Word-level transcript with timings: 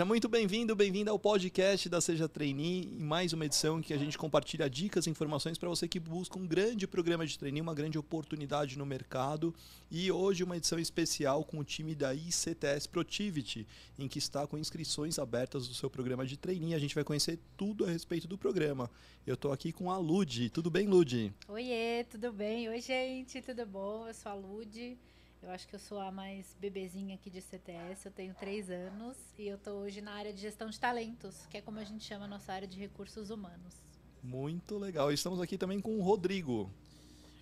Seja 0.00 0.08
muito 0.08 0.30
bem-vindo, 0.30 0.74
bem-vinda 0.74 1.10
ao 1.10 1.18
podcast 1.18 1.86
da 1.86 2.00
Seja 2.00 2.26
Trainee, 2.26 2.86
em 2.86 3.04
mais 3.04 3.34
uma 3.34 3.44
edição 3.44 3.78
em 3.78 3.82
que 3.82 3.92
a 3.92 3.98
gente 3.98 4.16
compartilha 4.16 4.66
dicas 4.66 5.06
e 5.06 5.10
informações 5.10 5.58
para 5.58 5.68
você 5.68 5.86
que 5.86 6.00
busca 6.00 6.38
um 6.38 6.46
grande 6.46 6.86
programa 6.86 7.26
de 7.26 7.38
trainee, 7.38 7.60
uma 7.60 7.74
grande 7.74 7.98
oportunidade 7.98 8.78
no 8.78 8.86
mercado. 8.86 9.54
E 9.90 10.10
hoje 10.10 10.42
uma 10.42 10.56
edição 10.56 10.78
especial 10.78 11.44
com 11.44 11.58
o 11.58 11.64
time 11.64 11.94
da 11.94 12.14
ICTS 12.14 12.88
Protivity, 12.88 13.66
em 13.98 14.08
que 14.08 14.18
está 14.18 14.46
com 14.46 14.56
inscrições 14.56 15.18
abertas 15.18 15.68
do 15.68 15.74
seu 15.74 15.90
programa 15.90 16.24
de 16.24 16.38
trainee. 16.38 16.72
A 16.72 16.78
gente 16.78 16.94
vai 16.94 17.04
conhecer 17.04 17.38
tudo 17.54 17.84
a 17.84 17.90
respeito 17.90 18.26
do 18.26 18.38
programa. 18.38 18.90
Eu 19.26 19.34
estou 19.34 19.52
aqui 19.52 19.70
com 19.70 19.90
a 19.90 19.98
Lud. 19.98 20.48
Tudo 20.48 20.70
bem, 20.70 20.86
Lud? 20.86 21.30
Oiê, 21.46 22.06
tudo 22.08 22.32
bem? 22.32 22.70
Oi, 22.70 22.80
gente, 22.80 23.42
tudo 23.42 23.66
bom? 23.66 24.08
Eu 24.08 24.14
sou 24.14 24.32
a 24.32 24.34
Lud. 24.34 24.96
Eu 25.42 25.50
acho 25.50 25.66
que 25.66 25.74
eu 25.74 25.80
sou 25.80 25.98
a 25.98 26.12
mais 26.12 26.54
bebezinha 26.60 27.14
aqui 27.14 27.30
de 27.30 27.40
CTS, 27.40 28.04
eu 28.04 28.12
tenho 28.12 28.34
três 28.34 28.70
anos 28.70 29.16
e 29.38 29.48
eu 29.48 29.56
estou 29.56 29.80
hoje 29.80 30.02
na 30.02 30.12
área 30.12 30.34
de 30.34 30.40
gestão 30.40 30.68
de 30.68 30.78
talentos, 30.78 31.46
que 31.46 31.56
é 31.56 31.62
como 31.62 31.78
a 31.78 31.84
gente 31.84 32.04
chama 32.04 32.26
a 32.26 32.28
nossa 32.28 32.52
área 32.52 32.68
de 32.68 32.78
recursos 32.78 33.30
humanos. 33.30 33.82
Muito 34.22 34.76
legal. 34.76 35.10
Estamos 35.10 35.40
aqui 35.40 35.56
também 35.56 35.80
com 35.80 35.98
o 35.98 36.02
Rodrigo. 36.02 36.70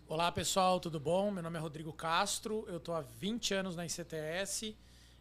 Olá 0.06 0.30
pessoal, 0.30 0.78
tudo 0.78 1.00
bom? 1.00 1.32
Meu 1.32 1.42
nome 1.42 1.58
é 1.58 1.60
Rodrigo 1.60 1.92
Castro, 1.92 2.64
eu 2.68 2.76
estou 2.76 2.94
há 2.94 3.00
20 3.00 3.54
anos 3.54 3.74
na 3.74 3.84
ICTS, 3.84 4.76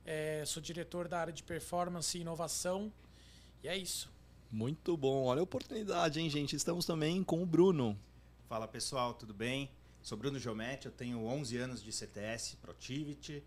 é, 0.06 0.44
sou 0.46 0.62
diretor 0.62 1.08
da 1.08 1.20
área 1.20 1.34
de 1.34 1.42
performance 1.42 2.16
e 2.16 2.22
inovação 2.22 2.94
e 3.64 3.68
é 3.68 3.76
isso. 3.76 4.08
Muito 4.52 4.96
bom, 4.96 5.26
olha 5.26 5.40
a 5.40 5.44
oportunidade, 5.44 6.20
hein, 6.20 6.30
gente? 6.30 6.56
Estamos 6.56 6.86
também 6.86 7.24
com 7.24 7.42
o 7.42 7.46
Bruno. 7.46 8.00
Fala 8.48 8.68
pessoal, 8.68 9.16
tudo 9.16 9.34
bem? 9.34 9.70
Sou 10.08 10.18
Bruno 10.18 10.40
Geometti, 10.40 10.86
eu 10.86 10.92
tenho 10.94 11.26
11 11.26 11.58
anos 11.58 11.84
de 11.84 11.92
CTS, 11.92 12.56
Protivity, 12.62 13.44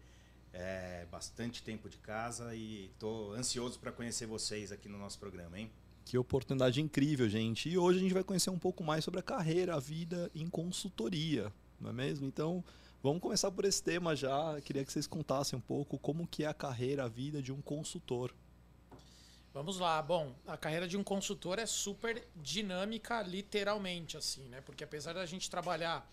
é, 0.53 1.07
bastante 1.11 1.63
tempo 1.63 1.89
de 1.89 1.97
casa 1.97 2.55
e 2.55 2.91
estou 2.93 3.33
ansioso 3.33 3.79
para 3.79 3.91
conhecer 3.91 4.27
vocês 4.27 4.71
aqui 4.71 4.87
no 4.87 4.99
nosso 4.99 5.19
programa, 5.19 5.59
hein? 5.59 5.71
Que 6.05 6.19
oportunidade 6.19 6.79
incrível, 6.83 7.27
gente. 7.31 7.71
E 7.71 7.79
hoje 7.79 8.01
a 8.01 8.03
gente 8.03 8.13
vai 8.13 8.23
conhecer 8.23 8.51
um 8.51 8.59
pouco 8.59 8.85
mais 8.85 9.03
sobre 9.03 9.21
a 9.21 9.23
carreira, 9.23 9.75
a 9.75 9.81
vida 9.81 10.31
em 10.35 10.51
consultoria, 10.51 11.51
não 11.81 11.89
é 11.89 11.93
mesmo? 11.95 12.27
Então, 12.27 12.63
vamos 13.03 13.23
começar 13.23 13.51
por 13.51 13.65
esse 13.65 13.83
tema 13.83 14.15
já. 14.15 14.61
Queria 14.61 14.85
que 14.85 14.93
vocês 14.93 15.07
contassem 15.07 15.59
um 15.59 15.63
pouco 15.63 15.99
como 15.99 16.27
que 16.27 16.45
é 16.45 16.47
a 16.47 16.53
carreira, 16.53 17.05
a 17.05 17.09
vida 17.09 17.41
de 17.41 17.53
um 17.53 17.63
consultor. 17.63 18.35
Vamos 19.55 19.79
lá. 19.79 20.03
Bom, 20.03 20.35
a 20.47 20.59
carreira 20.59 20.87
de 20.87 20.99
um 20.99 21.03
consultor 21.03 21.59
é 21.59 21.65
super 21.65 22.23
dinâmica, 22.37 23.23
literalmente, 23.23 24.19
assim, 24.19 24.47
né? 24.51 24.61
Porque 24.61 24.85
apesar 24.85 25.15
da 25.15 25.25
gente 25.25 25.49
trabalhar 25.49 26.07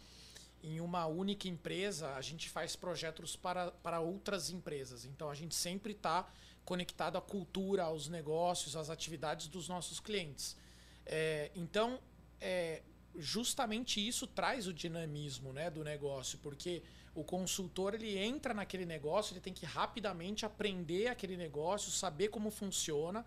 em 0.64 0.80
uma 0.82 1.06
única 1.06 1.48
empresa, 1.48 2.14
a 2.16 2.22
gente 2.22 2.50
faz 2.50 2.76
projetos 2.76 3.36
para, 3.36 3.72
para 3.72 4.00
outras 4.00 4.50
empresas. 4.50 5.06
Então 5.06 5.30
a 5.30 5.36
gente 5.36 5.56
sempre 5.56 5.94
está 5.94 6.28
conectado 6.66 7.18
à 7.18 7.22
cultura, 7.22 7.84
aos 7.84 8.10
negócios, 8.10 8.76
às 8.76 8.90
atividades 8.90 9.48
dos 9.48 9.70
nossos 9.70 10.00
clientes. 10.00 10.58
É, 11.06 11.52
então, 11.56 12.00
é, 12.42 12.82
justamente 13.16 14.06
isso 14.06 14.28
traz 14.28 14.68
o 14.68 14.74
dinamismo 14.74 15.54
né, 15.54 15.70
do 15.70 15.84
negócio, 15.84 16.38
porque 16.40 16.84
o 17.16 17.24
consultor 17.24 17.96
ele 17.96 18.18
entra 18.18 18.54
naquele 18.54 18.86
negócio, 18.86 19.34
ele 19.34 19.40
tem 19.40 19.54
que 19.54 19.66
rapidamente 19.66 20.46
aprender 20.46 21.08
aquele 21.08 21.38
negócio, 21.38 21.92
saber 21.92 22.28
como 22.28 22.52
funciona. 22.52 23.26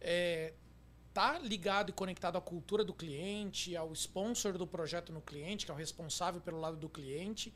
É, 0.00 0.54
tá 1.12 1.38
ligado 1.38 1.90
e 1.90 1.92
conectado 1.92 2.36
à 2.36 2.40
cultura 2.40 2.84
do 2.84 2.94
cliente, 2.94 3.76
ao 3.76 3.92
sponsor 3.92 4.56
do 4.56 4.66
projeto 4.66 5.12
no 5.12 5.20
cliente, 5.20 5.64
que 5.64 5.70
é 5.70 5.74
o 5.74 5.76
responsável 5.76 6.40
pelo 6.40 6.60
lado 6.60 6.76
do 6.76 6.88
cliente, 6.88 7.52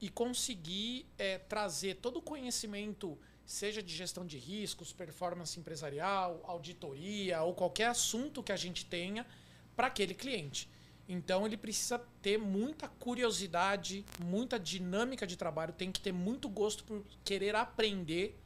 e 0.00 0.08
conseguir 0.08 1.06
é, 1.18 1.38
trazer 1.38 1.96
todo 1.96 2.18
o 2.18 2.22
conhecimento, 2.22 3.18
seja 3.46 3.82
de 3.82 3.94
gestão 3.94 4.26
de 4.26 4.38
riscos, 4.38 4.92
performance 4.92 5.58
empresarial, 5.58 6.42
auditoria 6.44 7.42
ou 7.42 7.54
qualquer 7.54 7.86
assunto 7.86 8.42
que 8.42 8.52
a 8.52 8.56
gente 8.56 8.84
tenha 8.84 9.26
para 9.74 9.86
aquele 9.86 10.14
cliente. 10.14 10.68
Então 11.08 11.46
ele 11.46 11.56
precisa 11.56 11.98
ter 12.22 12.38
muita 12.38 12.88
curiosidade, 12.88 14.04
muita 14.24 14.58
dinâmica 14.58 15.26
de 15.26 15.36
trabalho, 15.36 15.72
tem 15.72 15.92
que 15.92 16.00
ter 16.00 16.12
muito 16.12 16.48
gosto 16.48 16.84
por 16.84 17.04
querer 17.22 17.54
aprender 17.54 18.38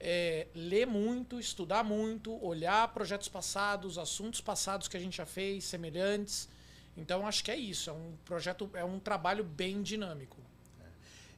é, 0.00 0.46
ler 0.54 0.86
muito, 0.86 1.40
estudar 1.40 1.82
muito, 1.82 2.32
olhar 2.44 2.86
projetos 2.88 3.28
passados, 3.28 3.98
assuntos 3.98 4.40
passados 4.40 4.88
que 4.88 4.96
a 4.96 5.00
gente 5.00 5.16
já 5.16 5.26
fez, 5.26 5.64
semelhantes. 5.64 6.48
Então 6.96 7.26
acho 7.26 7.44
que 7.44 7.50
é 7.50 7.56
isso, 7.56 7.90
é 7.90 7.92
um 7.92 8.14
projeto, 8.24 8.70
é 8.74 8.84
um 8.84 8.98
trabalho 8.98 9.44
bem 9.44 9.82
dinâmico. 9.82 10.36
É. 10.80 10.84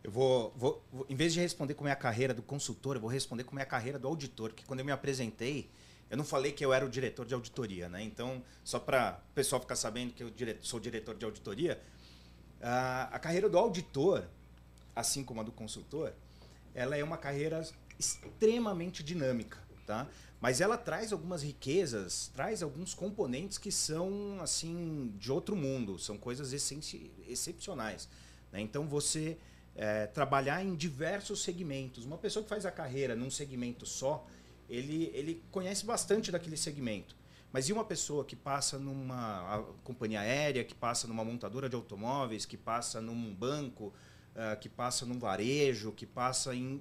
Eu 0.05 0.11
vou, 0.11 0.53
vou, 0.57 0.85
vou, 0.93 1.07
em 1.09 1.15
vez 1.15 1.33
de 1.33 1.41
responder 1.41 1.75
como 1.75 1.89
é 1.89 1.93
a 1.93 1.97
carreira 1.97 2.33
do 2.33 2.43
consultor, 2.43 2.97
eu 2.97 3.01
vou 3.01 3.11
responder 3.11 3.45
como 3.45 3.59
é 3.61 3.63
a 3.63 3.67
carreira 3.67 3.99
do 3.99 4.09
auditor, 4.09 4.53
que 4.53 4.65
quando 4.65 4.81
eu 4.81 4.87
me 4.87 4.93
apresentei, 4.93 5.71
eu 6.11 6.17
não 6.17 6.25
falei 6.25 6.51
que 6.51 6.65
eu 6.65 6.73
era 6.73 6.85
o 6.85 6.89
diretor 6.89 7.25
de 7.25 7.35
auditoria, 7.35 7.89
né? 7.89 8.03
Então, 8.03 8.43
só 8.65 8.81
para 8.81 9.21
o 9.31 9.35
pessoal 9.35 9.61
ficar 9.61 9.77
sabendo 9.77 10.13
que 10.13 10.25
eu 10.25 10.33
sou 10.61 10.81
diretor 10.81 11.15
de 11.15 11.25
auditoria, 11.25 11.81
a 12.61 13.19
carreira 13.21 13.49
do 13.49 13.57
auditor, 13.57 14.25
assim 14.95 15.23
como 15.23 15.41
a 15.41 15.45
do 15.45 15.53
consultor, 15.53 16.13
ela 16.75 16.97
é 16.97 17.05
uma 17.05 17.17
carreira 17.17 17.63
extremamente 18.01 19.03
dinâmica, 19.05 19.59
tá? 19.87 20.09
Mas 20.41 20.63
ela 20.63 20.79
traz 20.79 21.13
algumas 21.13 21.43
riquezas, 21.43 22.29
traz 22.35 22.63
alguns 22.63 22.95
componentes 22.95 23.59
que 23.59 23.71
são 23.71 24.39
assim 24.41 25.15
de 25.19 25.31
outro 25.31 25.55
mundo, 25.55 25.99
são 25.99 26.17
coisas 26.17 26.55
excepcionais. 26.55 28.09
Né? 28.51 28.63
Então 28.63 28.89
você 28.89 29.37
é, 29.77 30.07
trabalhar 30.07 30.65
em 30.65 30.75
diversos 30.75 31.43
segmentos. 31.43 32.07
Uma 32.07 32.17
pessoa 32.17 32.43
que 32.43 32.49
faz 32.49 32.65
a 32.65 32.71
carreira 32.71 33.15
num 33.15 33.31
segmento 33.31 33.85
só, 33.85 34.27
ele, 34.67 35.11
ele 35.13 35.43
conhece 35.51 35.85
bastante 35.85 36.33
daquele 36.33 36.57
segmento. 36.57 37.15
Mas 37.53 37.69
e 37.69 37.73
uma 37.73 37.85
pessoa 37.85 38.25
que 38.25 38.37
passa 38.37 38.79
numa 38.79 39.63
companhia 39.85 40.21
aérea, 40.21 40.65
que 40.65 40.75
passa 40.75 41.07
numa 41.07 41.25
montadora 41.25 41.69
de 41.69 41.77
automóveis, 41.77 42.47
que 42.47 42.57
passa 42.57 43.01
num 43.01 43.35
banco, 43.35 43.93
uh, 44.35 44.59
que 44.59 44.69
passa 44.71 45.05
num 45.05 45.19
varejo, 45.19 45.93
que 45.93 46.07
passa 46.07 46.55
em 46.55 46.81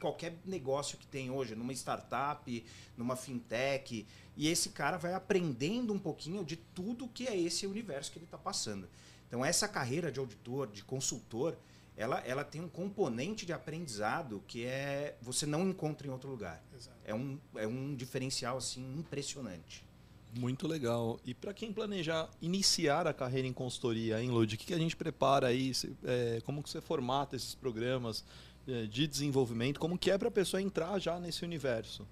qualquer 0.00 0.36
negócio 0.44 0.98
que 0.98 1.06
tem 1.06 1.30
hoje, 1.30 1.54
numa 1.54 1.72
startup, 1.72 2.64
numa 2.96 3.16
fintech. 3.16 4.06
E 4.36 4.48
esse 4.48 4.70
cara 4.70 4.96
vai 4.96 5.14
aprendendo 5.14 5.92
um 5.92 5.98
pouquinho 5.98 6.44
de 6.44 6.56
tudo 6.56 7.08
que 7.08 7.26
é 7.26 7.36
esse 7.36 7.66
universo 7.66 8.12
que 8.12 8.18
ele 8.18 8.24
está 8.26 8.38
passando. 8.38 8.88
Então, 9.26 9.44
essa 9.44 9.66
carreira 9.66 10.10
de 10.12 10.20
auditor, 10.20 10.68
de 10.68 10.84
consultor, 10.84 11.56
ela, 11.96 12.20
ela 12.20 12.44
tem 12.44 12.60
um 12.60 12.68
componente 12.68 13.46
de 13.46 13.52
aprendizado 13.52 14.42
que 14.46 14.64
é 14.64 15.16
você 15.20 15.46
não 15.46 15.68
encontra 15.68 16.06
em 16.06 16.10
outro 16.10 16.28
lugar. 16.28 16.62
Exato. 16.74 16.96
É 17.04 17.14
um, 17.14 17.38
é 17.54 17.66
um 17.66 17.94
diferencial 17.94 18.58
assim 18.58 18.98
impressionante. 18.98 19.84
Muito 20.38 20.68
legal. 20.68 21.18
E 21.24 21.32
para 21.32 21.54
quem 21.54 21.72
planejar 21.72 22.28
iniciar 22.42 23.06
a 23.06 23.14
carreira 23.14 23.48
em 23.48 23.52
consultoria, 23.52 24.20
hein, 24.20 24.30
Lud, 24.30 24.54
o 24.54 24.58
que, 24.58 24.66
que 24.66 24.74
a 24.74 24.78
gente 24.78 24.94
prepara 24.94 25.46
aí? 25.46 25.72
É, 26.04 26.42
como 26.44 26.62
que 26.62 26.68
você 26.68 26.80
formata 26.80 27.34
esses 27.34 27.54
programas? 27.54 28.22
É, 28.68 28.84
de 28.86 29.06
desenvolvimento, 29.06 29.78
como 29.78 29.96
que 29.96 30.10
é 30.10 30.18
para 30.18 30.26
a 30.26 30.30
pessoa 30.30 30.60
entrar 30.60 30.98
já 30.98 31.20
nesse 31.20 31.44
universo? 31.44 32.06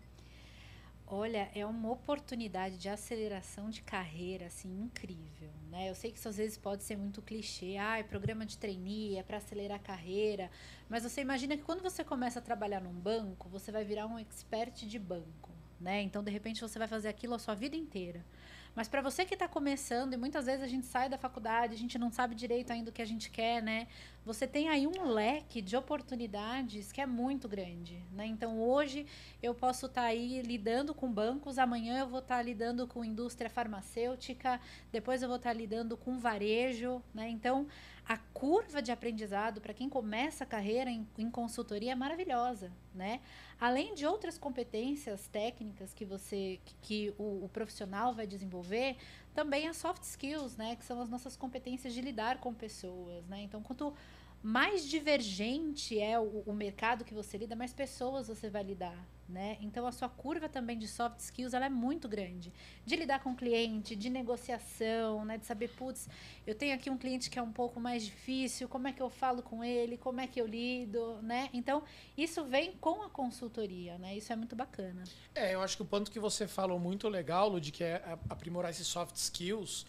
Olha, 1.06 1.50
é 1.54 1.66
uma 1.66 1.90
oportunidade 1.90 2.78
de 2.78 2.88
aceleração 2.88 3.68
de 3.70 3.82
carreira 3.82 4.46
assim 4.46 4.68
incrível, 4.82 5.50
né? 5.70 5.90
Eu 5.90 5.94
sei 5.94 6.10
que 6.10 6.18
isso 6.18 6.28
às 6.28 6.36
vezes 6.36 6.56
pode 6.56 6.82
ser 6.82 6.96
muito 6.96 7.20
clichê, 7.20 7.76
ah, 7.76 7.98
é 7.98 8.02
programa 8.02 8.46
de 8.46 8.56
trainee, 8.56 9.16
é 9.16 9.22
para 9.22 9.36
acelerar 9.36 9.76
a 9.76 9.82
carreira, 9.82 10.50
mas 10.88 11.02
você 11.02 11.20
imagina 11.20 11.56
que 11.56 11.62
quando 11.62 11.82
você 11.82 12.02
começa 12.02 12.38
a 12.38 12.42
trabalhar 12.42 12.80
num 12.80 12.92
banco, 12.92 13.48
você 13.48 13.70
vai 13.70 13.84
virar 13.84 14.06
um 14.06 14.18
expert 14.18 14.86
de 14.86 14.98
banco, 14.98 15.50
né? 15.80 16.02
Então, 16.02 16.22
de 16.22 16.30
repente, 16.30 16.60
você 16.60 16.78
vai 16.78 16.88
fazer 16.88 17.08
aquilo 17.08 17.34
a 17.34 17.38
sua 17.38 17.54
vida 17.54 17.76
inteira. 17.76 18.24
Mas 18.74 18.88
para 18.88 19.00
você 19.00 19.24
que 19.24 19.34
está 19.34 19.46
começando, 19.46 20.14
e 20.14 20.16
muitas 20.16 20.46
vezes 20.46 20.62
a 20.62 20.66
gente 20.66 20.86
sai 20.86 21.08
da 21.08 21.16
faculdade, 21.16 21.74
a 21.74 21.78
gente 21.78 21.96
não 21.96 22.10
sabe 22.10 22.34
direito 22.34 22.72
ainda 22.72 22.90
o 22.90 22.92
que 22.92 23.02
a 23.02 23.06
gente 23.06 23.30
quer, 23.30 23.62
né? 23.62 23.86
Você 24.24 24.46
tem 24.46 24.68
aí 24.68 24.86
um 24.86 25.06
leque 25.06 25.62
de 25.62 25.76
oportunidades 25.76 26.90
que 26.90 27.00
é 27.00 27.06
muito 27.06 27.48
grande, 27.48 28.02
né? 28.12 28.26
Então 28.26 28.60
hoje 28.60 29.06
eu 29.40 29.54
posso 29.54 29.86
estar 29.86 30.02
tá 30.02 30.06
aí 30.08 30.42
lidando 30.42 30.92
com 30.92 31.12
bancos, 31.12 31.58
amanhã 31.58 32.00
eu 32.00 32.08
vou 32.08 32.18
estar 32.18 32.38
tá 32.38 32.42
lidando 32.42 32.86
com 32.88 33.04
indústria 33.04 33.48
farmacêutica, 33.48 34.60
depois 34.90 35.22
eu 35.22 35.28
vou 35.28 35.36
estar 35.36 35.50
tá 35.50 35.56
lidando 35.56 35.96
com 35.96 36.18
varejo, 36.18 37.00
né? 37.14 37.28
Então 37.28 37.68
a 38.06 38.18
curva 38.18 38.82
de 38.82 38.92
aprendizado 38.92 39.60
para 39.60 39.72
quem 39.72 39.88
começa 39.88 40.44
a 40.44 40.46
carreira 40.46 40.90
em, 40.90 41.06
em, 41.16 41.30
consultoria 41.30 41.92
é 41.92 41.94
maravilhosa, 41.94 42.70
né? 42.94 43.20
Além 43.64 43.94
de 43.94 44.04
outras 44.04 44.36
competências 44.36 45.26
técnicas 45.26 45.94
que 45.94 46.04
você 46.04 46.60
que, 46.82 47.14
o, 47.16 47.46
o, 47.46 47.48
profissional 47.50 48.12
vai 48.12 48.26
desenvolver, 48.26 48.94
também 49.32 49.66
as 49.66 49.78
soft 49.78 50.02
skills, 50.02 50.54
né? 50.54 50.76
Que 50.76 50.84
são 50.84 51.00
as 51.00 51.08
nossas 51.08 51.34
competências 51.34 51.94
de 51.94 52.02
lidar 52.02 52.40
com 52.40 52.52
pessoas, 52.52 53.26
né? 53.26 53.40
Então, 53.40 53.62
quanto 53.62 53.94
mais 54.42 54.86
divergente 54.86 55.98
é 55.98 56.20
o, 56.20 56.42
o 56.44 56.52
mercado 56.52 57.06
que 57.06 57.14
você 57.14 57.38
lida, 57.38 57.56
mais 57.56 57.72
pessoas 57.72 58.28
você 58.28 58.50
vai 58.50 58.62
lidar 58.62 59.02
né? 59.28 59.56
Então 59.60 59.86
a 59.86 59.92
sua 59.92 60.08
curva 60.08 60.48
também 60.48 60.78
de 60.78 60.86
soft 60.86 61.20
skills 61.20 61.54
ela 61.54 61.66
é 61.66 61.70
muito 61.70 62.08
grande, 62.08 62.52
de 62.84 62.96
lidar 62.96 63.22
com 63.22 63.32
o 63.32 63.36
cliente, 63.36 63.96
de 63.96 64.10
negociação, 64.10 65.24
né? 65.24 65.38
De 65.38 65.46
saber, 65.46 65.68
putz, 65.70 66.08
eu 66.46 66.54
tenho 66.54 66.74
aqui 66.74 66.90
um 66.90 66.98
cliente 66.98 67.30
que 67.30 67.38
é 67.38 67.42
um 67.42 67.52
pouco 67.52 67.80
mais 67.80 68.04
difícil, 68.04 68.68
como 68.68 68.88
é 68.88 68.92
que 68.92 69.02
eu 69.02 69.10
falo 69.10 69.42
com 69.42 69.64
ele, 69.64 69.96
como 69.96 70.20
é 70.20 70.26
que 70.26 70.40
eu 70.40 70.46
lido, 70.46 71.20
né? 71.22 71.48
Então 71.52 71.82
isso 72.16 72.44
vem 72.44 72.72
com 72.72 73.02
a 73.02 73.10
consultoria, 73.10 73.98
né? 73.98 74.16
Isso 74.16 74.32
é 74.32 74.36
muito 74.36 74.54
bacana. 74.54 75.04
É, 75.34 75.54
eu 75.54 75.62
acho 75.62 75.76
que 75.76 75.82
o 75.82 75.86
ponto 75.86 76.10
que 76.10 76.20
você 76.20 76.46
falou 76.46 76.78
muito 76.78 77.08
legal, 77.08 77.48
Lud, 77.48 77.72
que 77.72 77.84
é 77.84 78.02
aprimorar 78.28 78.70
esses 78.70 78.86
soft 78.86 79.16
skills, 79.16 79.86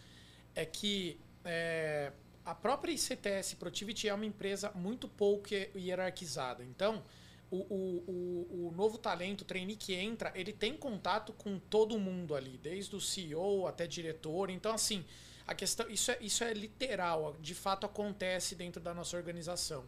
é 0.54 0.64
que 0.64 1.18
é, 1.44 2.12
a 2.44 2.54
própria 2.54 2.92
ICTS 2.92 3.56
Protivity 3.56 4.08
é 4.08 4.14
uma 4.14 4.24
empresa 4.24 4.70
muito 4.74 5.08
pouco 5.08 5.48
hierarquizada. 5.74 6.64
Então 6.64 7.02
o, 7.50 7.56
o, 7.56 8.04
o, 8.06 8.68
o, 8.68 8.72
novo 8.72 8.98
talento, 8.98 9.42
o 9.42 9.44
trainee 9.44 9.76
que 9.76 9.94
entra, 9.94 10.32
ele 10.34 10.52
tem 10.52 10.76
contato 10.76 11.32
com 11.32 11.58
todo 11.58 11.98
mundo 11.98 12.34
ali, 12.34 12.58
desde 12.58 12.94
o 12.96 13.00
CEO 13.00 13.66
até 13.66 13.86
diretor. 13.86 14.50
Então, 14.50 14.72
assim, 14.72 15.04
a 15.46 15.54
questão, 15.54 15.88
isso 15.88 16.10
é, 16.10 16.18
isso 16.20 16.42
é 16.42 16.52
literal, 16.52 17.36
de 17.40 17.54
fato 17.54 17.86
acontece 17.86 18.54
dentro 18.54 18.80
da 18.80 18.92
nossa 18.92 19.16
organização. 19.16 19.84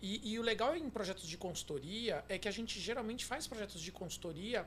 E, 0.00 0.32
e 0.32 0.38
o 0.38 0.42
legal 0.42 0.76
em 0.76 0.88
projetos 0.90 1.26
de 1.26 1.36
consultoria 1.36 2.24
é 2.28 2.38
que 2.38 2.48
a 2.48 2.50
gente 2.50 2.80
geralmente 2.80 3.24
faz 3.24 3.46
projetos 3.46 3.80
de 3.80 3.92
consultoria 3.92 4.66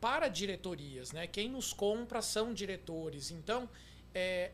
para 0.00 0.28
diretorias, 0.28 1.12
né? 1.12 1.26
Quem 1.26 1.48
nos 1.48 1.72
compra 1.72 2.20
são 2.20 2.52
diretores. 2.52 3.30
Então, 3.30 3.68
é, 4.16 4.50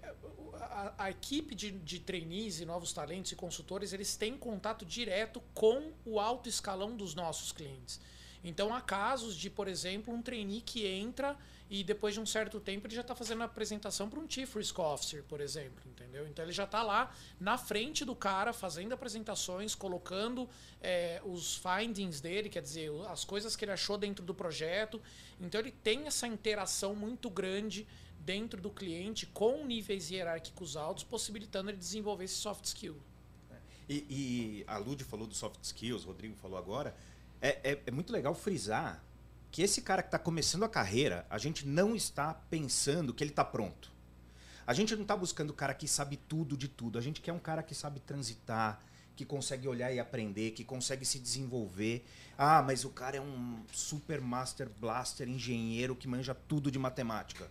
a, 0.54 1.04
a, 1.04 1.10
equipe 1.10 1.54
de, 1.54 1.70
de 1.70 2.00
trainees 2.00 2.58
e 2.58 2.64
novos 2.64 2.92
talentos 2.92 3.30
e 3.30 3.36
consultores, 3.36 3.92
eles 3.92 4.16
têm 4.16 4.36
contato 4.36 4.84
direto 4.84 5.40
com 5.54 5.92
o 6.04 6.18
alto 6.18 6.48
escalão 6.48 6.96
dos 6.96 7.14
nossos 7.14 7.52
clientes. 7.52 8.00
Então 8.42 8.74
há 8.74 8.80
casos 8.80 9.36
de, 9.36 9.48
por 9.48 9.68
exemplo, 9.68 10.12
um 10.12 10.20
trainee 10.20 10.60
que 10.60 10.84
entra 10.84 11.36
e 11.70 11.84
depois 11.84 12.12
de 12.12 12.20
um 12.20 12.26
certo 12.26 12.58
tempo 12.58 12.88
ele 12.88 12.94
já 12.96 13.02
está 13.02 13.14
fazendo 13.14 13.42
a 13.42 13.44
apresentação 13.44 14.10
para 14.10 14.18
um 14.18 14.28
Chief 14.28 14.52
Risk 14.56 14.76
Officer, 14.80 15.22
por 15.28 15.40
exemplo, 15.40 15.80
entendeu? 15.86 16.26
Então 16.26 16.44
ele 16.44 16.52
já 16.52 16.64
está 16.64 16.82
lá 16.82 17.14
na 17.38 17.56
frente 17.56 18.04
do 18.04 18.16
cara 18.16 18.52
fazendo 18.52 18.92
apresentações, 18.92 19.76
colocando 19.76 20.48
é, 20.80 21.22
os 21.24 21.56
findings 21.56 22.20
dele, 22.20 22.48
quer 22.48 22.62
dizer, 22.62 22.90
as 23.08 23.24
coisas 23.24 23.54
que 23.54 23.64
ele 23.64 23.70
achou 23.70 23.96
dentro 23.96 24.24
do 24.24 24.34
projeto. 24.34 25.00
Então 25.40 25.60
ele 25.60 25.70
tem 25.70 26.08
essa 26.08 26.26
interação 26.26 26.96
muito 26.96 27.30
grande 27.30 27.86
dentro 28.24 28.60
do 28.60 28.70
cliente 28.70 29.26
com 29.26 29.64
níveis 29.64 30.10
hierárquicos 30.10 30.76
altos, 30.76 31.04
possibilitando 31.04 31.70
ele 31.70 31.78
desenvolver 31.78 32.24
esse 32.24 32.34
soft 32.34 32.64
skill. 32.64 32.96
E, 33.88 34.06
e 34.08 34.64
a 34.66 34.78
Lud 34.78 35.02
falou 35.04 35.26
do 35.26 35.34
soft 35.34 35.62
skills, 35.62 36.04
o 36.04 36.08
Rodrigo 36.08 36.34
falou 36.36 36.58
agora. 36.58 36.94
É, 37.40 37.72
é, 37.72 37.82
é 37.86 37.90
muito 37.90 38.12
legal 38.12 38.34
frisar 38.34 39.02
que 39.50 39.62
esse 39.62 39.82
cara 39.82 40.02
que 40.02 40.08
está 40.08 40.18
começando 40.18 40.62
a 40.62 40.68
carreira, 40.68 41.26
a 41.28 41.36
gente 41.36 41.66
não 41.66 41.94
está 41.94 42.32
pensando 42.32 43.12
que 43.12 43.22
ele 43.22 43.32
está 43.32 43.44
pronto. 43.44 43.92
A 44.66 44.72
gente 44.72 44.94
não 44.94 45.02
está 45.02 45.16
buscando 45.16 45.50
o 45.50 45.54
cara 45.54 45.74
que 45.74 45.88
sabe 45.88 46.16
tudo 46.16 46.56
de 46.56 46.68
tudo. 46.68 46.98
A 46.98 47.02
gente 47.02 47.20
quer 47.20 47.32
um 47.32 47.38
cara 47.38 47.62
que 47.62 47.74
sabe 47.74 48.00
transitar, 48.00 48.80
que 49.16 49.24
consegue 49.24 49.68
olhar 49.68 49.92
e 49.92 49.98
aprender, 49.98 50.52
que 50.52 50.64
consegue 50.64 51.04
se 51.04 51.18
desenvolver. 51.18 52.06
Ah, 52.38 52.62
mas 52.62 52.84
o 52.84 52.90
cara 52.90 53.16
é 53.16 53.20
um 53.20 53.62
super 53.72 54.20
master 54.20 54.70
blaster 54.80 55.28
engenheiro 55.28 55.96
que 55.96 56.08
manja 56.08 56.34
tudo 56.34 56.70
de 56.70 56.78
matemática. 56.78 57.50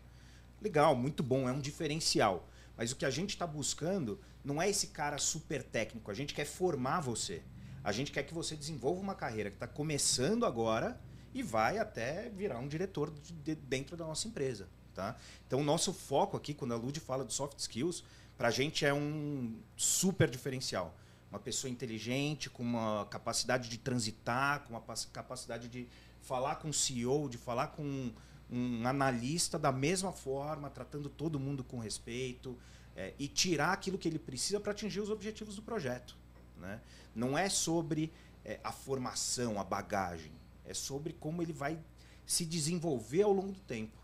Legal, 0.62 0.96
muito 0.96 1.24
bom, 1.24 1.50
é 1.50 1.52
um 1.52 1.60
diferencial. 1.60 2.48
Mas 2.78 2.92
o 2.92 2.96
que 2.96 3.06
a 3.06 3.10
gente 3.10 3.32
está 3.32 3.48
buscando 3.48 4.20
não 4.44 4.62
é 4.62 4.70
esse 4.70 4.88
cara 4.88 5.18
super 5.18 5.64
técnico. 5.64 6.12
A 6.12 6.14
gente 6.14 6.34
quer 6.34 6.46
formar 6.46 7.00
você. 7.00 7.42
A 7.84 7.92
gente 7.92 8.12
quer 8.12 8.24
que 8.24 8.34
você 8.34 8.56
desenvolva 8.56 9.02
uma 9.02 9.16
carreira 9.16 9.50
que 9.50 9.56
está 9.56 9.68
começando 9.68 10.46
agora 10.46 11.02
e 11.34 11.42
vai 11.42 11.80
até 11.80 12.30
virar 12.30 12.60
um 12.60 12.68
diretor 12.68 13.12
de, 13.12 13.56
dentro 13.56 13.98
da 13.98 14.06
nossa 14.06 14.28
empresa. 14.28 14.70
Tá? 14.94 15.16
Então, 15.48 15.62
o 15.62 15.64
nosso 15.64 15.94
foco 15.94 16.38
aqui, 16.38 16.54
quando 16.54 16.74
a 16.74 16.78
Lud 16.78 17.00
fala 17.00 17.26
de 17.26 17.34
soft 17.34 17.58
skills, 17.58 18.04
para 18.38 18.50
a 18.50 18.52
gente 18.52 18.86
é 18.86 18.94
um 18.94 19.60
super 19.76 20.30
diferencial. 20.30 20.96
Uma 21.32 21.40
pessoa 21.40 21.72
inteligente, 21.72 22.50
com 22.50 22.62
uma 22.62 23.08
capacidade 23.10 23.70
de 23.70 23.78
transitar, 23.78 24.62
com 24.62 24.74
uma 24.74 24.84
capacidade 25.14 25.68
de 25.70 25.88
falar 26.20 26.56
com 26.58 26.70
o 26.70 26.74
CEO, 26.74 27.30
de 27.30 27.38
falar 27.38 27.68
com 27.68 28.12
um 28.52 28.86
analista 28.86 29.58
da 29.58 29.72
mesma 29.72 30.12
forma, 30.12 30.70
tratando 30.70 31.10
todo 31.10 31.40
mundo 31.40 31.64
com 31.64 31.80
respeito 31.80 32.58
é, 32.96 33.14
e 33.18 33.28
tirar 33.28 33.72
aquilo 33.72 33.98
que 33.98 34.08
ele 34.08 34.20
precisa 34.20 34.60
para 34.60 34.72
atingir 34.72 35.00
os 35.00 35.10
objetivos 35.10 35.56
do 35.56 35.62
projeto. 35.62 36.18
Né? 36.58 36.82
Não 37.16 37.38
é 37.38 37.48
sobre 37.48 38.12
é, 38.44 38.60
a 38.64 38.72
formação, 38.72 39.60
a 39.60 39.64
bagagem, 39.64 40.32
é 40.66 40.74
sobre 40.74 41.14
como 41.14 41.42
ele 41.42 41.54
vai 41.54 41.80
se 42.26 42.46
desenvolver 42.46 43.24
ao 43.24 43.32
longo 43.32 43.54
do 43.54 43.60
tempo. 43.62 43.98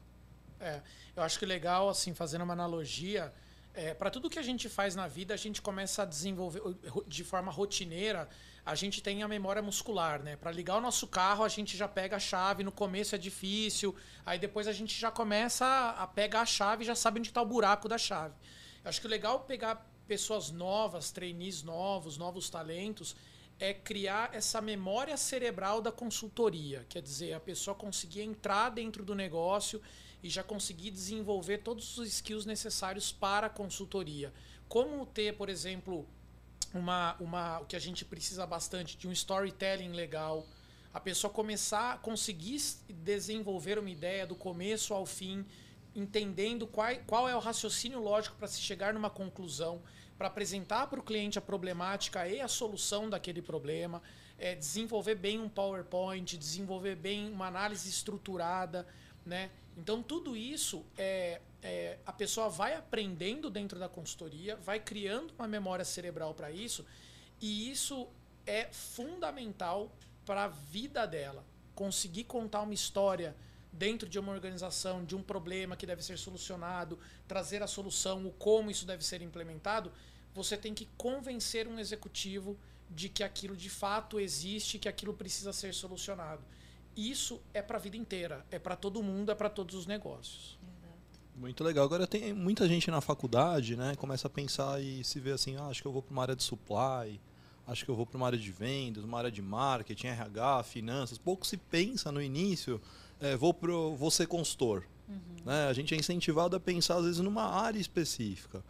É, 0.60 0.82
eu 1.16 1.24
acho 1.24 1.38
que 1.38 1.46
legal, 1.46 1.90
assim, 1.90 2.14
fazendo 2.14 2.44
uma 2.44 2.54
analogia, 2.54 3.34
é, 3.74 3.94
para 3.94 4.10
tudo 4.10 4.30
que 4.30 4.40
a 4.40 4.44
gente 4.44 4.68
faz 4.70 4.96
na 4.96 5.08
vida, 5.08 5.34
a 5.34 5.38
gente 5.38 5.62
começa 5.62 6.02
a 6.02 6.06
desenvolver 6.06 6.62
de 7.06 7.24
forma 7.24 7.52
rotineira 7.52 8.28
a 8.68 8.76
gente 8.76 9.02
tem 9.02 9.24
a 9.24 9.30
memória 9.30 9.62
muscular, 9.62 10.22
né? 10.22 10.36
Para 10.36 10.52
ligar 10.52 10.76
o 10.76 10.82
nosso 10.82 11.08
carro, 11.08 11.46
a 11.46 11.48
gente 11.48 11.78
já 11.78 11.88
pega 11.88 12.18
a 12.18 12.20
chave, 12.20 12.66
no 12.66 12.72
começo 12.72 13.16
é 13.16 13.18
difícil, 13.18 13.96
aí 14.26 14.38
depois 14.38 14.68
a 14.68 14.74
gente 14.74 14.94
já 15.00 15.10
começa 15.10 15.66
a, 15.98 16.06
pegar 16.06 16.42
a 16.42 16.46
chave 16.46 16.84
e 16.84 16.86
já 16.86 16.94
sabe 16.94 17.18
onde 17.20 17.30
está 17.30 17.42
o 17.42 17.46
buraco 17.46 17.88
da 17.88 17.98
chave. 17.98 18.36
Eu 18.84 18.90
acho 18.90 19.00
que 19.00 19.08
o 19.08 19.10
legal 19.10 19.40
pegar 19.40 19.90
pessoas 20.06 20.52
novas, 20.52 21.12
trainees 21.12 21.64
novos, 21.64 22.18
novos 22.18 22.50
talentos, 22.50 23.16
é 23.58 23.74
criar 23.74 24.32
essa 24.34 24.60
memória 24.60 25.16
cerebral 25.16 25.82
da 25.82 25.92
consultoria. 25.92 26.86
Quer 26.90 27.02
dizer, 27.02 27.32
a 27.32 27.40
pessoa 27.40 27.74
conseguir 27.74 28.24
entrar 28.24 28.70
dentro 28.70 29.06
do 29.06 29.16
negócio 29.16 29.82
e 30.22 30.30
já 30.30 30.44
conseguir 30.44 30.92
desenvolver 30.92 31.60
todos 31.60 31.98
os 31.98 32.10
skills 32.10 32.46
necessários 32.46 33.14
para 33.14 33.48
a 33.48 33.50
consultoria. 33.50 34.34
Como 34.68 35.06
ter, 35.06 35.38
por 35.38 35.48
exemplo, 35.48 36.06
uma, 36.74 37.16
uma, 37.20 37.60
o 37.60 37.66
que 37.66 37.76
a 37.76 37.80
gente 37.80 38.04
precisa 38.06 38.46
bastante 38.46 38.98
de 38.98 39.08
um 39.08 39.12
storytelling 39.12 39.92
legal, 39.92 40.46
a 40.94 41.00
pessoa 41.00 41.32
começar 41.32 41.94
a 41.94 41.98
conseguir 41.98 42.60
desenvolver 42.90 43.78
uma 43.78 43.90
ideia 43.90 44.26
do 44.26 44.36
começo 44.36 44.94
ao 44.94 45.06
fim, 45.06 45.46
entendendo 45.96 46.66
qual, 46.68 46.96
qual 47.06 47.30
é 47.30 47.36
o 47.36 47.40
raciocínio 47.40 48.00
lógico 48.00 48.36
para 48.36 48.48
se 48.48 48.60
chegar 48.60 48.94
numa 48.94 49.10
conclusão, 49.10 49.82
para 50.18 50.28
apresentar 50.28 50.88
para 50.88 51.00
o 51.00 51.04
cliente 51.04 51.38
a 51.38 51.42
problemática 51.42 52.28
e 52.28 52.42
a 52.42 52.48
solução 52.48 53.10
daquele 53.10 53.42
problema, 53.42 54.02
é, 54.38 54.56
desenvolver 54.56 55.16
bem 55.16 55.40
um 55.40 55.50
PowerPoint, 55.50 56.38
desenvolver 56.38 56.96
bem 56.96 57.32
uma 57.32 57.48
análise 57.48 57.90
estruturada, 57.90 58.88
né? 59.28 59.52
Então 59.78 60.02
tudo 60.02 60.36
isso 60.36 60.84
é, 60.98 61.40
é, 61.62 62.00
a 62.06 62.14
pessoa 62.14 62.50
vai 62.50 62.74
aprendendo 62.74 63.50
dentro 63.50 63.78
da 63.78 63.88
consultoria, 63.88 64.56
vai 64.56 64.80
criando 64.80 65.34
uma 65.38 65.48
memória 65.48 65.86
cerebral 65.86 66.34
para 66.34 66.50
isso, 66.50 66.86
e 67.40 67.70
isso 67.70 68.08
é 68.46 68.66
fundamental 68.72 69.92
para 70.26 70.46
a 70.46 70.48
vida 70.48 71.06
dela. 71.06 71.44
Conseguir 71.76 72.24
contar 72.24 72.62
uma 72.62 72.74
história 72.74 73.36
dentro 73.72 74.10
de 74.10 74.18
uma 74.18 74.32
organização, 74.32 75.06
de 75.06 75.16
um 75.16 75.22
problema 75.22 75.76
que 75.76 75.86
deve 75.86 76.04
ser 76.04 76.18
solucionado, 76.18 76.98
trazer 77.28 77.62
a 77.62 77.68
solução, 77.68 78.26
o 78.26 78.32
como 78.32 78.72
isso 78.72 78.86
deve 78.86 79.06
ser 79.06 79.22
implementado, 79.22 79.92
você 80.34 80.58
tem 80.58 80.74
que 80.74 80.88
convencer 80.98 81.68
um 81.68 81.78
executivo 81.78 82.58
de 82.90 83.10
que 83.10 83.24
aquilo 83.24 83.56
de 83.56 83.70
fato 83.70 84.20
existe, 84.20 84.80
que 84.80 84.88
aquilo 84.88 85.14
precisa 85.14 85.52
ser 85.54 85.74
solucionado. 85.74 86.42
Isso 86.98 87.40
é 87.54 87.62
para 87.62 87.78
a 87.78 87.80
vida 87.80 87.96
inteira, 87.96 88.44
é 88.50 88.58
para 88.58 88.76
todo 88.76 89.04
mundo, 89.04 89.32
é 89.32 89.36
para 89.36 89.50
todos 89.50 89.76
os 89.76 89.86
negócios. 89.86 90.58
Muito 91.36 91.64
legal. 91.64 91.86
Agora 91.86 92.08
tem 92.08 92.34
muita 92.34 92.68
gente 92.68 92.90
na 92.90 93.00
faculdade, 93.00 93.76
né? 93.76 93.96
Começa 93.96 94.26
a 94.26 94.30
pensar 94.30 94.82
e 94.82 95.04
se 95.04 95.20
vê 95.20 95.32
assim, 95.32 95.56
ah, 95.56 95.68
acho 95.68 95.84
que 95.84 95.88
eu 95.88 95.92
vou 95.92 96.02
para 96.02 96.12
uma 96.12 96.24
área 96.24 96.36
de 96.36 96.42
supply, 96.42 97.22
acho 97.68 97.86
que 97.86 97.92
eu 97.92 97.96
vou 97.96 98.08
para 98.08 98.18
uma 98.18 98.26
área 98.26 98.40
de 98.40 98.52
vendas, 98.52 99.04
uma 99.04 99.20
área 99.20 99.32
de 99.32 99.44
marketing, 99.44 100.08
RH, 100.08 100.64
finanças. 100.64 101.20
Pouco 101.20 101.46
se 101.46 101.56
pensa 101.56 102.12
no 102.12 102.20
início, 102.20 102.82
é, 103.22 103.38
vou 103.38 103.54
pro, 103.54 103.96
vou 103.96 104.10
ser 104.10 104.26
consultor. 104.26 104.84
Uhum. 105.08 105.46
Né? 105.46 105.68
A 105.68 105.74
gente 105.74 105.94
é 105.94 105.98
incentivado 105.98 106.56
a 106.56 106.60
pensar 106.60 106.96
às 106.96 107.06
vezes 107.06 107.20
numa 107.20 107.44
área 107.44 107.80
específica. 107.80 108.64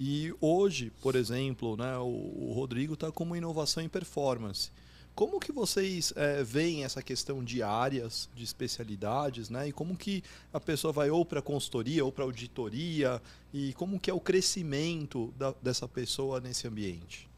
E 0.00 0.34
hoje, 0.40 0.90
por 1.02 1.14
exemplo, 1.16 1.76
né, 1.76 1.98
o, 1.98 2.06
o 2.48 2.52
Rodrigo 2.54 2.94
está 2.94 3.12
como 3.12 3.36
inovação 3.36 3.82
em 3.82 3.88
performance. 3.88 4.72
Como 5.14 5.38
que 5.38 5.52
vocês 5.52 6.12
é, 6.16 6.42
veem 6.42 6.82
essa 6.82 7.00
questão 7.00 7.44
de 7.44 7.62
áreas, 7.62 8.28
de 8.34 8.42
especialidades, 8.42 9.48
né? 9.48 9.68
E 9.68 9.72
como 9.72 9.96
que 9.96 10.24
a 10.52 10.58
pessoa 10.58 10.92
vai 10.92 11.08
ou 11.08 11.24
para 11.24 11.40
consultoria 11.40 12.04
ou 12.04 12.10
para 12.10 12.24
auditoria 12.24 13.22
e 13.52 13.72
como 13.74 14.00
que 14.00 14.10
é 14.10 14.14
o 14.14 14.18
crescimento 14.18 15.32
da, 15.36 15.54
dessa 15.62 15.86
pessoa 15.86 16.40
nesse 16.40 16.66
ambiente? 16.66 17.30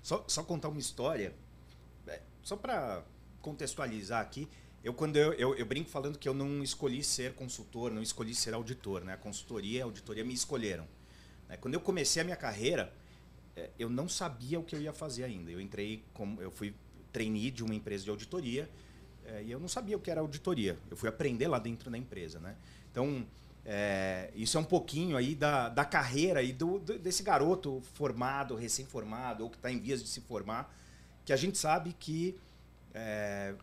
Só, 0.00 0.24
só 0.28 0.44
contar 0.44 0.68
uma 0.68 0.78
história, 0.78 1.34
é, 2.06 2.20
só 2.40 2.54
para 2.54 3.02
contextualizar 3.42 4.20
aqui. 4.20 4.48
Eu 4.84 4.94
quando 4.94 5.16
eu, 5.16 5.32
eu, 5.32 5.56
eu, 5.56 5.66
brinco 5.66 5.90
falando 5.90 6.16
que 6.16 6.28
eu 6.28 6.34
não 6.34 6.62
escolhi 6.62 7.02
ser 7.02 7.34
consultor, 7.34 7.90
não 7.90 8.00
escolhi 8.00 8.32
ser 8.32 8.54
auditor, 8.54 9.02
né? 9.02 9.14
A 9.14 9.16
consultoria 9.16 9.80
e 9.80 9.82
a 9.82 9.84
auditoria 9.84 10.24
me 10.24 10.32
escolheram. 10.32 10.86
Né? 11.48 11.56
Quando 11.56 11.74
eu 11.74 11.80
comecei 11.80 12.22
a 12.22 12.24
minha 12.24 12.36
carreira, 12.36 12.92
eu 13.78 13.88
não 13.88 14.08
sabia 14.08 14.58
o 14.60 14.62
que 14.62 14.74
eu 14.74 14.80
ia 14.80 14.92
fazer 14.92 15.24
ainda. 15.24 15.50
Eu 15.50 15.60
entrei 15.60 16.02
como 16.12 16.40
eu 16.40 16.50
fui 16.50 16.74
trainee 17.12 17.50
de 17.50 17.64
uma 17.64 17.74
empresa 17.74 18.04
de 18.04 18.10
auditoria 18.10 18.68
é, 19.24 19.42
e 19.42 19.50
eu 19.50 19.58
não 19.58 19.68
sabia 19.68 19.96
o 19.96 20.00
que 20.00 20.10
era 20.10 20.20
auditoria. 20.20 20.78
Eu 20.90 20.96
fui 20.96 21.08
aprender 21.08 21.48
lá 21.48 21.58
dentro 21.58 21.90
da 21.90 21.98
empresa, 21.98 22.38
né? 22.38 22.56
Então 22.90 23.26
é, 23.64 24.30
isso 24.34 24.56
é 24.56 24.60
um 24.60 24.64
pouquinho 24.64 25.16
aí 25.16 25.34
da, 25.34 25.68
da 25.68 25.84
carreira 25.84 26.42
e 26.42 26.52
do, 26.52 26.78
do 26.78 26.98
desse 26.98 27.22
garoto 27.22 27.82
formado, 27.94 28.54
recém-formado 28.54 29.42
ou 29.42 29.50
que 29.50 29.56
está 29.56 29.70
em 29.70 29.80
vias 29.80 30.02
de 30.02 30.08
se 30.08 30.20
formar, 30.20 30.72
que 31.24 31.32
a 31.32 31.36
gente 31.36 31.58
sabe 31.58 31.92
que 31.98 32.38
é, 32.94 33.54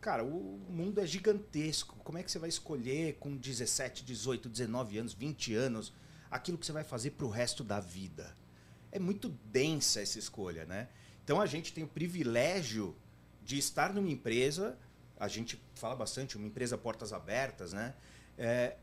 cara, 0.00 0.24
o 0.24 0.58
mundo 0.70 1.00
é 1.00 1.06
gigantesco. 1.06 1.96
Como 2.04 2.16
é 2.16 2.22
que 2.22 2.30
você 2.30 2.38
vai 2.38 2.48
escolher 2.48 3.16
com 3.18 3.36
17, 3.36 4.04
18, 4.04 4.48
19 4.48 4.98
anos, 4.98 5.12
20 5.12 5.54
anos, 5.54 5.92
aquilo 6.30 6.56
que 6.56 6.64
você 6.64 6.72
vai 6.72 6.84
fazer 6.84 7.10
para 7.10 7.26
o 7.26 7.30
resto 7.30 7.62
da 7.62 7.80
vida? 7.80 8.34
É 8.96 8.98
muito 8.98 9.28
densa 9.44 10.00
essa 10.00 10.18
escolha, 10.18 10.64
né? 10.64 10.88
Então 11.22 11.40
a 11.40 11.46
gente 11.46 11.72
tem 11.72 11.84
o 11.84 11.88
privilégio 11.88 12.96
de 13.44 13.58
estar 13.58 13.92
numa 13.92 14.10
empresa, 14.10 14.78
a 15.20 15.28
gente 15.28 15.62
fala 15.74 15.94
bastante, 15.94 16.36
uma 16.36 16.46
empresa 16.46 16.78
portas 16.78 17.12
abertas, 17.12 17.72
né? 17.72 17.94
É, 18.38 18.76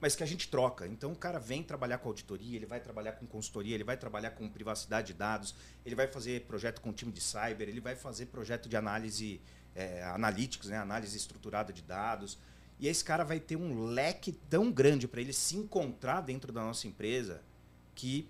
mas 0.00 0.16
que 0.16 0.22
a 0.22 0.26
gente 0.26 0.48
troca. 0.48 0.86
Então 0.88 1.12
o 1.12 1.16
cara 1.16 1.38
vem 1.38 1.62
trabalhar 1.62 1.98
com 1.98 2.08
auditoria, 2.08 2.56
ele 2.56 2.66
vai 2.66 2.80
trabalhar 2.80 3.12
com 3.12 3.26
consultoria, 3.26 3.74
ele 3.74 3.84
vai 3.84 3.96
trabalhar 3.96 4.32
com 4.32 4.48
privacidade 4.48 5.08
de 5.08 5.14
dados, 5.14 5.54
ele 5.86 5.94
vai 5.94 6.08
fazer 6.08 6.42
projeto 6.42 6.80
com 6.80 6.92
time 6.92 7.12
de 7.12 7.20
cyber, 7.20 7.68
ele 7.68 7.80
vai 7.80 7.94
fazer 7.94 8.26
projeto 8.26 8.68
de 8.68 8.76
análise 8.76 9.40
é, 9.74 10.02
analytics, 10.02 10.68
né? 10.68 10.78
análise 10.78 11.16
estruturada 11.16 11.72
de 11.72 11.80
dados. 11.80 12.38
E 12.80 12.88
esse 12.88 13.04
cara 13.04 13.24
vai 13.24 13.38
ter 13.38 13.56
um 13.56 13.84
leque 13.84 14.32
tão 14.50 14.72
grande 14.72 15.06
para 15.06 15.20
ele 15.20 15.32
se 15.32 15.56
encontrar 15.56 16.22
dentro 16.22 16.52
da 16.52 16.60
nossa 16.60 16.88
empresa 16.88 17.40
que 17.94 18.28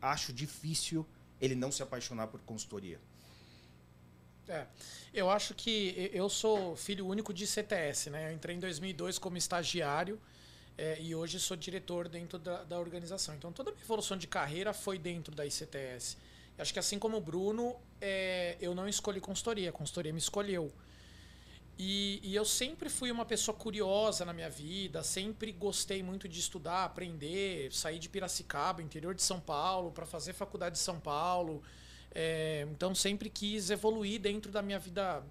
acho 0.00 0.32
difícil 0.32 1.06
ele 1.40 1.54
não 1.54 1.72
se 1.72 1.82
apaixonar 1.82 2.26
por 2.28 2.40
consultoria. 2.40 3.00
É, 4.48 4.66
eu 5.14 5.30
acho 5.30 5.54
que 5.54 6.10
eu 6.12 6.28
sou 6.28 6.74
filho 6.76 7.06
único 7.06 7.32
de 7.32 7.46
CTS, 7.46 8.10
né? 8.10 8.30
Eu 8.30 8.34
entrei 8.34 8.56
em 8.56 8.58
2002 8.58 9.18
como 9.18 9.36
estagiário 9.36 10.20
é, 10.76 11.00
e 11.00 11.14
hoje 11.14 11.38
sou 11.38 11.56
diretor 11.56 12.08
dentro 12.08 12.38
da, 12.38 12.64
da, 12.64 12.78
organização. 12.78 13.34
Então 13.34 13.52
toda 13.52 13.70
a 13.70 13.72
minha 13.72 13.84
evolução 13.84 14.16
de 14.16 14.26
carreira 14.26 14.72
foi 14.72 14.98
dentro 14.98 15.34
da 15.34 15.46
ICTS. 15.46 16.16
Acho 16.58 16.72
que 16.72 16.78
assim 16.78 16.98
como 16.98 17.16
o 17.16 17.20
Bruno, 17.20 17.76
é, 18.00 18.56
eu 18.60 18.74
não 18.74 18.88
escolhi 18.88 19.20
consultoria, 19.20 19.70
a 19.70 19.72
consultoria 19.72 20.12
me 20.12 20.18
escolheu. 20.18 20.72
E, 21.82 22.20
e, 22.22 22.34
eu 22.34 22.44
sempre 22.44 22.90
fui 22.90 23.10
uma 23.10 23.24
pessoa 23.24 23.56
curiosa 23.56 24.22
na 24.26 24.34
minha 24.34 24.50
vida, 24.50 25.02
sempre 25.02 25.50
gostei 25.50 26.02
muito 26.02 26.28
de 26.28 26.38
estudar, 26.38 26.84
aprender, 26.84 27.72
sair 27.72 27.98
de 27.98 28.06
Piracicaba, 28.06 28.82
interior 28.82 29.14
de 29.14 29.22
São 29.22 29.40
Paulo, 29.40 29.90
para 29.90 30.04
fazer 30.04 30.34
faculdade 30.34 30.74
de 30.74 30.82
São 30.82 31.00
Paulo. 31.00 31.62
É, 32.14 32.68
então 32.70 32.94
sempre 32.94 33.30
quis 33.30 33.70
evoluir 33.70 34.20
dentro 34.20 34.52
da 34.52 34.60
minha 34.60 34.78
vida, 34.78 35.24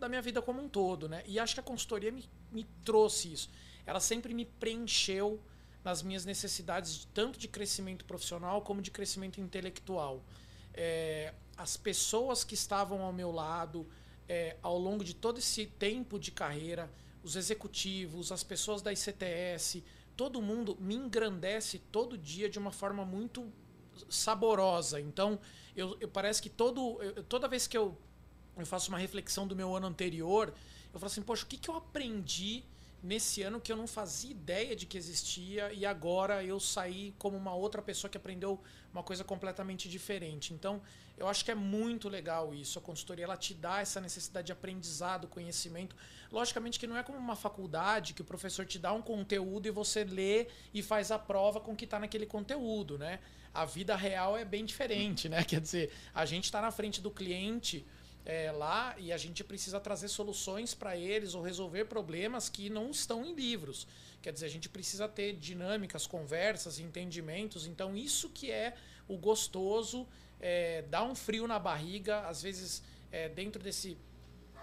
da 0.00 0.08
minha 0.08 0.20
vida 0.20 0.42
como 0.42 0.60
um 0.60 0.68
todo, 0.68 1.08
né? 1.08 1.22
E 1.26 1.38
acho 1.38 1.54
que 1.54 1.60
a 1.60 1.62
consultoria 1.62 2.10
me, 2.10 2.28
me 2.50 2.64
trouxe 2.84 3.32
isso. 3.32 3.48
Ela 3.86 4.00
sempre 4.00 4.34
me 4.34 4.46
preencheu 4.46 5.40
nas 5.84 6.02
minhas 6.02 6.24
necessidades 6.24 7.06
tanto 7.14 7.38
de 7.38 7.46
crescimento 7.46 8.04
profissional 8.04 8.62
como 8.62 8.82
de 8.82 8.90
crescimento 8.90 9.40
intelectual 9.40 10.24
é, 10.74 11.32
as 11.56 11.76
pessoas 11.76 12.42
que 12.42 12.54
estavam 12.54 13.02
ao 13.02 13.12
meu 13.12 13.30
lado 13.30 13.86
é, 14.28 14.56
ao 14.62 14.78
longo 14.78 15.04
de 15.04 15.14
todo 15.14 15.38
esse 15.38 15.66
tempo 15.66 16.18
de 16.18 16.30
carreira, 16.30 16.90
os 17.22 17.36
executivos, 17.36 18.30
as 18.32 18.42
pessoas 18.42 18.82
da 18.82 18.92
ICTS, 18.92 19.82
todo 20.16 20.40
mundo 20.42 20.76
me 20.80 20.94
engrandece 20.94 21.78
todo 21.78 22.16
dia 22.16 22.48
de 22.48 22.58
uma 22.58 22.70
forma 22.70 23.04
muito 23.04 23.50
saborosa. 24.08 25.00
Então, 25.00 25.38
eu, 25.76 25.96
eu 26.00 26.08
parece 26.08 26.40
que 26.40 26.50
todo, 26.50 27.02
eu, 27.02 27.24
toda 27.24 27.48
vez 27.48 27.66
que 27.66 27.76
eu, 27.76 27.96
eu 28.56 28.66
faço 28.66 28.90
uma 28.90 28.98
reflexão 28.98 29.46
do 29.46 29.56
meu 29.56 29.74
ano 29.74 29.86
anterior, 29.86 30.52
eu 30.92 31.00
falo 31.00 31.10
assim, 31.10 31.22
poxa, 31.22 31.44
o 31.44 31.46
que, 31.46 31.56
que 31.56 31.68
eu 31.68 31.76
aprendi 31.76 32.64
nesse 33.02 33.42
ano 33.42 33.60
que 33.60 33.70
eu 33.70 33.76
não 33.76 33.86
fazia 33.86 34.30
ideia 34.30 34.74
de 34.74 34.86
que 34.86 34.96
existia 34.96 35.70
e 35.72 35.84
agora 35.84 36.42
eu 36.42 36.58
saí 36.58 37.14
como 37.18 37.36
uma 37.36 37.54
outra 37.54 37.82
pessoa 37.82 38.10
que 38.10 38.16
aprendeu 38.16 38.58
uma 38.92 39.02
coisa 39.02 39.22
completamente 39.22 39.88
diferente. 39.90 40.54
Então, 40.54 40.80
eu 41.16 41.28
acho 41.28 41.44
que 41.44 41.50
é 41.50 41.54
muito 41.54 42.08
legal 42.08 42.54
isso. 42.54 42.78
A 42.78 42.82
consultoria 42.82 43.24
ela 43.24 43.36
te 43.36 43.54
dá 43.54 43.80
essa 43.80 44.00
necessidade 44.00 44.46
de 44.46 44.52
aprendizado, 44.52 45.28
conhecimento. 45.28 45.94
Logicamente 46.30 46.78
que 46.78 46.86
não 46.86 46.96
é 46.96 47.02
como 47.02 47.18
uma 47.18 47.36
faculdade 47.36 48.14
que 48.14 48.22
o 48.22 48.24
professor 48.24 48.66
te 48.66 48.78
dá 48.78 48.92
um 48.92 49.00
conteúdo 49.00 49.66
e 49.66 49.70
você 49.70 50.02
lê 50.04 50.48
e 50.72 50.82
faz 50.82 51.12
a 51.12 51.18
prova 51.18 51.60
com 51.60 51.72
o 51.72 51.76
que 51.76 51.84
está 51.84 51.98
naquele 51.98 52.26
conteúdo, 52.26 52.98
né? 52.98 53.20
A 53.52 53.64
vida 53.64 53.94
real 53.94 54.36
é 54.36 54.44
bem 54.44 54.64
diferente, 54.64 55.28
né? 55.28 55.42
Quer 55.44 55.60
dizer, 55.60 55.92
a 56.12 56.26
gente 56.26 56.44
está 56.44 56.60
na 56.60 56.72
frente 56.72 57.00
do 57.00 57.10
cliente 57.10 57.86
é, 58.24 58.50
lá 58.50 58.96
e 58.98 59.12
a 59.12 59.16
gente 59.16 59.44
precisa 59.44 59.78
trazer 59.78 60.08
soluções 60.08 60.74
para 60.74 60.96
eles 60.96 61.34
ou 61.34 61.42
resolver 61.42 61.84
problemas 61.84 62.48
que 62.48 62.68
não 62.68 62.90
estão 62.90 63.24
em 63.24 63.34
livros. 63.34 63.86
Quer 64.20 64.32
dizer, 64.32 64.46
a 64.46 64.50
gente 64.50 64.68
precisa 64.68 65.06
ter 65.06 65.34
dinâmicas, 65.34 66.06
conversas, 66.06 66.78
entendimentos. 66.78 67.66
Então, 67.66 67.94
isso 67.94 68.30
que 68.30 68.50
é 68.50 68.74
o 69.06 69.18
gostoso, 69.18 70.08
é, 70.46 70.82
dá 70.90 71.02
um 71.02 71.14
frio 71.14 71.46
na 71.48 71.58
barriga, 71.58 72.20
às 72.28 72.42
vezes, 72.42 72.82
é, 73.10 73.30
dentro 73.30 73.62
desse. 73.62 73.96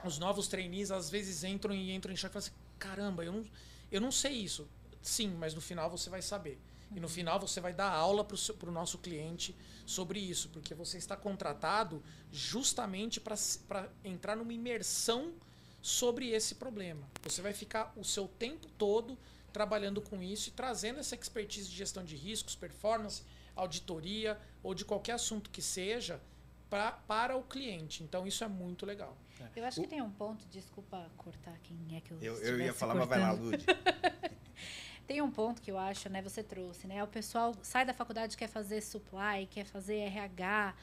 Os 0.05 0.19
novos 0.19 0.47
trainees 0.47 0.91
às 0.91 1.09
vezes 1.09 1.43
entram 1.43 1.73
e 1.73 1.91
entram 1.91 2.13
em 2.13 2.15
choque 2.15 2.37
e 2.37 2.39
falam 2.39 2.47
assim: 2.47 2.55
caramba, 2.77 3.25
eu 3.25 3.31
não, 3.31 3.43
eu 3.91 3.99
não 3.99 4.11
sei 4.11 4.33
isso. 4.33 4.69
Sim, 5.01 5.35
mas 5.39 5.55
no 5.55 5.61
final 5.61 5.89
você 5.89 6.07
vai 6.07 6.21
saber. 6.21 6.59
E 6.95 6.99
no 6.99 7.09
final 7.09 7.39
você 7.39 7.59
vai 7.59 7.73
dar 7.73 7.89
aula 7.89 8.23
para 8.23 8.69
o 8.69 8.71
nosso 8.71 8.99
cliente 8.99 9.55
sobre 9.83 10.19
isso, 10.19 10.49
porque 10.49 10.75
você 10.75 10.99
está 10.99 11.17
contratado 11.17 12.03
justamente 12.31 13.19
para 13.19 13.89
entrar 14.03 14.35
numa 14.35 14.53
imersão 14.53 15.33
sobre 15.81 16.29
esse 16.29 16.55
problema. 16.55 17.09
Você 17.23 17.41
vai 17.41 17.53
ficar 17.53 17.91
o 17.95 18.03
seu 18.03 18.27
tempo 18.27 18.67
todo 18.77 19.17
trabalhando 19.51 19.99
com 19.99 20.21
isso 20.21 20.49
e 20.49 20.51
trazendo 20.51 20.99
essa 20.99 21.15
expertise 21.15 21.69
de 21.69 21.75
gestão 21.75 22.03
de 22.03 22.15
riscos, 22.15 22.55
performance, 22.55 23.23
auditoria 23.55 24.37
ou 24.63 24.73
de 24.73 24.85
qualquer 24.85 25.13
assunto 25.13 25.49
que 25.49 25.61
seja 25.61 26.21
pra, 26.69 26.91
para 26.91 27.35
o 27.37 27.43
cliente. 27.43 28.03
Então 28.03 28.25
isso 28.25 28.43
é 28.43 28.47
muito 28.47 28.85
legal. 28.85 29.17
Eu 29.55 29.65
acho 29.65 29.81
que 29.81 29.87
tem 29.87 30.01
um 30.01 30.11
ponto, 30.11 30.45
desculpa 30.49 31.09
cortar 31.17 31.57
quem 31.63 31.77
é 31.97 32.01
que 32.01 32.11
eu 32.11 32.21
Eu, 32.21 32.37
eu 32.37 32.59
ia 32.59 32.73
falar, 32.73 32.93
cortando. 32.93 33.09
mas 33.09 33.19
vai 33.19 33.19
lá, 33.19 33.31
Lud. 33.33 33.65
Tem 35.07 35.21
um 35.21 35.31
ponto 35.31 35.61
que 35.61 35.69
eu 35.69 35.77
acho, 35.77 36.07
né, 36.07 36.21
você 36.21 36.41
trouxe, 36.41 36.87
né? 36.87 37.03
O 37.03 37.07
pessoal 37.07 37.53
sai 37.61 37.83
da 37.83 37.93
faculdade 37.93 38.37
quer 38.37 38.47
fazer 38.47 38.79
supply, 38.81 39.45
quer 39.49 39.65
fazer 39.65 39.95
RH. 39.95 40.73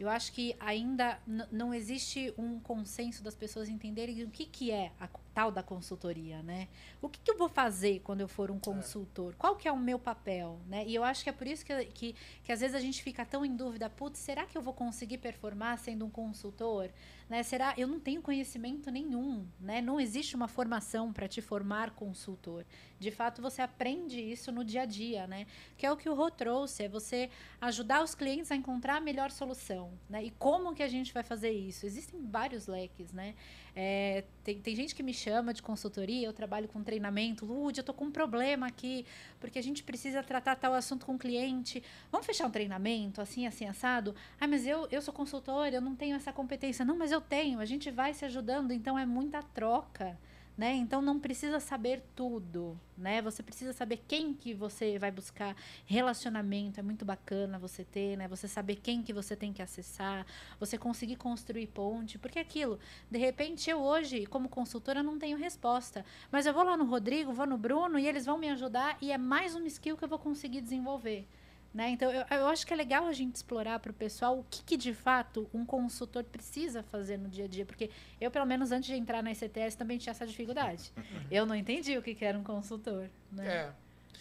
Eu 0.00 0.08
acho 0.08 0.32
que 0.32 0.56
ainda 0.58 1.20
não 1.52 1.72
existe 1.72 2.34
um 2.36 2.58
consenso 2.58 3.22
das 3.22 3.36
pessoas 3.36 3.68
entenderem 3.68 4.24
o 4.24 4.30
que, 4.30 4.44
que 4.44 4.72
é 4.72 4.90
a 4.98 5.06
tal 5.36 5.50
da 5.52 5.62
consultoria, 5.62 6.42
né? 6.42 6.66
O 7.02 7.10
que, 7.10 7.20
que 7.20 7.30
eu 7.30 7.36
vou 7.36 7.46
fazer 7.46 8.00
quando 8.00 8.22
eu 8.22 8.26
for 8.26 8.50
um 8.50 8.58
consultor? 8.58 9.34
É. 9.34 9.36
Qual 9.36 9.54
que 9.54 9.68
é 9.68 9.72
o 9.72 9.76
meu 9.78 9.98
papel, 9.98 10.58
né? 10.66 10.82
E 10.86 10.94
eu 10.94 11.04
acho 11.04 11.22
que 11.22 11.28
é 11.28 11.32
por 11.32 11.46
isso 11.46 11.62
que, 11.62 11.84
que, 11.84 12.16
que 12.42 12.50
às 12.50 12.60
vezes 12.60 12.74
a 12.74 12.80
gente 12.80 13.02
fica 13.02 13.22
tão 13.22 13.44
em 13.44 13.54
dúvida, 13.54 13.90
putz, 13.90 14.18
será 14.18 14.46
que 14.46 14.56
eu 14.56 14.62
vou 14.62 14.72
conseguir 14.72 15.18
performar 15.18 15.76
sendo 15.76 16.06
um 16.06 16.10
consultor? 16.10 16.88
Né? 17.28 17.42
Será? 17.42 17.74
Eu 17.76 17.86
não 17.86 18.00
tenho 18.00 18.22
conhecimento 18.22 18.90
nenhum, 18.90 19.46
né? 19.60 19.82
Não 19.82 20.00
existe 20.00 20.34
uma 20.34 20.48
formação 20.48 21.12
para 21.12 21.28
te 21.28 21.42
formar 21.42 21.90
consultor. 21.90 22.64
De 22.98 23.10
fato, 23.10 23.42
você 23.42 23.60
aprende 23.60 24.18
isso 24.18 24.50
no 24.50 24.64
dia 24.64 24.82
a 24.82 24.86
dia, 24.86 25.26
né? 25.26 25.46
Que 25.76 25.84
é 25.84 25.92
o 25.92 25.98
que 25.98 26.08
o 26.08 26.14
Rô 26.14 26.30
trouxe, 26.30 26.84
é 26.84 26.88
você 26.88 27.28
ajudar 27.60 28.02
os 28.02 28.14
clientes 28.14 28.50
a 28.50 28.56
encontrar 28.56 28.96
a 28.96 29.00
melhor 29.00 29.30
solução, 29.30 29.92
né? 30.08 30.24
E 30.24 30.30
como 30.30 30.74
que 30.74 30.82
a 30.82 30.88
gente 30.88 31.12
vai 31.12 31.22
fazer 31.22 31.50
isso? 31.50 31.84
Existem 31.84 32.24
vários 32.24 32.66
leques, 32.66 33.12
né? 33.12 33.34
É, 33.78 34.24
tem, 34.42 34.58
tem 34.58 34.74
gente 34.74 34.94
que 34.94 35.02
me 35.02 35.12
chama 35.12 35.52
de 35.52 35.60
consultoria, 35.60 36.26
eu 36.26 36.32
trabalho 36.32 36.66
com 36.66 36.82
treinamento. 36.82 37.44
Lud, 37.44 37.76
eu 37.76 37.84
tô 37.84 37.92
com 37.92 38.06
um 38.06 38.10
problema 38.10 38.66
aqui, 38.66 39.04
porque 39.38 39.58
a 39.58 39.62
gente 39.62 39.82
precisa 39.82 40.22
tratar 40.22 40.56
tal 40.56 40.72
assunto 40.72 41.04
com 41.04 41.14
o 41.14 41.18
cliente. 41.18 41.82
Vamos 42.10 42.26
fechar 42.26 42.46
um 42.46 42.50
treinamento, 42.50 43.20
assim, 43.20 43.46
assim, 43.46 43.66
assado? 43.66 44.14
Ah, 44.40 44.48
mas 44.48 44.66
eu, 44.66 44.88
eu 44.90 45.02
sou 45.02 45.12
consultora, 45.12 45.74
eu 45.74 45.82
não 45.82 45.94
tenho 45.94 46.16
essa 46.16 46.32
competência. 46.32 46.86
Não, 46.86 46.96
mas 46.96 47.12
eu 47.12 47.20
tenho. 47.20 47.60
A 47.60 47.66
gente 47.66 47.90
vai 47.90 48.14
se 48.14 48.24
ajudando, 48.24 48.72
então 48.72 48.98
é 48.98 49.04
muita 49.04 49.42
troca 49.42 50.16
né? 50.56 50.74
Então 50.74 51.02
não 51.02 51.20
precisa 51.20 51.60
saber 51.60 52.02
tudo, 52.14 52.78
né? 52.96 53.20
Você 53.20 53.42
precisa 53.42 53.72
saber 53.72 54.02
quem 54.08 54.32
que 54.32 54.54
você 54.54 54.98
vai 54.98 55.10
buscar 55.10 55.54
relacionamento, 55.84 56.80
é 56.80 56.82
muito 56.82 57.04
bacana 57.04 57.58
você 57.58 57.84
ter, 57.84 58.16
né? 58.16 58.26
Você 58.28 58.48
saber 58.48 58.76
quem 58.76 59.02
que 59.02 59.12
você 59.12 59.36
tem 59.36 59.52
que 59.52 59.60
acessar, 59.60 60.26
você 60.58 60.78
conseguir 60.78 61.16
construir 61.16 61.66
ponte, 61.66 62.18
porque 62.18 62.38
aquilo, 62.38 62.78
de 63.10 63.18
repente 63.18 63.68
eu 63.68 63.80
hoje, 63.80 64.24
como 64.26 64.48
consultora, 64.48 65.02
não 65.02 65.18
tenho 65.18 65.36
resposta, 65.36 66.04
mas 66.32 66.46
eu 66.46 66.54
vou 66.54 66.64
lá 66.64 66.76
no 66.76 66.86
Rodrigo, 66.86 67.32
vou 67.32 67.46
no 67.46 67.58
Bruno 67.58 67.98
e 67.98 68.06
eles 68.06 68.24
vão 68.24 68.38
me 68.38 68.48
ajudar 68.48 68.96
e 69.00 69.12
é 69.12 69.18
mais 69.18 69.54
uma 69.54 69.66
skill 69.66 69.96
que 69.96 70.04
eu 70.04 70.08
vou 70.08 70.18
conseguir 70.18 70.62
desenvolver. 70.62 71.28
Né? 71.76 71.90
Então, 71.90 72.10
eu, 72.10 72.24
eu 72.30 72.46
acho 72.46 72.66
que 72.66 72.72
é 72.72 72.76
legal 72.76 73.06
a 73.06 73.12
gente 73.12 73.34
explorar 73.34 73.78
para 73.80 73.90
o 73.90 73.94
pessoal 73.94 74.38
o 74.38 74.46
que, 74.48 74.62
que, 74.62 74.78
de 74.78 74.94
fato, 74.94 75.46
um 75.52 75.62
consultor 75.62 76.24
precisa 76.24 76.82
fazer 76.82 77.18
no 77.18 77.28
dia 77.28 77.44
a 77.44 77.48
dia. 77.48 77.66
Porque 77.66 77.90
eu, 78.18 78.30
pelo 78.30 78.46
menos, 78.46 78.72
antes 78.72 78.88
de 78.88 78.94
entrar 78.94 79.22
na 79.22 79.30
ICTS, 79.30 79.76
também 79.76 79.98
tinha 79.98 80.10
essa 80.10 80.26
dificuldade. 80.26 80.90
eu 81.30 81.44
não 81.44 81.54
entendi 81.54 81.98
o 81.98 82.02
que, 82.02 82.14
que 82.14 82.24
era 82.24 82.38
um 82.38 82.42
consultor. 82.42 83.10
Né? 83.30 83.46
É. 83.46 83.72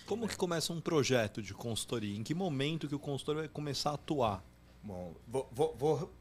Como 0.06 0.28
que 0.28 0.36
começa 0.36 0.74
um 0.74 0.82
projeto 0.82 1.42
de 1.42 1.54
consultoria? 1.54 2.18
Em 2.18 2.24
que 2.24 2.34
momento 2.34 2.90
que 2.90 2.96
o 2.96 3.00
consultor 3.00 3.38
vai 3.38 3.48
começar 3.48 3.92
a 3.92 3.94
atuar? 3.94 4.44
Bom, 4.84 5.16
vou, 5.26 5.50
vou, 5.54 5.76
vou, 5.78 6.14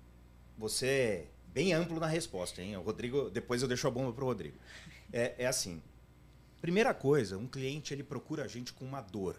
vou 0.56 0.68
ser 0.68 1.32
bem 1.52 1.72
amplo 1.72 1.98
na 1.98 2.06
resposta, 2.06 2.62
hein? 2.62 2.76
O 2.76 2.82
Rodrigo, 2.82 3.28
depois 3.28 3.60
eu 3.60 3.66
deixo 3.66 3.88
a 3.88 3.90
bomba 3.90 4.12
para 4.12 4.22
o 4.22 4.28
Rodrigo. 4.28 4.56
É, 5.12 5.34
é 5.38 5.46
assim. 5.48 5.82
Primeira 6.60 6.94
coisa, 6.94 7.36
um 7.36 7.48
cliente 7.48 7.92
ele 7.92 8.04
procura 8.04 8.44
a 8.44 8.46
gente 8.46 8.72
com 8.72 8.84
uma 8.84 9.00
dor. 9.00 9.34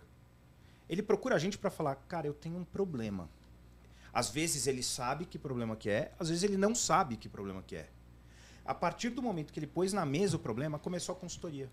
Ele 0.89 1.01
procura 1.01 1.35
a 1.35 1.39
gente 1.39 1.57
para 1.57 1.69
falar, 1.69 1.95
cara, 1.95 2.27
eu 2.27 2.33
tenho 2.33 2.57
um 2.57 2.63
problema. 2.63 3.29
Às 4.13 4.29
vezes 4.29 4.67
ele 4.67 4.81
sabe 4.81 5.25
que 5.25 5.37
problema 5.37 5.75
que 5.75 5.89
é, 5.89 6.13
às 6.19 6.29
vezes 6.29 6.43
ele 6.43 6.57
não 6.57 6.73
sabe 6.73 7.17
que 7.17 7.27
problema 7.27 7.61
que 7.61 7.75
é. 7.75 7.89
A 8.63 8.73
partir 8.73 9.09
do 9.09 9.21
momento 9.21 9.51
que 9.51 9.59
ele 9.59 9.67
pôs 9.67 9.93
na 9.93 10.05
mesa 10.05 10.37
o 10.37 10.39
problema, 10.39 10.79
começou 10.79 11.13
a 11.13 11.17
consultoria. 11.17 11.69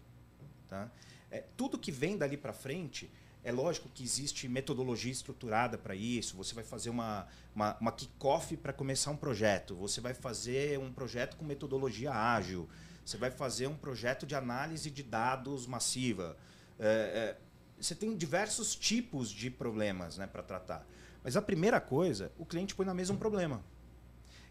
Tá? 0.69 0.90
É, 1.31 1.45
tudo 1.57 1.78
que 1.78 1.92
vem 1.92 2.19
dali 2.19 2.37
para 2.37 2.52
frente, 2.52 3.11
é 3.45 3.50
lógico 3.50 3.88
que 3.88 4.04
existe 4.04 4.49
metodologia 4.49 5.11
estruturada 5.11 5.76
para 5.76 5.95
isso. 5.95 6.37
Você 6.37 6.54
vai 6.54 6.62
fazer 6.62 6.90
uma, 6.90 7.26
uma, 7.54 7.76
uma 7.81 7.92
kick-off 7.92 8.57
para 8.57 8.73
começar 8.73 9.11
um 9.11 9.16
projeto. 9.16 9.75
Você 9.76 10.00
vai 10.00 10.14
fazer 10.14 10.78
um 10.78 10.92
projeto 10.92 11.37
com 11.37 11.45
metodologia 11.45 12.12
ágil. 12.12 12.69
Você 13.04 13.16
vai 13.16 13.31
fazer 13.31 13.66
um 13.66 13.76
projeto 13.76 14.26
de 14.26 14.35
análise 14.35 14.90
de 14.90 15.02
dados 15.02 15.66
massiva. 15.66 16.37
É, 16.78 16.87
é, 16.87 17.37
você 17.83 17.95
tem 17.95 18.17
diversos 18.17 18.75
tipos 18.77 19.31
de 19.31 19.51
problemas 19.51 20.17
né, 20.17 20.27
para 20.27 20.43
tratar. 20.43 20.87
Mas 21.23 21.37
a 21.37 21.43
primeira 21.43 21.81
coisa, 21.81 22.33
o 22.39 22.47
cliente 22.47 22.75
põe 22.75 22.87
na 22.87 22.95
mesa 22.95 23.12
um 23.12 23.17
problema. 23.17 23.62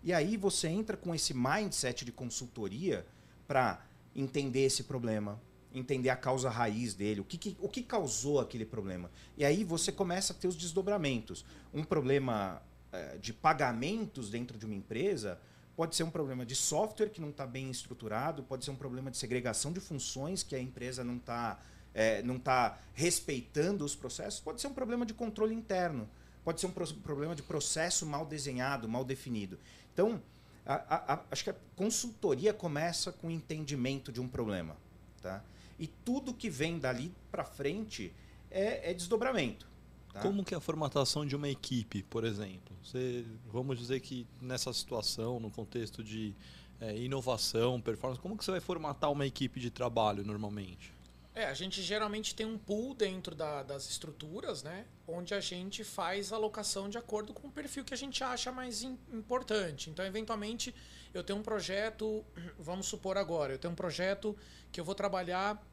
E 0.03 0.13
aí 0.13 0.35
você 0.35 0.67
entra 0.67 0.97
com 0.97 1.13
esse 1.13 1.33
mindset 1.33 2.03
de 2.03 2.11
consultoria 2.11 3.05
para 3.47 3.85
entender 4.15 4.61
esse 4.61 4.83
problema, 4.83 5.39
entender 5.73 6.09
a 6.09 6.15
causa 6.15 6.49
raiz 6.49 6.93
dele, 6.93 7.21
o 7.21 7.23
que, 7.23 7.37
que, 7.37 7.57
o 7.61 7.69
que 7.69 7.81
causou 7.81 8.39
aquele 8.39 8.65
problema. 8.65 9.09
E 9.37 9.45
aí 9.45 9.63
você 9.63 9.91
começa 9.91 10.33
a 10.33 10.35
ter 10.35 10.47
os 10.47 10.55
desdobramentos. 10.55 11.45
Um 11.73 11.83
problema 11.83 12.61
é, 12.91 13.17
de 13.17 13.31
pagamentos 13.31 14.29
dentro 14.29 14.57
de 14.57 14.65
uma 14.65 14.75
empresa 14.75 15.39
pode 15.75 15.95
ser 15.95 16.03
um 16.03 16.11
problema 16.11 16.45
de 16.45 16.55
software 16.55 17.09
que 17.09 17.21
não 17.21 17.29
está 17.29 17.45
bem 17.45 17.69
estruturado, 17.69 18.43
pode 18.43 18.65
ser 18.65 18.71
um 18.71 18.75
problema 18.75 19.09
de 19.09 19.17
segregação 19.17 19.71
de 19.71 19.79
funções 19.79 20.43
que 20.43 20.55
a 20.55 20.59
empresa 20.59 21.03
não 21.03 21.15
está 21.15 21.59
é, 21.93 22.21
não 22.23 22.39
tá 22.39 22.77
respeitando 22.93 23.83
os 23.83 23.95
processos, 23.95 24.39
pode 24.39 24.61
ser 24.61 24.67
um 24.67 24.73
problema 24.73 25.05
de 25.05 25.13
controle 25.13 25.53
interno 25.53 26.09
pode 26.43 26.59
ser 26.59 26.67
um 26.67 26.71
problema 26.71 27.35
de 27.35 27.43
processo 27.43 28.05
mal 28.05 28.25
desenhado, 28.25 28.87
mal 28.87 29.03
definido. 29.03 29.59
Então, 29.93 30.21
a, 30.65 30.73
a, 30.73 31.13
a, 31.13 31.21
acho 31.31 31.43
que 31.43 31.49
a 31.49 31.55
consultoria 31.75 32.53
começa 32.53 33.11
com 33.11 33.27
o 33.27 33.31
entendimento 33.31 34.11
de 34.11 34.19
um 34.19 34.27
problema. 34.27 34.75
Tá? 35.21 35.43
E 35.79 35.87
tudo 35.87 36.33
que 36.33 36.49
vem 36.49 36.79
dali 36.79 37.13
para 37.31 37.43
frente 37.43 38.11
é, 38.49 38.91
é 38.91 38.93
desdobramento. 38.93 39.67
Tá? 40.11 40.21
Como 40.21 40.43
que 40.43 40.53
é 40.53 40.57
a 40.57 40.61
formatação 40.61 41.25
de 41.25 41.35
uma 41.35 41.47
equipe, 41.47 42.03
por 42.03 42.23
exemplo? 42.23 42.75
Você, 42.83 43.25
vamos 43.51 43.77
dizer 43.77 43.99
que 43.99 44.27
nessa 44.41 44.73
situação, 44.73 45.39
no 45.39 45.49
contexto 45.49 46.03
de 46.03 46.35
é, 46.79 46.97
inovação, 46.97 47.79
performance, 47.79 48.21
como 48.21 48.35
que 48.35 48.43
você 48.43 48.51
vai 48.51 48.59
formatar 48.59 49.11
uma 49.11 49.25
equipe 49.25 49.59
de 49.59 49.69
trabalho 49.69 50.25
normalmente? 50.25 50.91
É, 51.33 51.45
a 51.45 51.53
gente 51.53 51.81
geralmente 51.81 52.35
tem 52.35 52.45
um 52.45 52.57
pool 52.57 52.93
dentro 52.93 53.33
da, 53.33 53.63
das 53.63 53.89
estruturas, 53.89 54.63
né? 54.63 54.85
Onde 55.07 55.33
a 55.33 55.39
gente 55.39 55.81
faz 55.81 56.33
a 56.33 56.35
alocação 56.35 56.89
de 56.89 56.97
acordo 56.97 57.33
com 57.33 57.47
o 57.47 57.51
perfil 57.51 57.85
que 57.85 57.93
a 57.93 57.97
gente 57.97 58.21
acha 58.21 58.51
mais 58.51 58.83
in, 58.83 58.99
importante. 59.13 59.89
Então, 59.89 60.05
eventualmente, 60.05 60.75
eu 61.13 61.23
tenho 61.23 61.39
um 61.39 61.43
projeto, 61.43 62.25
vamos 62.59 62.87
supor 62.87 63.17
agora, 63.17 63.53
eu 63.53 63.57
tenho 63.57 63.71
um 63.71 63.75
projeto 63.75 64.35
que 64.73 64.79
eu 64.81 64.83
vou 64.83 64.93
trabalhar 64.93 65.65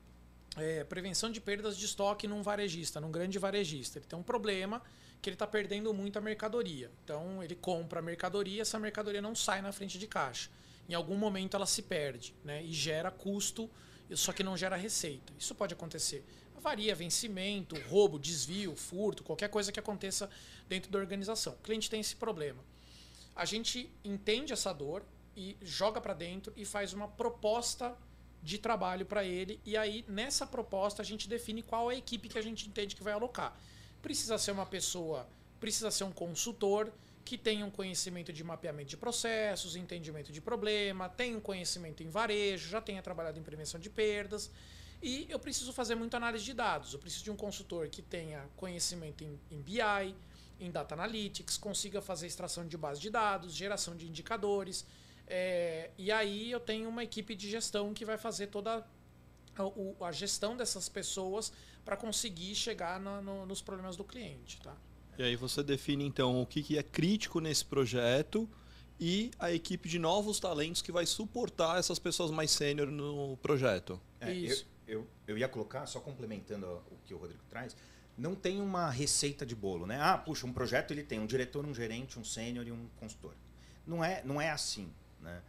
é, 0.56 0.84
prevenção 0.84 1.30
de 1.30 1.40
perdas 1.40 1.76
de 1.76 1.86
estoque 1.86 2.28
num 2.28 2.40
varejista, 2.40 3.00
num 3.00 3.10
grande 3.10 3.36
varejista. 3.36 3.98
Ele 3.98 4.06
tem 4.06 4.18
um 4.18 4.22
problema 4.22 4.80
que 5.20 5.28
ele 5.28 5.34
está 5.34 5.46
perdendo 5.46 5.92
muita 5.92 6.20
mercadoria. 6.20 6.88
Então, 7.02 7.42
ele 7.42 7.56
compra 7.56 7.98
a 7.98 8.02
mercadoria, 8.02 8.62
essa 8.62 8.78
mercadoria 8.78 9.20
não 9.20 9.34
sai 9.34 9.60
na 9.60 9.72
frente 9.72 9.98
de 9.98 10.06
caixa. 10.06 10.50
Em 10.88 10.94
algum 10.94 11.16
momento 11.16 11.56
ela 11.56 11.66
se 11.66 11.82
perde, 11.82 12.32
né? 12.44 12.62
E 12.62 12.72
gera 12.72 13.10
custo 13.10 13.68
só 14.16 14.32
que 14.32 14.42
não 14.42 14.56
gera 14.56 14.76
receita. 14.76 15.32
Isso 15.38 15.54
pode 15.54 15.74
acontecer. 15.74 16.24
Varia 16.60 16.94
vencimento, 16.94 17.76
roubo, 17.88 18.18
desvio, 18.18 18.74
furto, 18.74 19.22
qualquer 19.22 19.48
coisa 19.48 19.70
que 19.70 19.78
aconteça 19.78 20.28
dentro 20.68 20.90
da 20.90 20.98
organização. 20.98 21.52
O 21.54 21.62
cliente 21.62 21.88
tem 21.88 22.00
esse 22.00 22.16
problema. 22.16 22.62
A 23.34 23.44
gente 23.44 23.90
entende 24.04 24.52
essa 24.52 24.72
dor 24.72 25.04
e 25.36 25.56
joga 25.62 26.00
para 26.00 26.14
dentro 26.14 26.52
e 26.56 26.64
faz 26.64 26.92
uma 26.92 27.06
proposta 27.06 27.96
de 28.42 28.58
trabalho 28.58 29.06
para 29.06 29.24
ele. 29.24 29.60
E 29.64 29.76
aí, 29.76 30.04
nessa 30.08 30.46
proposta, 30.46 31.02
a 31.02 31.04
gente 31.04 31.28
define 31.28 31.62
qual 31.62 31.90
é 31.90 31.94
a 31.94 31.98
equipe 31.98 32.28
que 32.28 32.38
a 32.38 32.42
gente 32.42 32.68
entende 32.68 32.96
que 32.96 33.02
vai 33.02 33.12
alocar. 33.12 33.56
Precisa 34.02 34.38
ser 34.38 34.50
uma 34.50 34.66
pessoa, 34.66 35.28
precisa 35.60 35.90
ser 35.90 36.04
um 36.04 36.12
consultor 36.12 36.92
que 37.28 37.36
tenha 37.36 37.62
um 37.66 37.70
conhecimento 37.70 38.32
de 38.32 38.42
mapeamento 38.42 38.88
de 38.88 38.96
processos, 38.96 39.76
entendimento 39.76 40.32
de 40.32 40.40
problema, 40.40 41.10
tenha 41.10 41.36
um 41.36 41.40
conhecimento 41.40 42.02
em 42.02 42.08
varejo, 42.08 42.70
já 42.70 42.80
tenha 42.80 43.02
trabalhado 43.02 43.38
em 43.38 43.42
prevenção 43.42 43.78
de 43.78 43.90
perdas. 43.90 44.50
E 45.02 45.26
eu 45.28 45.38
preciso 45.38 45.70
fazer 45.70 45.94
muita 45.94 46.16
análise 46.16 46.42
de 46.42 46.54
dados. 46.54 46.94
Eu 46.94 46.98
preciso 46.98 47.24
de 47.24 47.30
um 47.30 47.36
consultor 47.36 47.86
que 47.90 48.00
tenha 48.00 48.48
conhecimento 48.56 49.22
em, 49.24 49.38
em 49.50 49.60
BI, 49.60 50.16
em 50.58 50.70
Data 50.70 50.94
Analytics, 50.94 51.58
consiga 51.58 52.00
fazer 52.00 52.26
extração 52.26 52.66
de 52.66 52.78
base 52.78 52.98
de 52.98 53.10
dados, 53.10 53.52
geração 53.54 53.94
de 53.94 54.08
indicadores. 54.08 54.86
É, 55.26 55.90
e 55.98 56.10
aí 56.10 56.50
eu 56.50 56.60
tenho 56.60 56.88
uma 56.88 57.04
equipe 57.04 57.34
de 57.34 57.50
gestão 57.50 57.92
que 57.92 58.06
vai 58.06 58.16
fazer 58.16 58.46
toda 58.46 58.78
a, 58.78 60.06
a 60.06 60.12
gestão 60.12 60.56
dessas 60.56 60.88
pessoas 60.88 61.52
para 61.84 61.94
conseguir 61.94 62.54
chegar 62.54 62.98
no, 62.98 63.20
no, 63.20 63.44
nos 63.44 63.60
problemas 63.60 63.98
do 63.98 64.04
cliente. 64.04 64.58
Tá? 64.62 64.74
E 65.18 65.22
aí 65.24 65.34
você 65.34 65.64
define 65.64 66.04
então 66.04 66.40
o 66.40 66.46
que, 66.46 66.62
que 66.62 66.78
é 66.78 66.82
crítico 66.82 67.40
nesse 67.40 67.64
projeto 67.64 68.48
e 69.00 69.32
a 69.36 69.52
equipe 69.52 69.88
de 69.88 69.98
novos 69.98 70.38
talentos 70.38 70.80
que 70.80 70.92
vai 70.92 71.06
suportar 71.06 71.76
essas 71.76 71.98
pessoas 71.98 72.30
mais 72.30 72.52
sênior 72.52 72.88
no 72.88 73.36
projeto. 73.38 74.00
É, 74.20 74.32
Isso. 74.32 74.64
Eu, 74.86 75.00
eu, 75.00 75.06
eu, 75.26 75.38
ia 75.38 75.48
colocar, 75.48 75.86
só 75.86 75.98
complementando 75.98 76.66
o 76.90 76.96
que 77.04 77.12
o 77.12 77.18
Rodrigo 77.18 77.42
traz, 77.50 77.76
não 78.16 78.36
tem 78.36 78.60
uma 78.60 78.90
receita 78.90 79.44
de 79.44 79.56
bolo, 79.56 79.86
né? 79.86 79.98
Ah, 80.00 80.16
puxa, 80.16 80.46
um 80.46 80.52
projeto 80.52 80.92
ele 80.92 81.02
tem 81.02 81.18
um 81.18 81.26
diretor, 81.26 81.66
um 81.66 81.74
gerente, 81.74 82.16
um 82.16 82.24
sênior 82.24 82.66
e 82.66 82.70
um 82.70 82.88
consultor. 83.00 83.34
Não 83.84 84.04
é, 84.04 84.22
não 84.24 84.40
é 84.40 84.50
assim, 84.50 84.88
né? 85.20 85.42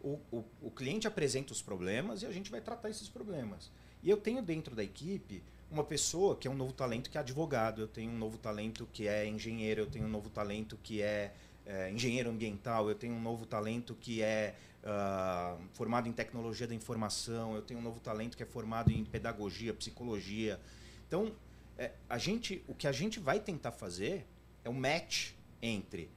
O, 0.00 0.20
o, 0.30 0.44
o 0.62 0.70
cliente 0.70 1.08
apresenta 1.08 1.52
os 1.52 1.60
problemas 1.60 2.22
e 2.22 2.26
a 2.26 2.32
gente 2.32 2.48
vai 2.48 2.60
tratar 2.60 2.90
esses 2.90 3.08
problemas. 3.08 3.72
E 4.04 4.10
eu 4.10 4.16
tenho 4.16 4.40
dentro 4.40 4.76
da 4.76 4.84
equipe 4.84 5.42
uma 5.70 5.84
pessoa 5.84 6.36
que 6.36 6.46
é 6.46 6.50
um 6.50 6.54
novo 6.54 6.72
talento 6.72 7.10
que 7.10 7.18
é 7.18 7.20
advogado, 7.20 7.82
eu 7.82 7.88
tenho 7.88 8.10
um 8.10 8.18
novo 8.18 8.38
talento 8.38 8.88
que 8.92 9.08
é 9.08 9.26
engenheiro, 9.26 9.82
eu 9.82 9.86
tenho 9.86 10.04
um 10.04 10.08
novo 10.08 10.30
talento 10.30 10.78
que 10.82 11.02
é, 11.02 11.32
é 11.64 11.90
engenheiro 11.90 12.30
ambiental, 12.30 12.88
eu 12.88 12.94
tenho 12.94 13.14
um 13.14 13.20
novo 13.20 13.44
talento 13.46 13.94
que 13.94 14.22
é 14.22 14.54
uh, 14.84 15.60
formado 15.72 16.08
em 16.08 16.12
tecnologia 16.12 16.66
da 16.66 16.74
informação, 16.74 17.54
eu 17.54 17.62
tenho 17.62 17.80
um 17.80 17.82
novo 17.82 18.00
talento 18.00 18.36
que 18.36 18.42
é 18.42 18.46
formado 18.46 18.90
em 18.92 19.04
pedagogia, 19.04 19.74
psicologia. 19.74 20.60
Então, 21.06 21.32
é, 21.76 21.92
a 22.08 22.16
gente, 22.16 22.62
o 22.68 22.74
que 22.74 22.86
a 22.86 22.92
gente 22.92 23.18
vai 23.18 23.40
tentar 23.40 23.72
fazer 23.72 24.26
é 24.64 24.70
um 24.70 24.74
match 24.74 25.32
entre 25.60 26.10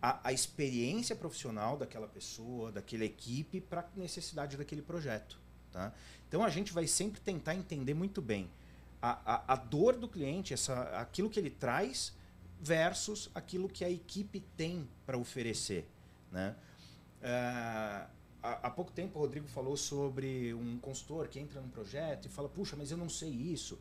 a, 0.00 0.28
a 0.28 0.32
experiência 0.32 1.14
profissional 1.14 1.76
daquela 1.76 2.08
pessoa, 2.08 2.72
daquela 2.72 3.04
equipe, 3.04 3.60
para 3.60 3.82
a 3.82 3.86
necessidade 3.96 4.56
daquele 4.56 4.82
projeto. 4.82 5.38
Tá? 5.70 5.92
Então, 6.26 6.42
a 6.42 6.48
gente 6.48 6.72
vai 6.72 6.86
sempre 6.86 7.20
tentar 7.20 7.54
entender 7.54 7.94
muito 7.94 8.22
bem 8.22 8.50
a, 9.04 9.34
a, 9.34 9.52
a 9.52 9.56
dor 9.56 9.96
do 9.96 10.08
cliente, 10.08 10.54
essa, 10.54 10.82
aquilo 10.98 11.28
que 11.28 11.38
ele 11.38 11.50
traz 11.50 12.14
versus 12.58 13.30
aquilo 13.34 13.68
que 13.68 13.84
a 13.84 13.90
equipe 13.90 14.40
tem 14.56 14.88
para 15.04 15.18
oferecer. 15.18 15.86
Né? 16.32 16.56
Uh, 17.20 18.08
há, 18.42 18.70
pouco 18.70 18.90
tempo 18.90 19.18
o 19.18 19.20
Rodrigo 19.20 19.46
falou 19.46 19.76
sobre 19.76 20.54
um 20.54 20.78
consultor 20.78 21.28
que 21.28 21.38
entra 21.38 21.60
num 21.60 21.68
projeto 21.68 22.24
e 22.24 22.28
fala, 22.30 22.48
puxa, 22.48 22.76
mas 22.76 22.90
eu 22.90 22.96
não 22.96 23.10
sei 23.10 23.28
isso. 23.28 23.78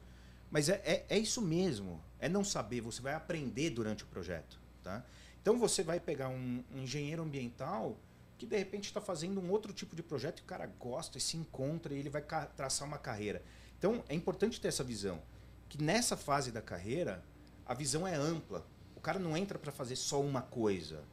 Mas 0.51 0.67
é, 0.67 0.81
é, 0.83 1.05
é 1.07 1.17
isso 1.17 1.41
mesmo, 1.41 2.03
é 2.19 2.27
não 2.27 2.43
saber, 2.43 2.81
você 2.81 3.01
vai 3.01 3.13
aprender 3.13 3.69
durante 3.69 4.03
o 4.03 4.07
projeto. 4.07 4.59
Tá? 4.83 5.05
Então 5.41 5.57
você 5.57 5.83
vai 5.83 6.01
pegar 6.01 6.27
um, 6.27 6.61
um 6.75 6.79
engenheiro 6.79 7.23
ambiental 7.23 7.97
que 8.37 8.45
de 8.45 8.57
repente 8.57 8.85
está 8.85 8.99
fazendo 8.99 9.39
um 9.39 9.49
outro 9.51 9.71
tipo 9.71 9.95
de 9.95 10.03
projeto 10.03 10.39
e 10.39 10.41
o 10.41 10.45
cara 10.45 10.67
gosta 10.77 11.17
e 11.17 11.21
se 11.21 11.37
encontra 11.37 11.93
e 11.93 11.99
ele 11.99 12.09
vai 12.09 12.21
traçar 12.57 12.85
uma 12.85 12.97
carreira. 12.97 13.41
Então, 13.83 14.01
é 14.07 14.15
importante 14.15 14.61
ter 14.61 14.69
essa 14.69 14.81
visão. 14.81 15.21
Que 15.67 15.83
nessa 15.83 16.15
fase 16.15 16.53
da 16.53 16.61
carreira, 16.61 17.21
a 17.65 17.73
visão 17.73 18.07
é 18.07 18.15
ampla. 18.15 18.65
O 18.95 19.01
cara 19.01 19.19
não 19.19 19.35
entra 19.35 19.59
para 19.59 19.73
fazer 19.73 19.97
só 19.97 20.21
uma 20.21 20.41
coisa. 20.41 21.03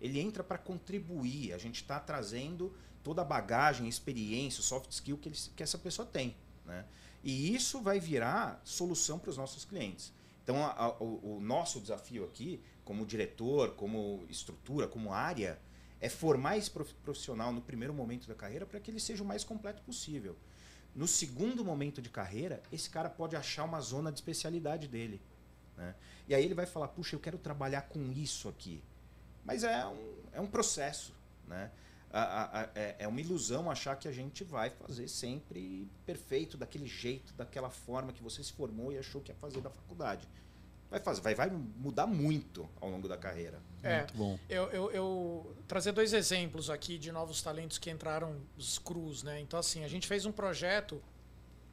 Ele 0.00 0.20
entra 0.20 0.44
para 0.44 0.56
contribuir. 0.56 1.52
A 1.52 1.58
gente 1.58 1.82
está 1.82 1.98
trazendo 1.98 2.72
toda 3.02 3.22
a 3.22 3.24
bagagem, 3.24 3.88
experiência, 3.88 4.62
soft 4.62 4.92
skill 4.92 5.18
que, 5.18 5.30
ele, 5.30 5.36
que 5.56 5.64
essa 5.64 5.76
pessoa 5.76 6.06
tem. 6.06 6.36
Né? 6.64 6.84
E 7.24 7.52
isso 7.56 7.80
vai 7.80 7.98
virar 7.98 8.62
solução 8.62 9.18
para 9.18 9.30
os 9.30 9.36
nossos 9.36 9.64
clientes. 9.64 10.12
Então, 10.44 10.64
a, 10.64 10.70
a, 10.70 10.88
o, 11.02 11.38
o, 11.38 11.40
nosso 11.40 11.80
desafio 11.80 12.24
aqui, 12.24 12.62
como 12.84 13.04
diretor, 13.04 13.72
como 13.74 14.24
estrutura, 14.30 14.86
como 14.86 15.12
área, 15.12 15.58
é 16.00 16.08
formar 16.08 16.56
esse 16.56 16.70
profissional 16.70 17.52
no 17.52 17.60
primeiro 17.60 17.92
momento 17.92 18.28
da 18.28 18.34
carreira 18.36 18.64
para 18.64 18.78
que 18.78 18.92
ele 18.92 19.00
seja 19.00 19.24
o 19.24 19.26
mais 19.26 19.42
completo 19.42 19.82
possível. 19.82 20.36
No 20.94 21.06
segundo 21.06 21.64
momento 21.64 22.02
de 22.02 22.10
carreira, 22.10 22.62
esse 22.70 22.90
cara 22.90 23.08
pode 23.08 23.34
achar 23.34 23.64
uma 23.64 23.80
zona 23.80 24.12
de 24.12 24.18
especialidade 24.18 24.86
dele. 24.86 25.20
Né? 25.76 25.94
E 26.28 26.34
aí 26.34 26.44
ele 26.44 26.54
vai 26.54 26.66
falar, 26.66 26.88
puxa, 26.88 27.16
eu 27.16 27.20
quero 27.20 27.38
trabalhar 27.38 27.82
com 27.82 28.12
isso 28.12 28.48
aqui. 28.48 28.82
Mas 29.44 29.64
é 29.64 29.86
um, 29.86 30.14
é 30.32 30.40
um 30.40 30.46
processo. 30.46 31.14
Né? 31.48 31.70
A, 32.12 32.20
a, 32.20 32.60
a, 32.60 32.68
é, 32.74 32.96
é 33.00 33.08
uma 33.08 33.20
ilusão 33.20 33.70
achar 33.70 33.96
que 33.96 34.06
a 34.06 34.12
gente 34.12 34.44
vai 34.44 34.68
fazer 34.68 35.08
sempre 35.08 35.88
perfeito, 36.04 36.58
daquele 36.58 36.86
jeito, 36.86 37.32
daquela 37.34 37.70
forma 37.70 38.12
que 38.12 38.22
você 38.22 38.44
se 38.44 38.52
formou 38.52 38.92
e 38.92 38.98
achou 38.98 39.20
que 39.22 39.32
ia 39.32 39.36
fazer 39.36 39.62
da 39.62 39.70
faculdade. 39.70 40.28
Vai, 40.92 41.00
fazer, 41.00 41.20
vai, 41.22 41.34
vai 41.34 41.50
mudar 41.50 42.06
muito 42.06 42.68
ao 42.80 42.88
longo 42.90 43.08
da 43.08 43.16
carreira. 43.16 43.60
É, 43.82 43.98
Muito 43.98 44.14
bom. 44.14 44.38
Eu, 44.48 44.64
eu, 44.70 44.90
eu 44.92 45.56
trazer 45.66 45.90
dois 45.92 46.12
exemplos 46.12 46.68
aqui 46.70 46.98
de 46.98 47.10
novos 47.10 47.42
talentos 47.42 47.78
que 47.78 47.90
entraram 47.90 48.40
os 48.56 48.78
crus, 48.78 49.22
né? 49.22 49.40
Então, 49.40 49.58
assim, 49.58 49.82
a 49.84 49.88
gente 49.88 50.06
fez 50.06 50.24
um 50.26 50.30
projeto 50.32 51.02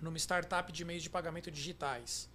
numa 0.01 0.17
startup 0.17 0.71
de 0.71 0.83
meios 0.85 1.03
de 1.03 1.09
pagamento 1.09 1.51
digitais. 1.51 2.29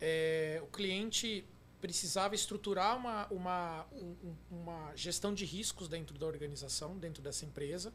É, 0.00 0.60
o 0.62 0.66
cliente 0.68 1.44
precisava 1.80 2.34
estruturar 2.34 2.96
uma, 2.96 3.26
uma, 3.32 3.86
um- 3.92 4.34
uma 4.50 4.92
gestão 4.96 5.34
de 5.34 5.44
riscos 5.44 5.88
dentro 5.88 6.16
da 6.18 6.26
organização, 6.26 6.96
dentro 6.96 7.20
dessa 7.22 7.44
empresa, 7.44 7.92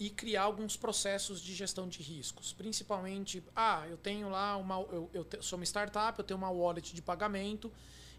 e 0.00 0.08
criar 0.08 0.44
alguns 0.44 0.78
processos 0.78 1.42
de 1.42 1.54
gestão 1.54 1.86
de 1.86 2.02
riscos. 2.02 2.54
Principalmente, 2.54 3.44
ah, 3.54 3.86
eu 3.86 3.98
tenho 3.98 4.30
lá 4.30 4.56
uma. 4.56 4.76
Eu, 4.90 5.10
eu 5.12 5.42
sou 5.42 5.58
uma 5.58 5.64
startup, 5.66 6.18
eu 6.18 6.24
tenho 6.24 6.38
uma 6.38 6.48
wallet 6.48 6.94
de 6.94 7.02
pagamento, 7.02 7.70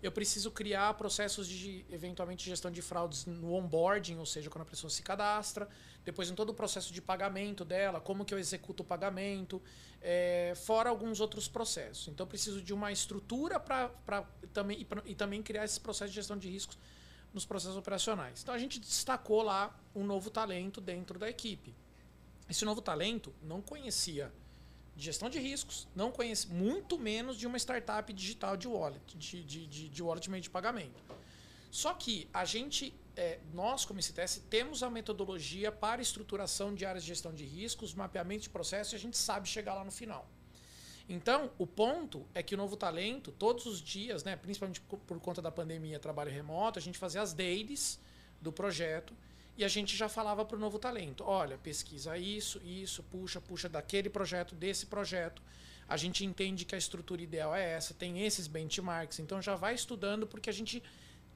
eu 0.01 0.11
preciso 0.11 0.51
criar 0.51 0.93
processos 0.93 1.47
de, 1.47 1.83
eventualmente, 1.89 2.47
gestão 2.47 2.69
de 2.69 2.83
fraudes 2.83 3.25
no 3.25 3.53
onboarding, 3.53 4.19
ou 4.19 4.27
seja, 4.27 4.47
quando 4.47 4.61
a 4.61 4.65
pessoa 4.65 4.91
se 4.91 5.01
cadastra, 5.01 5.67
depois 6.05 6.29
em 6.29 6.35
todo 6.35 6.51
o 6.51 6.53
processo 6.53 6.93
de 6.93 7.01
pagamento 7.01 7.65
dela, 7.65 7.99
como 7.99 8.23
que 8.23 8.33
eu 8.33 8.37
executo 8.37 8.83
o 8.83 8.85
pagamento, 8.85 9.59
é, 10.03 10.53
fora 10.55 10.87
alguns 10.87 11.19
outros 11.19 11.47
processos. 11.47 12.09
Então, 12.09 12.25
eu 12.25 12.27
preciso 12.27 12.61
de 12.61 12.75
uma 12.75 12.91
estrutura 12.91 13.59
para 13.59 13.89
também, 14.53 14.81
e, 14.81 15.11
e 15.11 15.15
também 15.15 15.41
criar 15.41 15.65
esse 15.65 15.79
processo 15.79 16.09
de 16.09 16.15
gestão 16.15 16.37
de 16.37 16.47
riscos 16.47 16.77
nos 17.33 17.45
processos 17.45 17.77
operacionais. 17.77 18.41
Então, 18.41 18.53
a 18.53 18.57
gente 18.57 18.79
destacou 18.79 19.41
lá 19.41 19.77
um 19.95 20.03
novo 20.03 20.29
talento 20.29 20.81
dentro 20.81 21.17
da 21.17 21.29
equipe. 21.29 21.73
Esse 22.49 22.65
novo 22.65 22.81
talento 22.81 23.33
não 23.41 23.61
conhecia 23.61 24.31
de 24.95 25.05
gestão 25.05 25.29
de 25.29 25.39
riscos, 25.39 25.87
não 25.95 26.11
conhecia, 26.11 26.53
muito 26.53 26.99
menos 26.99 27.37
de 27.37 27.47
uma 27.47 27.57
startup 27.57 28.11
digital 28.11 28.57
de 28.57 28.67
wallet, 28.67 29.17
de, 29.17 29.43
de, 29.43 29.65
de, 29.65 29.89
de 29.89 30.03
wallet 30.03 30.29
meio 30.29 30.43
de 30.43 30.49
pagamento. 30.49 31.01
Só 31.71 31.93
que 31.93 32.27
a 32.33 32.43
gente, 32.43 32.93
é, 33.15 33.39
nós 33.53 33.85
como 33.85 34.01
ICTS, 34.01 34.41
temos 34.49 34.83
a 34.83 34.89
metodologia 34.89 35.71
para 35.71 36.01
estruturação 36.01 36.75
de 36.75 36.85
áreas 36.85 37.03
de 37.03 37.07
gestão 37.07 37.33
de 37.33 37.45
riscos, 37.45 37.93
mapeamento 37.93 38.43
de 38.43 38.49
processo 38.49 38.93
e 38.93 38.97
a 38.97 38.99
gente 38.99 39.17
sabe 39.17 39.47
chegar 39.47 39.73
lá 39.75 39.85
no 39.85 39.91
final. 39.91 40.27
Então, 41.11 41.51
o 41.57 41.67
ponto 41.67 42.25
é 42.33 42.41
que 42.41 42.55
o 42.55 42.57
novo 42.57 42.77
talento, 42.77 43.33
todos 43.33 43.65
os 43.65 43.81
dias, 43.81 44.23
né, 44.23 44.37
principalmente 44.37 44.79
por 44.79 45.19
conta 45.19 45.41
da 45.41 45.51
pandemia, 45.51 45.99
trabalho 45.99 46.31
remoto, 46.31 46.79
a 46.79 46.81
gente 46.81 46.97
fazia 46.97 47.21
as 47.21 47.33
dailies 47.33 47.99
do 48.39 48.49
projeto 48.49 49.13
e 49.57 49.65
a 49.65 49.67
gente 49.67 49.93
já 49.97 50.07
falava 50.07 50.45
para 50.45 50.55
o 50.55 50.59
novo 50.59 50.79
talento: 50.79 51.21
olha, 51.25 51.57
pesquisa 51.57 52.17
isso, 52.17 52.61
isso, 52.63 53.03
puxa, 53.03 53.41
puxa 53.41 53.67
daquele 53.67 54.09
projeto, 54.09 54.55
desse 54.55 54.85
projeto. 54.85 55.41
A 55.85 55.97
gente 55.97 56.23
entende 56.23 56.63
que 56.63 56.75
a 56.75 56.77
estrutura 56.77 57.21
ideal 57.21 57.53
é 57.53 57.73
essa, 57.73 57.93
tem 57.93 58.25
esses 58.25 58.47
benchmarks, 58.47 59.19
então 59.19 59.41
já 59.41 59.57
vai 59.57 59.75
estudando 59.75 60.25
porque 60.25 60.49
a 60.49 60.53
gente 60.53 60.81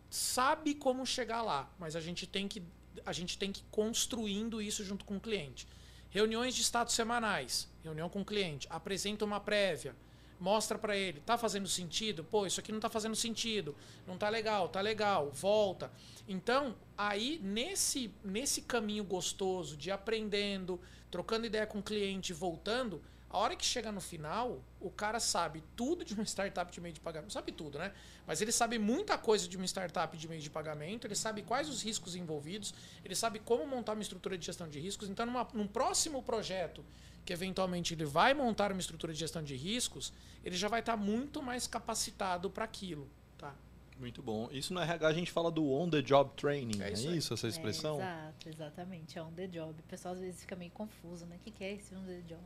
sabe 0.10 0.74
como 0.74 1.06
chegar 1.06 1.42
lá, 1.42 1.70
mas 1.78 1.98
a 1.98 2.00
gente 2.00 2.26
tem 2.26 2.48
que 2.48 2.64
a 3.06 3.12
gente 3.12 3.38
tem 3.38 3.52
que 3.52 3.60
ir 3.60 3.66
construindo 3.70 4.62
isso 4.62 4.86
junto 4.86 5.04
com 5.04 5.18
o 5.18 5.20
cliente. 5.20 5.68
Reuniões 6.15 6.56
de 6.56 6.63
status 6.63 6.95
semanais, 6.95 7.67
reunião 7.84 8.08
com 8.08 8.21
o 8.21 8.25
cliente, 8.25 8.69
apresenta 8.69 9.25
uma 9.25 9.38
prévia, 9.38 9.93
mostra 10.39 10.80
para 10.80 10.95
ele, 10.95 11.19
tá 11.19 11.38
fazendo 11.38 11.67
sentido? 11.67 12.23
Pô, 12.23 12.47
isso 12.47 12.58
aqui 12.58 12.71
não 12.71 12.80
tá 12.80 12.89
fazendo 12.89 13.17
sentido, 13.17 13.75
não 14.08 14.17
tá 14.17 14.30
legal, 14.30 14.69
tá 14.69 14.80
legal, 14.80 15.30
volta. 15.32 15.91
Então, 16.25 16.73
aí 16.97 17.38
nesse 17.43 18.13
nesse 18.23 18.62
caminho 18.62 19.04
gostoso 19.04 19.75
de 19.75 19.91
aprendendo, 19.91 20.80
trocando 21.12 21.47
ideia 21.47 21.67
com 21.67 21.80
o 21.80 21.84
cliente, 21.84 22.32
voltando, 22.32 23.04
a 23.36 23.38
hora 23.38 23.54
que 23.54 23.65
chega 23.65 23.91
no 23.91 24.00
final, 24.00 24.63
o 24.80 24.89
cara 24.89 25.19
sabe 25.19 25.62
tudo 25.76 26.06
de 26.06 26.13
uma 26.13 26.24
startup 26.24 26.71
de 26.71 26.80
meio 26.80 26.93
de 26.93 27.02
pagamento. 27.02 27.34
Sabe 27.34 27.52
tudo, 27.52 27.78
né? 27.78 27.91
Mas 28.26 28.41
ele 28.41 28.52
sabe 28.54 28.80
muita 28.80 29.17
coisa 29.17 29.45
de 29.45 29.58
uma 29.58 29.65
startup 29.65 30.17
de 30.17 30.26
meio 30.30 30.41
de 30.41 30.50
pagamento, 30.50 31.06
ele 31.06 31.15
sabe 31.15 31.41
quais 31.41 31.67
os 31.67 31.82
riscos 31.82 32.15
envolvidos, 32.15 32.74
ele 33.04 33.13
sabe 33.13 33.39
como 33.39 33.67
montar 33.67 33.91
uma 33.91 34.02
estrutura 34.02 34.38
de 34.38 34.45
gestão 34.45 34.69
de 34.69 34.80
riscos. 34.80 35.10
Então, 35.10 35.26
numa, 35.26 35.45
num 35.54 35.67
próximo 35.67 36.24
projeto, 36.24 36.82
que 37.26 37.34
eventualmente 37.34 37.93
ele 37.93 38.06
vai 38.06 38.34
montar 38.34 38.71
uma 38.71 38.80
estrutura 38.80 39.12
de 39.12 39.19
gestão 39.19 39.43
de 39.43 39.54
riscos, 39.54 40.13
ele 40.41 40.56
já 40.56 40.69
vai 40.69 40.80
estar 40.80 40.95
muito 40.95 41.43
mais 41.43 41.67
capacitado 41.67 42.50
para 42.50 42.63
aquilo. 42.63 43.10
Tá? 43.38 43.54
Muito 44.00 44.21
bom. 44.21 44.48
Isso 44.50 44.74
no 44.74 44.80
RH 44.80 45.08
a 45.08 45.13
gente 45.13 45.32
fala 45.32 45.52
do 45.52 45.69
on 45.74 45.89
the 45.89 46.02
job 46.02 46.32
training. 46.38 46.82
É 46.82 46.89
É 46.89 46.93
isso 46.93 47.12
isso, 47.12 47.34
aí. 47.34 47.38
essa 47.38 47.48
expressão? 47.50 48.00
É, 48.00 48.04
exato, 48.04 48.50
exatamente. 48.50 49.17
É 49.19 49.24
on 49.24 49.32
the 49.32 49.48
job. 49.48 49.78
O 49.78 49.84
pessoal 49.84 50.13
às 50.13 50.21
vezes 50.21 50.39
fica 50.39 50.56
meio 50.56 50.71
confuso, 50.71 51.26
né? 51.26 51.36
O 51.36 51.39
que, 51.39 51.52
que 51.52 51.63
é 51.63 51.74
esse 51.74 51.93
on 51.95 52.04
the 52.06 52.21
job? 52.21 52.41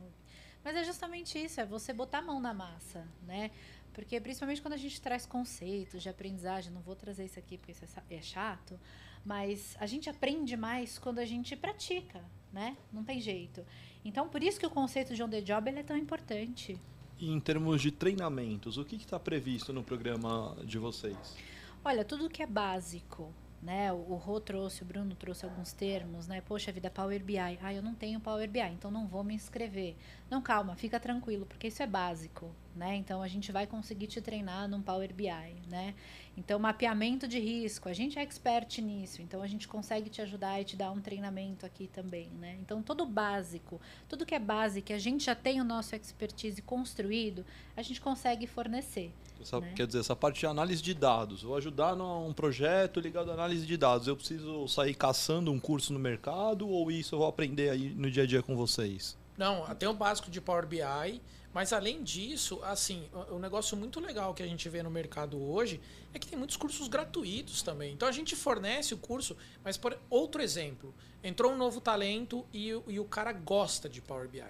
Mas 0.64 0.76
é 0.76 0.84
justamente 0.84 1.38
isso, 1.38 1.60
é 1.60 1.64
você 1.64 1.92
botar 1.92 2.18
a 2.18 2.22
mão 2.22 2.40
na 2.40 2.52
massa, 2.52 3.06
né? 3.26 3.50
Porque 3.92 4.20
principalmente 4.20 4.62
quando 4.62 4.74
a 4.74 4.78
gente 4.78 5.00
traz 5.00 5.26
conceitos 5.26 6.02
de 6.02 6.08
aprendizagem, 6.08 6.72
não 6.72 6.80
vou 6.80 6.94
trazer 6.94 7.24
isso 7.24 7.38
aqui 7.38 7.58
porque 7.58 7.72
isso 7.72 7.84
é 7.84 8.14
é 8.14 8.22
chato, 8.22 8.78
mas 9.24 9.76
a 9.78 9.86
gente 9.86 10.08
aprende 10.08 10.56
mais 10.56 10.98
quando 10.98 11.18
a 11.18 11.24
gente 11.24 11.56
pratica, 11.56 12.24
né? 12.52 12.76
Não 12.92 13.04
tem 13.04 13.20
jeito. 13.20 13.64
Então, 14.04 14.28
por 14.28 14.42
isso 14.42 14.58
que 14.58 14.66
o 14.66 14.70
conceito 14.70 15.14
de 15.14 15.22
on 15.22 15.28
the 15.28 15.40
job 15.40 15.68
é 15.70 15.82
tão 15.82 15.96
importante. 15.96 16.78
E 17.18 17.30
em 17.30 17.38
termos 17.38 17.82
de 17.82 17.90
treinamentos, 17.90 18.78
o 18.78 18.84
que 18.84 18.96
está 18.96 19.18
previsto 19.20 19.72
no 19.72 19.82
programa 19.82 20.56
de 20.64 20.78
vocês? 20.78 21.36
Olha, 21.84 22.04
tudo 22.04 22.30
que 22.30 22.42
é 22.42 22.46
básico, 22.46 23.32
né? 23.62 23.92
O, 23.92 23.96
o 23.96 24.16
Rô 24.16 24.40
trouxe, 24.40 24.82
o 24.82 24.86
Bruno 24.86 25.14
trouxe 25.14 25.44
alguns 25.44 25.72
termos, 25.72 26.26
né? 26.26 26.40
Poxa 26.40 26.72
vida, 26.72 26.90
Power 26.90 27.22
BI. 27.22 27.38
Ah, 27.38 27.74
eu 27.74 27.82
não 27.82 27.94
tenho 27.94 28.20
Power 28.20 28.48
BI, 28.48 28.60
então 28.60 28.90
não 28.90 29.06
vou 29.06 29.22
me 29.22 29.34
inscrever. 29.34 29.96
Não, 30.30 30.40
calma, 30.40 30.74
fica 30.76 30.98
tranquilo, 30.98 31.46
porque 31.46 31.68
isso 31.68 31.82
é 31.82 31.86
básico, 31.86 32.50
né? 32.74 32.96
Então 32.96 33.22
a 33.22 33.28
gente 33.28 33.52
vai 33.52 33.66
conseguir 33.66 34.06
te 34.06 34.20
treinar 34.20 34.68
num 34.68 34.82
Power 34.82 35.12
BI, 35.12 35.28
né? 35.68 35.94
Então, 36.42 36.58
mapeamento 36.58 37.28
de 37.28 37.38
risco, 37.38 37.86
a 37.88 37.92
gente 37.92 38.18
é 38.18 38.22
expert 38.22 38.78
nisso, 38.80 39.20
então 39.20 39.42
a 39.42 39.46
gente 39.46 39.68
consegue 39.68 40.08
te 40.08 40.22
ajudar 40.22 40.58
e 40.60 40.64
te 40.64 40.74
dar 40.74 40.90
um 40.90 40.98
treinamento 41.00 41.66
aqui 41.66 41.86
também, 41.86 42.28
né? 42.40 42.56
Então, 42.62 42.82
todo 42.82 43.04
básico, 43.04 43.78
tudo 44.08 44.24
que 44.24 44.34
é 44.34 44.38
básico, 44.38 44.86
que 44.86 44.92
a 44.94 44.98
gente 44.98 45.24
já 45.26 45.34
tem 45.34 45.60
o 45.60 45.64
nosso 45.64 45.94
expertise 45.94 46.62
construído, 46.62 47.44
a 47.76 47.82
gente 47.82 48.00
consegue 48.00 48.46
fornecer. 48.46 49.12
Essa- 49.40 49.60
Né? 49.60 49.72
Quer 49.76 49.86
dizer, 49.86 50.00
essa 50.00 50.16
parte 50.16 50.40
de 50.40 50.46
análise 50.46 50.82
de 50.82 50.94
dados. 50.94 51.42
Vou 51.42 51.56
ajudar 51.56 51.94
num 51.94 52.32
projeto 52.32 53.00
ligado 53.00 53.30
à 53.30 53.34
análise 53.34 53.66
de 53.66 53.76
dados. 53.76 54.06
Eu 54.06 54.16
preciso 54.16 54.66
sair 54.66 54.94
caçando 54.94 55.52
um 55.52 55.60
curso 55.60 55.92
no 55.92 55.98
mercado 55.98 56.66
ou 56.68 56.90
isso 56.90 57.14
eu 57.14 57.18
vou 57.20 57.28
aprender 57.28 57.68
aí 57.70 57.90
no 57.90 58.10
dia 58.10 58.22
a 58.22 58.26
dia 58.26 58.42
com 58.42 58.56
vocês? 58.56 59.16
Não, 59.36 59.64
tem 59.76 59.88
o 59.88 59.94
básico 59.94 60.30
de 60.30 60.40
Power 60.40 60.66
BI, 60.66 61.20
mas 61.52 61.72
além 61.72 62.02
disso, 62.02 62.60
assim, 62.62 63.08
um 63.30 63.38
negócio 63.38 63.76
muito 63.76 63.98
legal 64.00 64.32
que 64.34 64.42
a 64.42 64.46
gente 64.46 64.68
vê 64.68 64.82
no 64.82 64.90
mercado 64.90 65.40
hoje 65.42 65.80
é 66.14 66.18
que 66.18 66.26
tem 66.26 66.38
muitos 66.38 66.56
cursos 66.56 66.86
gratuitos 66.88 67.60
também. 67.62 67.92
Então 67.92 68.08
a 68.08 68.12
gente 68.12 68.36
fornece 68.36 68.94
o 68.94 68.98
curso, 68.98 69.36
mas 69.64 69.76
por 69.76 69.98
outro 70.08 70.40
exemplo, 70.40 70.94
entrou 71.24 71.52
um 71.52 71.56
novo 71.56 71.80
talento 71.80 72.46
e, 72.52 72.72
o- 72.74 72.84
e 72.88 73.00
o 73.00 73.04
cara 73.04 73.32
gosta 73.32 73.88
de 73.88 74.00
Power 74.00 74.28
BI. 74.28 74.42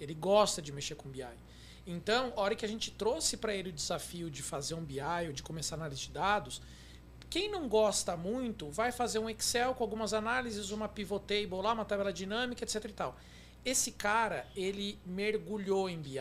Ele 0.00 0.14
gosta 0.14 0.62
de 0.62 0.72
mexer 0.72 0.94
com 0.94 1.08
BI. 1.08 1.26
Então, 1.86 2.32
a 2.36 2.40
hora 2.40 2.54
que 2.56 2.64
a 2.64 2.68
gente 2.68 2.90
trouxe 2.90 3.36
para 3.36 3.54
ele 3.54 3.68
o 3.68 3.72
desafio 3.72 4.28
de 4.30 4.42
fazer 4.42 4.74
um 4.74 4.82
BI 4.84 5.26
ou 5.28 5.32
de 5.32 5.42
começar 5.42 5.76
a 5.76 5.78
análise 5.78 6.00
de 6.02 6.10
dados, 6.10 6.60
quem 7.30 7.50
não 7.50 7.68
gosta 7.68 8.16
muito 8.16 8.70
vai 8.70 8.90
fazer 8.90 9.18
um 9.18 9.28
Excel 9.30 9.74
com 9.74 9.84
algumas 9.84 10.12
análises, 10.14 10.70
uma 10.70 10.88
pivot 10.88 11.20
table 11.26 11.62
lá, 11.62 11.72
uma 11.72 11.84
tabela 11.84 12.12
dinâmica, 12.12 12.64
etc 12.64 12.84
e 12.86 12.92
tal. 12.92 13.16
Esse 13.66 13.90
cara, 13.90 14.46
ele 14.54 14.96
mergulhou 15.04 15.90
em 15.90 15.98
BI. 15.98 16.20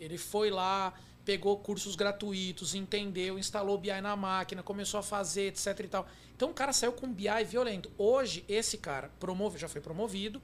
Ele 0.00 0.18
foi 0.18 0.50
lá, 0.50 0.92
pegou 1.24 1.56
cursos 1.56 1.94
gratuitos, 1.94 2.74
entendeu, 2.74 3.38
instalou 3.38 3.78
BI 3.78 4.00
na 4.00 4.16
máquina, 4.16 4.60
começou 4.60 4.98
a 4.98 5.02
fazer, 5.04 5.46
etc 5.52 5.78
e 5.78 5.88
tal. 5.88 6.08
Então 6.34 6.50
o 6.50 6.52
cara 6.52 6.72
saiu 6.72 6.92
com 6.92 7.06
BI 7.12 7.44
violento. 7.46 7.92
Hoje, 7.96 8.44
esse 8.48 8.76
cara 8.76 9.08
promove, 9.20 9.56
já 9.56 9.68
foi 9.68 9.80
promovido 9.80 10.42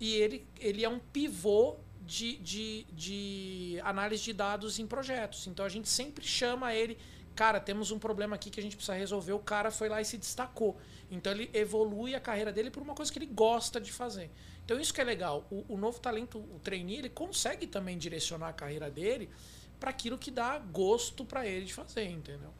e 0.00 0.14
ele, 0.14 0.44
ele 0.58 0.84
é 0.84 0.88
um 0.88 0.98
pivô 0.98 1.76
de, 2.00 2.38
de, 2.38 2.84
de 2.92 3.80
análise 3.84 4.24
de 4.24 4.32
dados 4.32 4.80
em 4.80 4.88
projetos. 4.88 5.46
Então 5.46 5.64
a 5.64 5.68
gente 5.68 5.88
sempre 5.88 6.24
chama 6.24 6.74
ele, 6.74 6.98
cara, 7.36 7.60
temos 7.60 7.92
um 7.92 8.00
problema 8.00 8.34
aqui 8.34 8.50
que 8.50 8.58
a 8.58 8.62
gente 8.64 8.74
precisa 8.74 8.98
resolver. 8.98 9.32
O 9.32 9.38
cara 9.38 9.70
foi 9.70 9.88
lá 9.88 10.00
e 10.00 10.04
se 10.04 10.18
destacou. 10.18 10.76
Então 11.08 11.32
ele 11.32 11.48
evolui 11.54 12.16
a 12.16 12.20
carreira 12.20 12.52
dele 12.52 12.68
por 12.68 12.82
uma 12.82 12.94
coisa 12.96 13.12
que 13.12 13.18
ele 13.20 13.26
gosta 13.26 13.80
de 13.80 13.92
fazer. 13.92 14.28
Então 14.64 14.80
isso 14.80 14.92
que 14.92 15.00
é 15.00 15.04
legal. 15.04 15.46
O, 15.50 15.74
o 15.74 15.76
novo 15.76 16.00
talento, 16.00 16.38
o 16.38 16.58
trainee, 16.62 16.98
ele 16.98 17.10
consegue 17.10 17.66
também 17.66 17.98
direcionar 17.98 18.48
a 18.48 18.52
carreira 18.52 18.90
dele 18.90 19.28
para 19.78 19.90
aquilo 19.90 20.16
que 20.16 20.30
dá 20.30 20.58
gosto 20.58 21.24
para 21.24 21.46
ele 21.46 21.66
de 21.66 21.74
fazer, 21.74 22.08
entendeu? 22.08 22.50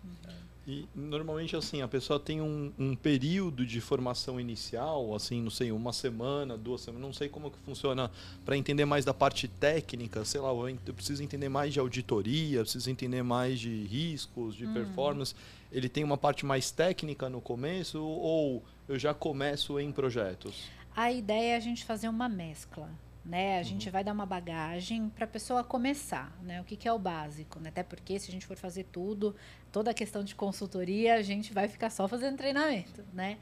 E 0.66 0.86
normalmente 0.94 1.54
assim, 1.54 1.82
a 1.82 1.88
pessoa 1.88 2.18
tem 2.18 2.40
um, 2.40 2.72
um, 2.78 2.96
período 2.96 3.66
de 3.66 3.80
formação 3.82 4.40
inicial, 4.40 5.14
assim, 5.14 5.42
não 5.42 5.50
sei, 5.50 5.70
uma 5.70 5.92
semana, 5.92 6.56
duas 6.56 6.80
semanas, 6.80 7.06
não 7.06 7.12
sei 7.12 7.28
como 7.28 7.50
que 7.50 7.58
funciona 7.58 8.10
para 8.46 8.56
entender 8.56 8.86
mais 8.86 9.04
da 9.04 9.12
parte 9.12 9.46
técnica, 9.46 10.24
sei 10.24 10.40
lá, 10.40 10.48
eu 10.48 10.94
preciso 10.94 11.22
entender 11.22 11.50
mais 11.50 11.72
de 11.72 11.80
auditoria, 11.80 12.62
preciso 12.62 12.90
entender 12.90 13.22
mais 13.22 13.60
de 13.60 13.84
riscos, 13.84 14.54
de 14.54 14.66
hum. 14.66 14.72
performance. 14.72 15.34
Ele 15.70 15.88
tem 15.88 16.02
uma 16.02 16.16
parte 16.16 16.46
mais 16.46 16.70
técnica 16.70 17.28
no 17.28 17.42
começo 17.42 18.02
ou 18.02 18.62
eu 18.88 18.98
já 18.98 19.12
começo 19.12 19.78
em 19.78 19.92
projetos? 19.92 20.64
A 20.96 21.10
ideia 21.10 21.54
é 21.54 21.56
a 21.56 21.60
gente 21.60 21.84
fazer 21.84 22.08
uma 22.08 22.28
mescla 22.28 22.90
né? 23.24 23.54
A 23.54 23.58
uhum. 23.58 23.64
gente 23.64 23.90
vai 23.90 24.04
dar 24.04 24.12
uma 24.12 24.26
bagagem 24.26 25.08
para 25.08 25.24
a 25.24 25.28
pessoa 25.28 25.64
começar, 25.64 26.36
né? 26.42 26.60
O 26.60 26.64
que, 26.64 26.76
que, 26.76 26.86
é 26.86 26.92
o 26.92 26.98
básico, 26.98 27.58
né? 27.58 27.70
Até 27.70 27.82
porque 27.82 28.18
se 28.18 28.28
a 28.28 28.32
gente 28.32 28.44
for 28.46 28.56
fazer 28.56 28.84
tudo, 28.84 29.34
toda 29.72 29.90
a 29.90 29.94
questão 29.94 30.22
de 30.22 30.34
consultoria, 30.34 31.14
a 31.14 31.22
gente 31.22 31.52
vai 31.52 31.66
ficar 31.66 31.90
só 31.90 32.06
fazendo 32.06 32.36
treinamento, 32.36 33.02
né? 33.12 33.38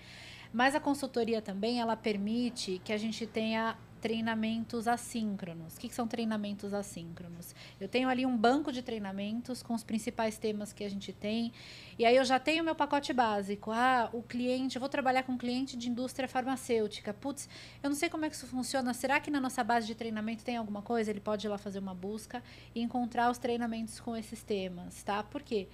Mas 0.53 0.75
a 0.75 0.81
consultoria 0.81 1.43
também, 1.43 1.81
ela 1.81 1.97
permite 1.97 2.81
que 2.85 2.93
a 2.93 2.99
gente 2.99 3.27
tenha 3.27 3.77
treinamentos 4.03 4.89
assíncronos. 4.89 5.77
O 5.77 5.81
que, 5.81 5.89
que, 5.89 5.95
são 5.95 6.09
treinamentos 6.09 6.75
assíncronos? 6.75 7.55
Eu 7.81 7.89
tenho 7.89 8.09
ali 8.09 8.27
um 8.27 8.37
banco 8.37 8.73
de 8.73 8.83
treinamentos 8.83 9.63
com 9.63 9.75
os 9.75 9.85
principais 9.85 10.37
temas 10.37 10.73
que 10.73 10.83
a 10.83 10.91
gente 10.91 11.13
tem. 11.13 11.53
E 11.97 12.05
aí 12.05 12.17
eu 12.17 12.25
já 12.25 12.41
tenho 12.41 12.65
meu 12.65 12.75
pacote 12.75 13.13
básico. 13.13 13.71
Ah, 13.71 14.11
o 14.13 14.21
cliente, 14.21 14.75
eu 14.75 14.81
vou 14.81 14.89
trabalhar 14.89 15.23
com 15.23 15.33
um 15.33 15.39
cliente 15.39 15.77
de 15.77 15.89
indústria 15.89 16.29
farmacêutica. 16.29 17.15
Putz, 17.15 17.49
eu 17.81 17.89
não 17.89 17.97
sei 17.97 18.11
como 18.11 18.25
é 18.25 18.29
que 18.29 18.35
isso 18.35 18.49
funciona. 18.49 18.93
Será 18.93 19.21
que 19.21 19.31
na 19.31 19.41
nossa 19.41 19.63
base 19.63 19.87
de 19.87 19.95
treinamento 19.95 20.43
tem 20.43 20.57
alguma 20.57 20.83
coisa? 20.83 21.09
Ele 21.09 21.21
pode 21.21 21.47
ir 21.47 21.49
lá 21.49 21.57
fazer 21.57 21.79
uma 21.79 21.95
busca 21.95 22.43
e 22.75 22.81
encontrar 22.81 23.31
os 23.31 23.39
treinamentos 23.39 24.01
com 24.01 24.17
esses 24.17 24.43
temas, 24.43 25.01
tá? 25.05 25.23
Por 25.23 25.43
quê? 25.43 25.69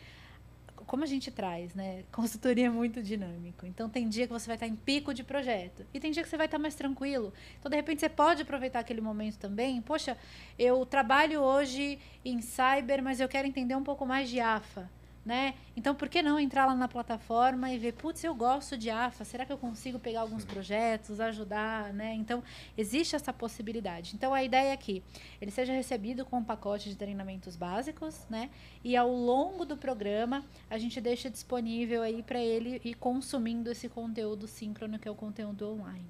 Como 0.89 1.05
a 1.05 1.07
gente 1.07 1.31
traz, 1.31 1.75
né? 1.75 2.03
Consultoria 2.11 2.67
é 2.67 2.71
muito 2.71 3.01
dinâmico. 3.01 3.67
Então 3.67 3.89
tem 3.89 4.09
dia 4.09 4.27
que 4.27 4.33
você 4.33 4.47
vai 4.47 4.57
estar 4.57 4.67
em 4.67 4.75
pico 4.75 5.15
de 5.15 5.23
projeto 5.23 5.87
e 5.95 6.01
tem 6.01 6.11
dia 6.11 6.23
que 6.23 6.29
você 6.29 6.37
vai 6.37 6.47
estar 6.47 6.59
mais 6.59 6.75
tranquilo. 6.75 7.33
Então 7.61 7.71
de 7.71 7.77
repente 7.77 8.01
você 8.01 8.09
pode 8.09 8.43
aproveitar 8.43 8.81
aquele 8.81 9.01
momento 9.01 9.39
também. 9.39 9.81
Poxa, 9.81 10.17
eu 10.59 10.85
trabalho 10.85 11.41
hoje 11.43 11.99
em 12.25 12.41
cyber, 12.41 13.03
mas 13.03 13.21
eu 13.21 13.29
quero 13.29 13.47
entender 13.47 13.77
um 13.77 13.85
pouco 13.85 14.05
mais 14.05 14.29
de 14.29 14.41
AFA 14.41 14.91
né? 15.25 15.55
Então, 15.77 15.95
por 15.95 16.09
que 16.09 16.23
não 16.23 16.39
entrar 16.39 16.67
lá 16.67 16.75
na 16.75 16.89
plataforma 16.89 17.71
e 17.71 17.79
ver, 17.79 17.93
putz, 17.93 18.25
eu 18.25 18.35
gosto 18.35 18.77
de 18.77 18.91
AFA, 18.91 19.25
será 19.25 19.45
que 19.45 19.53
eu 19.53 19.59
consigo 19.59 19.99
pegar 19.99 20.23
alguns 20.23 20.45
projetos, 20.45 21.21
ajudar, 21.21 21.93
né? 21.93 22.15
Então, 22.15 22.43
existe 22.77 23.15
essa 23.15 23.33
possibilidade. 23.33 24.15
Então, 24.15 24.33
a 24.33 24.43
ideia 24.43 24.73
é 24.73 24.77
que 24.77 25.03
ele 25.41 25.51
seja 25.51 25.73
recebido 25.73 26.25
com 26.25 26.39
um 26.39 26.45
pacote 26.45 26.89
de 26.89 26.97
treinamentos 26.97 27.57
básicos, 27.57 28.27
né? 28.31 28.51
E 28.83 28.97
ao 28.97 29.11
longo 29.11 29.65
do 29.65 29.77
programa, 29.77 30.45
a 30.71 30.79
gente 30.79 31.01
deixa 31.01 31.29
disponível 31.29 32.03
aí 32.03 32.23
para 32.23 32.41
ele 32.41 32.81
ir 32.85 32.95
consumindo 32.95 33.71
esse 33.71 33.89
conteúdo 33.89 34.47
síncrono, 34.47 34.99
que 34.99 35.07
é 35.07 35.11
o 35.11 35.15
conteúdo 35.15 35.71
online. 35.71 36.07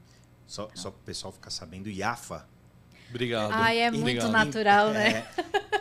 Só, 0.47 0.67
tá. 0.67 0.77
só 0.77 0.91
para 0.91 1.01
o 1.01 1.05
pessoal 1.05 1.33
ficar 1.33 1.51
sabendo, 1.51 1.91
IAFA 1.91 2.49
Obrigado. 3.11 3.53
Ai, 3.53 3.79
é 3.81 3.91
muito 3.91 4.03
Obrigado. 4.03 4.31
natural, 4.31 4.91
né? 4.91 5.27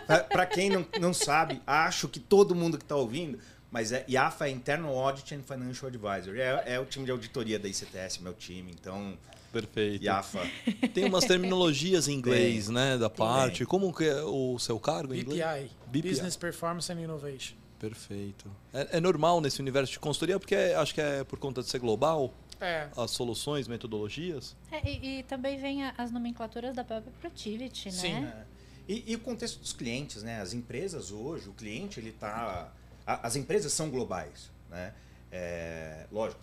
É. 0.08 0.20
Para 0.20 0.46
quem 0.46 0.70
não, 0.70 0.86
não 1.00 1.14
sabe, 1.14 1.62
acho 1.68 2.08
que 2.08 2.20
todo 2.20 2.56
mundo 2.56 2.78
que 2.78 2.84
está 2.84 2.96
ouvindo, 2.96 3.38
mas 3.70 3.92
é 3.92 4.06
IAFA 4.08 4.48
é 4.48 4.52
Internal 4.52 4.98
Audit 4.98 5.36
and 5.36 5.44
Financial 5.44 5.88
Advisor. 5.88 6.36
É, 6.38 6.64
é 6.76 6.80
o 6.80 6.86
time 6.86 7.06
de 7.06 7.12
auditoria 7.12 7.60
da 7.60 7.68
ICTS, 7.68 8.22
meu 8.22 8.34
time. 8.34 8.72
Então, 8.72 9.18
Perfeito. 9.52 10.04
IAFA. 10.04 10.48
Tem 10.94 11.06
umas 11.06 11.26
terminologias 11.26 12.08
em 12.08 12.14
inglês, 12.14 12.66
Tem. 12.66 12.76
né, 12.76 12.98
da 12.98 13.10
parte. 13.10 13.60
Tem. 13.60 13.68
Como 13.68 13.94
que 13.94 14.06
é 14.06 14.22
o 14.24 14.58
seu 14.60 14.80
cargo 14.80 15.14
em 15.14 15.20
inglês? 15.20 15.42
BPI, 15.42 15.72
BPI. 15.88 16.10
Business 16.10 16.36
Performance 16.38 16.92
and 16.92 17.02
Innovation. 17.02 17.56
Perfeito. 17.80 18.50
É, 18.74 18.98
é, 18.98 19.00
normal 19.00 19.40
nesse 19.40 19.62
universo 19.62 19.92
de 19.92 20.00
consultoria, 20.00 20.40
porque 20.40 20.56
é, 20.56 20.76
acho 20.76 20.94
que 20.94 21.02
é 21.02 21.24
por 21.24 21.38
conta 21.38 21.62
de 21.62 21.70
ser 21.70 21.80
global 21.80 22.34
é. 22.60 22.90
as 22.96 23.12
soluções, 23.12 23.68
metodologias. 23.68 24.56
É, 24.72 24.90
e, 24.90 25.20
e, 25.20 25.24
também 25.24 25.58
vem 25.58 25.84
as 25.84 26.12
nomenclaturas 26.12 26.76
da 26.76 26.84
própria 26.84 27.12
Productivity, 27.20 27.90
né? 27.90 27.92
Sim. 27.92 28.26
É. 28.26 28.46
E, 28.88 29.12
e, 29.12 29.16
o 29.16 29.20
contexto 29.20 29.60
dos 29.60 29.74
clientes, 29.74 30.24
né? 30.24 30.42
As 30.42 30.54
empresas 30.54 31.12
hoje, 31.12 31.50
o 31.50 31.54
cliente 31.54 32.00
ele 32.00 32.10
está, 32.10 32.72
as 33.06 33.36
empresas 33.36 33.74
são 33.74 33.90
globais, 33.90 34.50
né? 34.70 34.94
É, 35.32 36.06
lógico, 36.12 36.42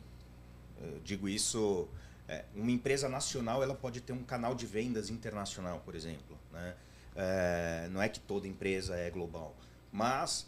digo 1.02 1.28
isso. 1.28 1.88
É, 2.26 2.44
uma 2.54 2.70
empresa 2.70 3.08
nacional 3.08 3.62
ela 3.62 3.74
pode 3.74 4.00
ter 4.00 4.12
um 4.12 4.22
canal 4.22 4.54
de 4.54 4.66
vendas 4.66 5.10
internacional, 5.10 5.80
por 5.84 5.94
exemplo, 5.94 6.38
né? 6.52 6.74
É, 7.16 7.88
não 7.90 8.02
é 8.02 8.08
que 8.08 8.18
toda 8.18 8.48
empresa 8.48 8.96
é 8.96 9.08
global, 9.08 9.54
mas 9.92 10.46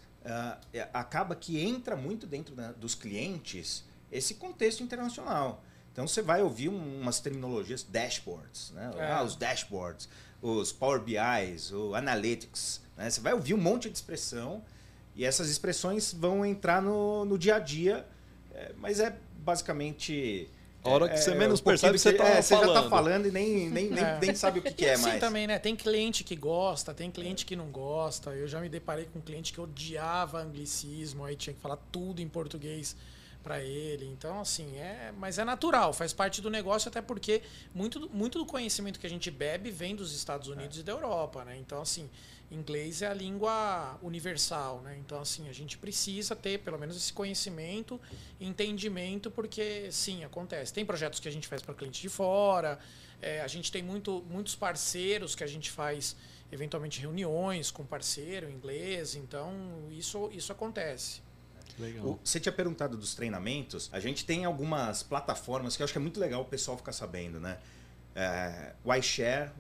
é, 0.73 0.89
acaba 0.93 1.37
que 1.37 1.61
entra 1.61 1.97
muito 1.97 2.27
dentro 2.27 2.55
da, 2.55 2.73
dos 2.73 2.95
clientes 2.95 3.85
esse 4.11 4.35
contexto 4.35 4.83
internacional. 4.83 5.63
Então 5.93 6.07
você 6.07 6.21
vai 6.21 6.43
ouvir 6.43 6.69
umas 6.69 7.21
terminologias, 7.21 7.83
dashboards, 7.83 8.71
né? 8.73 8.91
É. 8.99 9.13
Ah, 9.13 9.23
os 9.23 9.35
dashboards, 9.35 10.09
os 10.43 10.71
Power 10.71 11.01
BIs, 11.01 11.73
o 11.73 11.95
Analytics. 11.95 12.83
Né? 12.97 13.09
Você 13.09 13.21
vai 13.21 13.33
ouvir 13.33 13.55
um 13.55 13.59
monte 13.59 13.89
de 13.89 13.97
expressão 13.97 14.63
e 15.15 15.25
essas 15.25 15.49
expressões 15.49 16.13
vão 16.13 16.45
entrar 16.45 16.83
no, 16.83 17.25
no 17.25 17.39
dia 17.39 17.57
a 17.57 17.59
dia, 17.59 18.07
é, 18.55 18.73
mas 18.77 19.01
é 19.01 19.17
basicamente. 19.39 20.51
A 20.85 20.91
hora 20.91 21.09
que 21.09 21.15
é, 21.15 21.17
você 21.17 21.35
menos 21.35 21.61
um 21.61 21.65
percebe, 21.65 21.99
você, 21.99 22.13
tá 22.13 22.29
é, 22.29 22.43
você 22.43 22.55
já 22.55 22.67
está 22.67 22.89
falando 22.89 23.27
e 23.27 23.33
nem, 23.33 23.71
nem, 23.71 23.91
nem, 23.91 24.05
é. 24.05 24.19
nem 24.21 24.35
sabe 24.35 24.59
o 24.59 24.63
que, 24.63 24.73
que 24.73 24.85
é 24.85 24.99
mais. 24.99 25.15
Sim, 25.15 25.19
também, 25.19 25.47
né? 25.47 25.59
Tem 25.59 25.75
cliente 25.75 26.23
que 26.23 26.37
gosta, 26.37 26.93
tem 26.93 27.11
cliente 27.11 27.47
que 27.47 27.57
não 27.57 27.71
gosta. 27.71 28.31
Eu 28.31 28.47
já 28.47 28.61
me 28.61 28.69
deparei 28.69 29.07
com 29.07 29.19
um 29.19 29.23
cliente 29.23 29.53
que 29.53 29.61
odiava 29.61 30.43
anglicismo, 30.43 31.25
aí 31.25 31.35
tinha 31.35 31.55
que 31.55 31.61
falar 31.61 31.79
tudo 31.91 32.21
em 32.21 32.29
português 32.29 32.95
para 33.47 33.63
ele. 33.63 34.05
Então, 34.07 34.41
assim, 34.41 34.77
é, 34.77 35.13
mas 35.17 35.39
é 35.39 35.45
natural, 35.45 35.93
faz 35.93 36.13
parte 36.13 36.43
do 36.43 36.51
negócio, 36.51 36.89
até 36.89 37.01
porque 37.01 37.43
muito, 37.73 38.11
muito 38.11 38.41
do 38.41 38.45
conhecimento 38.45 38.99
que 38.99 39.07
a 39.07 39.11
gente 39.11 39.31
bebe 39.31 39.71
vem 39.71 39.95
dos 39.95 40.13
Estados 40.13 40.49
Unidos 40.49 40.79
é. 40.79 40.81
e 40.81 40.83
da 40.83 40.91
Europa, 40.91 41.45
né? 41.45 41.57
Então, 41.57 41.81
assim, 41.81 42.11
inglês 42.51 43.03
é 43.03 43.07
a 43.07 43.15
língua 43.15 44.01
universal, 44.03 44.81
né? 44.81 44.97
Então, 44.99 45.21
assim, 45.21 45.49
a 45.49 45.53
gente 45.53 45.79
precisa 45.79 46.35
ter 46.35 46.59
pelo 46.59 46.77
menos 46.77 46.97
esse 46.97 47.13
conhecimento, 47.13 48.01
entendimento, 48.41 49.31
porque 49.31 49.93
sim, 49.93 50.25
acontece. 50.25 50.73
Tem 50.73 50.85
projetos 50.85 51.21
que 51.21 51.29
a 51.29 51.33
gente 51.33 51.47
faz 51.47 51.63
para 51.63 51.73
cliente 51.73 52.03
de 52.03 52.09
fora, 52.09 52.81
é, 53.23 53.43
a 53.43 53.47
gente 53.47 53.71
tem 53.71 53.81
muito, 53.81 54.25
muitos 54.29 54.57
parceiros 54.57 55.37
que 55.37 55.45
a 55.45 55.47
gente 55.47 55.71
faz 55.71 56.17
eventualmente 56.51 57.01
reuniões 57.01 57.71
com 57.71 57.87
parceiro 57.87 58.51
inglês, 58.51 59.15
então 59.15 59.53
isso, 59.93 60.29
isso 60.33 60.51
acontece. 60.51 61.26
Legal. 61.79 62.19
você 62.23 62.41
tinha 62.41 62.53
perguntado 62.53 62.97
dos 62.97 63.15
treinamentos. 63.15 63.89
A 63.93 64.01
gente 64.01 64.25
tem 64.25 64.45
algumas 64.45 65.03
plataformas 65.03 65.77
que 65.77 65.83
eu 65.83 65.85
acho 65.85 65.93
que 65.93 65.99
é 65.99 66.03
muito 66.03 66.21
legal 66.21 66.43
o 66.43 66.47
pessoal 66.47 66.77
ficar 66.77 66.93
sabendo, 66.93 67.39
né? 67.39 67.59
É, 68.15 68.73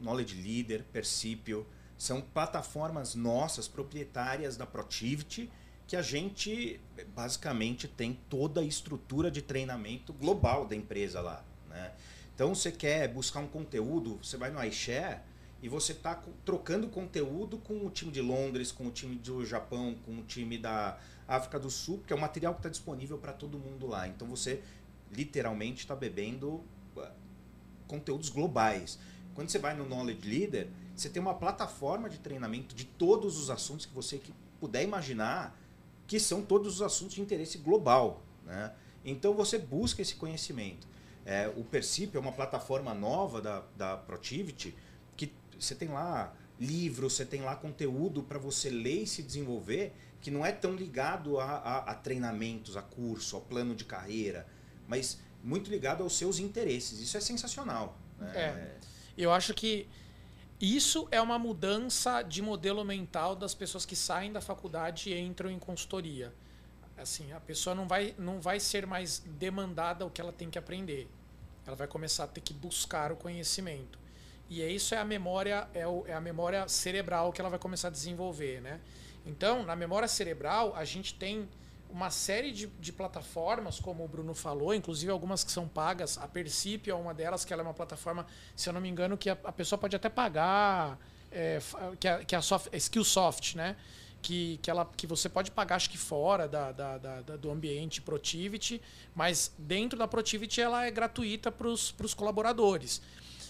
Knowledge 0.01 0.35
Leader, 0.35 0.83
Percipio, 0.85 1.67
são 1.99 2.21
plataformas 2.21 3.15
nossas, 3.15 3.69
proprietárias 3.69 4.57
da 4.57 4.67
Protivity, 4.67 5.51
que 5.87 5.95
a 5.95 6.03
gente 6.03 6.81
basicamente 7.15 7.87
tem 7.87 8.19
toda 8.29 8.61
a 8.61 8.65
estrutura 8.65 9.31
de 9.31 9.41
treinamento 9.41 10.13
global 10.13 10.67
da 10.67 10.75
empresa 10.75 11.21
lá. 11.21 11.45
Né? 11.69 11.93
Então, 12.35 12.55
você 12.55 12.73
quer 12.73 13.09
buscar 13.09 13.41
um 13.41 13.47
conteúdo, 13.47 14.19
você 14.23 14.37
vai 14.37 14.51
no 14.51 14.63
iShare 14.65 15.21
e 15.63 15.69
você 15.69 15.93
está 15.93 16.23
trocando 16.45 16.89
conteúdo 16.89 17.57
com 17.59 17.87
o 17.87 17.91
time 17.91 18.11
de 18.11 18.21
Londres, 18.21 18.73
com 18.73 18.87
o 18.87 18.91
time 18.91 19.17
do 19.17 19.45
Japão, 19.45 19.97
com 20.05 20.19
o 20.19 20.23
time 20.23 20.59
da, 20.59 20.99
África 21.29 21.59
do 21.59 21.71
Sul, 21.71 22.03
que 22.07 22.13
é 22.13 22.17
um 22.17 22.21
material 22.21 22.55
que 22.55 22.61
está 22.61 22.69
disponível 22.69 23.19
para 23.19 23.33
todo 23.33 23.59
mundo 23.59 23.87
lá. 23.87 24.07
Então 24.07 24.29
você 24.29 24.63
literalmente 25.11 25.81
está 25.81 25.95
bebendo 25.95 26.65
uh, 26.97 27.09
conteúdos 27.87 28.29
globais. 28.29 28.99
Quando 29.35 29.51
você 29.51 29.59
vai 29.59 29.75
no 29.75 29.85
Knowledge 29.85 30.27
Leader, 30.27 30.69
você 30.95 31.09
tem 31.09 31.21
uma 31.21 31.35
plataforma 31.35 32.09
de 32.09 32.19
treinamento 32.19 32.75
de 32.75 32.85
todos 32.85 33.39
os 33.39 33.51
assuntos 33.51 33.87
que 33.87 33.95
você 33.95 34.21
puder 34.59 34.83
imaginar, 34.83 35.59
que 36.07 36.19
são 36.19 36.43
todos 36.43 36.77
os 36.77 36.83
assuntos 36.83 37.15
de 37.17 37.21
interesse 37.21 37.59
global. 37.59 38.23
Né? 38.45 38.73
Então 39.05 39.35
você 39.35 39.59
busca 39.59 40.01
esse 40.01 40.15
conhecimento. 40.15 40.89
É, 41.25 41.53
o 41.57 41.65
Percip 41.65 42.17
é 42.17 42.21
uma 42.21 42.33
plataforma 42.33 42.95
nova 42.95 43.43
da, 43.43 43.65
da 43.77 43.97
Protivity, 43.97 44.75
que 45.17 45.33
você 45.59 45.75
tem 45.75 45.89
lá 45.89 46.33
livros, 46.59 47.15
você 47.15 47.27
tem 47.27 47.43
lá 47.43 47.57
conteúdo 47.57 48.23
para 48.23 48.39
você 48.39 48.71
ler 48.71 49.03
e 49.03 49.07
se 49.07 49.23
desenvolver 49.23 49.93
que 50.27 50.31
não 50.33 50.45
é 50.45 50.51
tão 50.51 50.75
ligado 50.75 51.39
a, 51.39 51.45
a, 51.45 51.79
a 51.93 51.95
treinamentos, 51.95 52.77
a 52.77 52.83
curso, 52.83 53.37
ao 53.37 53.43
plano 53.43 53.77
de 53.77 53.85
carreira, 53.85 54.45
mas 54.89 55.21
muito 55.41 55.71
ligado 55.71 56.03
aos 56.03 56.19
seus 56.19 56.41
interesses. 56.41 56.99
Isso 56.99 57.17
é 57.17 57.21
sensacional. 57.21 57.97
Né? 58.19 58.33
É. 58.37 58.77
Eu 59.17 59.31
acho 59.33 59.55
que 59.55 59.87
isso 60.61 61.07
é 61.13 61.21
uma 61.21 61.39
mudança 61.39 62.23
de 62.23 62.43
modelo 62.43 62.85
mental 62.85 63.37
das 63.37 63.55
pessoas 63.55 63.87
que 63.87 63.95
saem 63.95 64.33
da 64.33 64.41
faculdade 64.41 65.11
e 65.11 65.17
entram 65.17 65.49
em 65.49 65.61
consultoria. 65.61 66.35
Assim, 66.99 67.33
a 67.33 67.39
pessoa 67.39 67.77
não 67.77 67.87
vai, 67.87 68.13
não 68.19 68.41
vai 68.41 68.59
ser 68.59 68.85
mais 68.85 69.23
demandada 69.39 70.05
o 70.05 70.11
que 70.11 70.21
ela 70.21 70.33
tem 70.33 70.51
que 70.51 70.59
aprender. 70.59 71.09
Ela 71.65 71.77
vai 71.77 71.87
começar 71.87 72.25
a 72.25 72.27
ter 72.27 72.41
que 72.41 72.53
buscar 72.53 73.13
o 73.13 73.17
conhecimento. 73.17 73.97
E 74.51 74.61
é 74.61 74.69
isso 74.69 74.93
é 74.93 74.99
a 74.99 75.05
memória, 75.05 75.69
é, 75.73 75.87
o, 75.87 76.05
é 76.05 76.15
a 76.15 76.21
memória 76.21 76.67
cerebral 76.67 77.33
que 77.33 77.41
ela 77.41 77.49
vai 77.49 77.61
começar 77.61 77.87
a 77.87 77.93
desenvolver, 77.93 78.61
né? 78.61 78.81
Então, 79.27 79.65
na 79.65 79.75
memória 79.75 80.07
cerebral, 80.07 80.75
a 80.77 80.85
gente 80.85 81.15
tem 81.15 81.49
uma 81.91 82.11
série 82.11 82.53
de, 82.53 82.67
de 82.67 82.93
plataformas, 82.93 83.81
como 83.81 84.05
o 84.05 84.09
Bruno 84.09 84.35
falou, 84.35 84.75
inclusive 84.75 85.11
algumas 85.11 85.43
que 85.43 85.51
são 85.51 85.67
pagas. 85.67 86.19
A 86.19 86.29
Percip 86.29 86.89
é 86.89 86.95
uma 86.95 87.13
delas, 87.13 87.45
que 87.45 87.53
ela 87.53 87.63
é 87.63 87.65
uma 87.65 87.75
plataforma, 87.75 88.27
se 88.55 88.69
eu 88.69 88.73
não 88.73 88.81
me 88.81 88.89
engano, 88.89 89.17
que 89.17 89.31
a, 89.31 89.37
a 89.45 89.53
pessoa 89.53 89.79
pode 89.79 89.97
até 89.97 90.09
pagar, 90.09 90.99
é, 91.31 91.61
que, 91.99 92.09
a, 92.09 92.25
que 92.25 92.37
a 92.37 92.43
soft, 92.43 92.73
Skillsoft, 92.73 93.57
né? 93.57 93.77
Que, 94.23 94.59
que, 94.61 94.71
ela, 94.71 94.85
que 94.97 95.07
você 95.07 95.29
pode 95.29 95.51
pagar, 95.51 95.77
acho 95.77 95.91
que 95.91 95.99
fora 95.99 96.49
da, 96.49 96.73
da, 96.73 96.99
da 96.99 97.37
do 97.37 97.51
ambiente 97.51 98.03
Protivity, 98.03 98.83
mas 99.15 99.53
dentro 99.57 99.97
da 99.99 100.09
Protivity 100.09 100.61
ela 100.61 100.85
é 100.85 100.91
gratuita 100.91 101.53
para 101.53 101.69
os 101.69 102.15
colaboradores. 102.15 103.01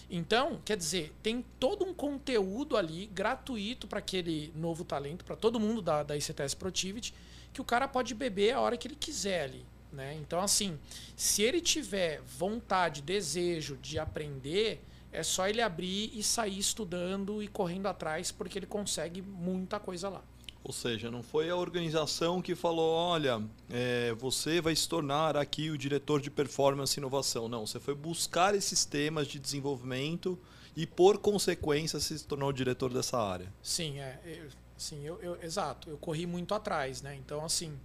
Então, 0.09 0.61
quer 0.63 0.77
dizer, 0.77 1.13
tem 1.21 1.43
todo 1.59 1.83
um 1.83 1.93
conteúdo 1.93 2.77
ali 2.77 3.07
gratuito 3.07 3.87
para 3.87 3.99
aquele 3.99 4.53
novo 4.55 4.85
talento, 4.85 5.25
para 5.25 5.35
todo 5.35 5.59
mundo 5.59 5.81
da, 5.81 6.01
da 6.01 6.15
ICTS 6.15 6.55
Protivity, 6.55 7.13
que 7.53 7.59
o 7.59 7.65
cara 7.65 7.87
pode 7.87 8.13
beber 8.13 8.53
a 8.53 8.61
hora 8.61 8.77
que 8.77 8.87
ele 8.87 8.95
quiser 8.95 9.43
ali. 9.43 9.65
Né? 9.91 10.15
Então, 10.15 10.39
assim, 10.39 10.79
se 11.15 11.41
ele 11.41 11.59
tiver 11.59 12.21
vontade, 12.21 13.01
desejo 13.01 13.77
de 13.77 13.99
aprender, 13.99 14.81
é 15.11 15.23
só 15.23 15.47
ele 15.47 15.61
abrir 15.61 16.11
e 16.13 16.23
sair 16.23 16.57
estudando 16.57 17.41
e 17.41 17.47
correndo 17.47 17.87
atrás, 17.87 18.31
porque 18.31 18.59
ele 18.59 18.65
consegue 18.65 19.21
muita 19.21 19.79
coisa 19.79 20.09
lá. 20.09 20.23
Ou 20.63 20.73
seja, 20.73 21.09
não 21.09 21.23
foi 21.23 21.49
a 21.49 21.55
organização 21.55 22.41
que 22.41 22.53
falou, 22.55 22.93
olha, 22.93 23.41
é, 23.69 24.13
você 24.13 24.59
vai 24.59 24.75
se 24.75 24.87
tornar 24.87 25.37
aqui 25.37 25.69
o 25.69 25.77
diretor 25.77 26.19
de 26.19 26.29
performance 26.29 26.97
e 26.97 26.99
inovação. 26.99 27.47
Não, 27.47 27.65
você 27.65 27.79
foi 27.79 27.95
buscar 27.95 28.53
esses 28.53 28.83
temas 28.83 29.27
de 29.27 29.39
desenvolvimento 29.39 30.37
e, 30.75 30.85
por 30.85 31.19
consequência, 31.19 31.99
se 31.99 32.23
tornou 32.25 32.51
diretor 32.51 32.93
dessa 32.93 33.17
área. 33.17 33.51
Sim, 33.63 33.99
é. 33.99 34.19
Eu, 34.25 34.49
sim, 34.77 35.05
eu, 35.05 35.19
eu, 35.21 35.41
exato. 35.41 35.89
Eu 35.89 35.97
corri 35.97 36.25
muito 36.25 36.53
atrás, 36.53 37.01
né? 37.01 37.15
Então, 37.15 37.45
assim, 37.45 37.79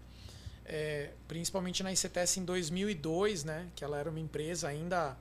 é, 0.64 1.10
principalmente 1.28 1.82
na 1.82 1.92
ICTS 1.92 2.40
em 2.40 2.44
2002, 2.44 3.44
né? 3.44 3.68
Que 3.76 3.84
ela 3.84 3.98
era 3.98 4.10
uma 4.10 4.20
empresa 4.20 4.68
ainda 4.68 5.16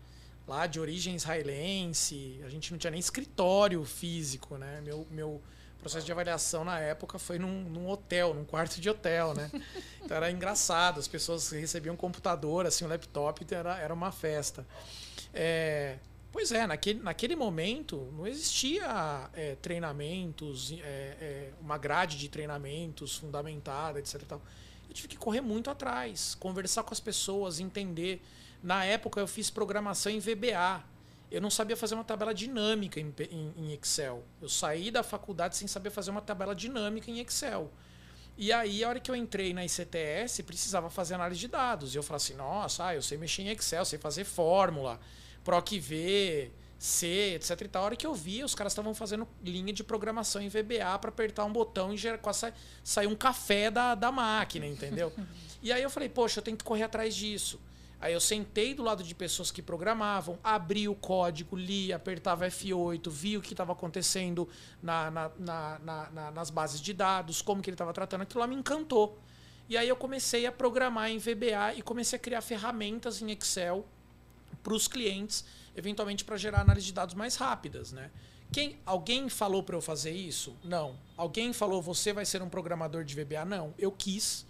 lá 0.48 0.68
de 0.68 0.80
origem 0.80 1.16
israelense. 1.16 2.42
A 2.46 2.50
gente 2.50 2.72
não 2.72 2.78
tinha 2.78 2.92
nem 2.92 3.00
escritório 3.00 3.84
físico, 3.86 4.58
né? 4.58 4.82
Meu, 4.82 5.08
meu 5.10 5.42
processo 5.82 6.06
de 6.06 6.12
avaliação 6.12 6.64
na 6.64 6.80
época 6.80 7.20
foi 7.20 7.40
num, 7.40 7.64
num, 7.64 7.90
hotel, 7.90 8.34
num 8.34 8.46
quarto 8.46 8.80
de 8.80 8.90
hotel, 8.90 9.34
né? 9.34 9.52
Então 10.04 10.18
era 10.18 10.32
engraçado, 10.32 11.00
as 11.00 11.08
pessoas 11.08 11.50
recebiam 11.52 11.94
um 11.94 11.98
computador, 11.98 12.66
assim, 12.66 12.86
um 12.86 12.88
laptop, 12.88 13.44
então 13.44 13.58
era, 13.58 13.78
era 13.78 13.94
uma 13.94 14.12
festa. 14.12 14.66
É, 15.34 15.98
pois 16.32 16.52
é, 16.52 16.66
naquele, 16.68 17.00
naquele 17.00 17.36
momento 17.36 18.12
não 18.18 18.28
existia 18.28 19.30
é, 19.34 19.56
treinamentos, 19.56 20.72
é, 20.72 20.78
é 20.84 21.52
uma 21.62 21.78
grade 21.78 22.18
de 22.18 22.30
treinamentos 22.30 23.18
fundamentada, 23.18 24.00
etc. 24.00 24.22
Tal. 24.28 24.42
Eu 24.90 24.94
tive 24.94 25.08
que 25.08 25.18
correr 25.18 25.42
muito 25.42 25.70
atrás, 25.70 26.36
conversar 26.36 26.84
com 26.84 26.94
as 26.94 27.00
pessoas, 27.00 27.60
entender. 27.60 28.22
Na 28.62 28.84
época 28.86 29.20
eu 29.20 29.28
fiz 29.28 29.50
programação 29.50 30.12
em 30.12 30.20
VBA, 30.20 30.84
eu 31.32 31.40
não 31.40 31.50
sabia 31.50 31.78
fazer 31.78 31.96
uma 31.96 32.04
tabela 32.04 32.34
dinâmica 32.34 33.00
em, 33.00 33.14
em, 33.32 33.54
em, 33.58 33.74
Excel. 33.74 34.22
Eu 34.42 34.50
saí 34.50 34.92
da 34.92 35.02
faculdade 35.02 35.56
sem 35.56 35.68
saber 35.68 35.90
fazer 35.90 36.12
uma 36.12 36.22
tabela 36.22 36.54
dinâmica 36.54 37.10
em 37.10 37.20
Excel. 37.20 37.72
E 38.38 38.52
aí, 38.52 38.84
a 38.84 38.90
hora 38.90 39.00
que 39.00 39.10
eu 39.10 39.16
entrei 39.16 39.54
na 39.54 39.64
ICTS, 39.64 40.44
precisava 40.44 40.90
fazer 40.90 41.14
análise 41.14 41.40
de 41.40 41.48
dados. 41.48 41.96
E 41.96 41.98
eu 41.98 42.04
falei 42.04 42.18
assim: 42.18 42.36
nossa, 42.36 42.88
ah, 42.88 42.96
eu 42.96 43.02
sei 43.02 43.18
mexer 43.18 43.44
em 43.44 43.50
Excel, 43.50 43.86
sei 43.86 43.98
fazer 43.98 44.26
fórmula, 44.26 45.00
PROC-V, 45.44 46.52
C, 46.78 47.36
etc. 47.36 47.62
E 47.62 47.68
tal. 47.70 47.84
A 47.84 47.86
hora 47.86 47.96
que 47.96 48.06
eu 48.06 48.14
vi, 48.14 48.44
os 48.44 48.54
caras 48.54 48.74
estavam 48.74 48.94
fazendo 48.94 49.26
linha 49.42 49.72
de 49.72 49.86
programação 49.86 50.42
em 50.42 50.50
VBA 50.50 51.00
para 51.00 51.10
apertar 51.10 51.46
um 51.46 51.54
botão 51.54 51.94
e 51.94 51.98
gerar, 51.98 52.18
quase 52.18 52.52
sair 52.84 53.08
um 53.08 53.16
café 53.16 53.72
da, 53.72 53.96
da 53.96 54.12
máquina, 54.12 54.66
entendeu? 54.66 55.14
e 55.64 55.72
aí 55.72 55.82
eu 55.82 55.90
falei: 55.90 56.10
poxa, 56.10 56.40
eu 56.40 56.44
tenho 56.44 56.58
que 56.58 56.64
correr 56.64 56.84
atrás 56.84 57.16
disso. 57.16 57.58
Aí 58.02 58.14
eu 58.14 58.20
sentei 58.20 58.74
do 58.74 58.82
lado 58.82 59.04
de 59.04 59.14
pessoas 59.14 59.52
que 59.52 59.62
programavam, 59.62 60.40
abri 60.44 60.90
o 60.90 60.96
código, 60.96 61.56
li, 61.56 61.94
apertava 61.94 62.48
F8, 62.48 63.08
vi 63.12 63.38
o 63.38 63.42
que 63.42 63.54
estava 63.54 63.74
acontecendo 63.74 64.50
na, 64.82 65.12
na, 65.12 65.80
na, 65.80 66.32
nas 66.32 66.50
bases 66.50 66.82
de 66.82 66.94
dados, 66.94 67.44
como 67.44 67.62
que 67.62 67.70
ele 67.70 67.76
estava 67.76 67.94
tratando. 67.94 68.22
Aquilo 68.22 68.40
lá 68.40 68.48
me 68.48 68.56
encantou. 68.56 69.20
E 69.70 69.78
aí 69.78 69.88
eu 69.88 69.96
comecei 69.96 70.48
a 70.48 70.52
programar 70.52 71.12
em 71.12 71.20
VBA 71.20 71.76
e 71.78 71.84
comecei 71.84 72.18
a 72.18 72.20
criar 72.20 72.42
ferramentas 72.42 73.22
em 73.22 73.30
Excel 73.30 73.88
para 74.64 74.74
os 74.74 74.88
clientes, 74.88 75.46
eventualmente 75.76 76.26
para 76.26 76.38
gerar 76.38 76.62
análise 76.62 76.88
de 76.88 76.94
dados 76.94 77.14
mais 77.14 77.36
rápidas. 77.36 77.92
Né? 77.92 78.10
Quem, 78.52 78.80
alguém 78.84 79.30
falou 79.30 79.62
para 79.62 79.76
eu 79.76 79.82
fazer 79.82 80.12
isso? 80.12 80.58
Não. 80.64 80.98
Alguém 81.16 81.54
falou 81.54 81.84
você 81.84 82.12
vai 82.12 82.26
ser 82.26 82.42
um 82.42 82.50
programador 82.50 83.04
de 83.04 83.14
VBA? 83.14 83.46
Não. 83.46 83.76
Eu 83.78 83.92
quis, 83.92 84.44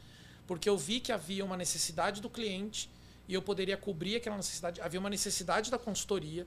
porque 0.47 0.69
eu 0.69 0.77
vi 0.77 1.01
que 1.01 1.11
havia 1.11 1.43
uma 1.43 1.57
necessidade 1.57 2.21
do 2.21 2.29
cliente 2.29 2.89
e 3.31 3.33
eu 3.33 3.41
poderia 3.41 3.77
cobrir 3.77 4.17
aquela 4.17 4.35
necessidade. 4.35 4.81
Havia 4.81 4.99
uma 4.99 5.09
necessidade 5.09 5.71
da 5.71 5.79
consultoria 5.79 6.45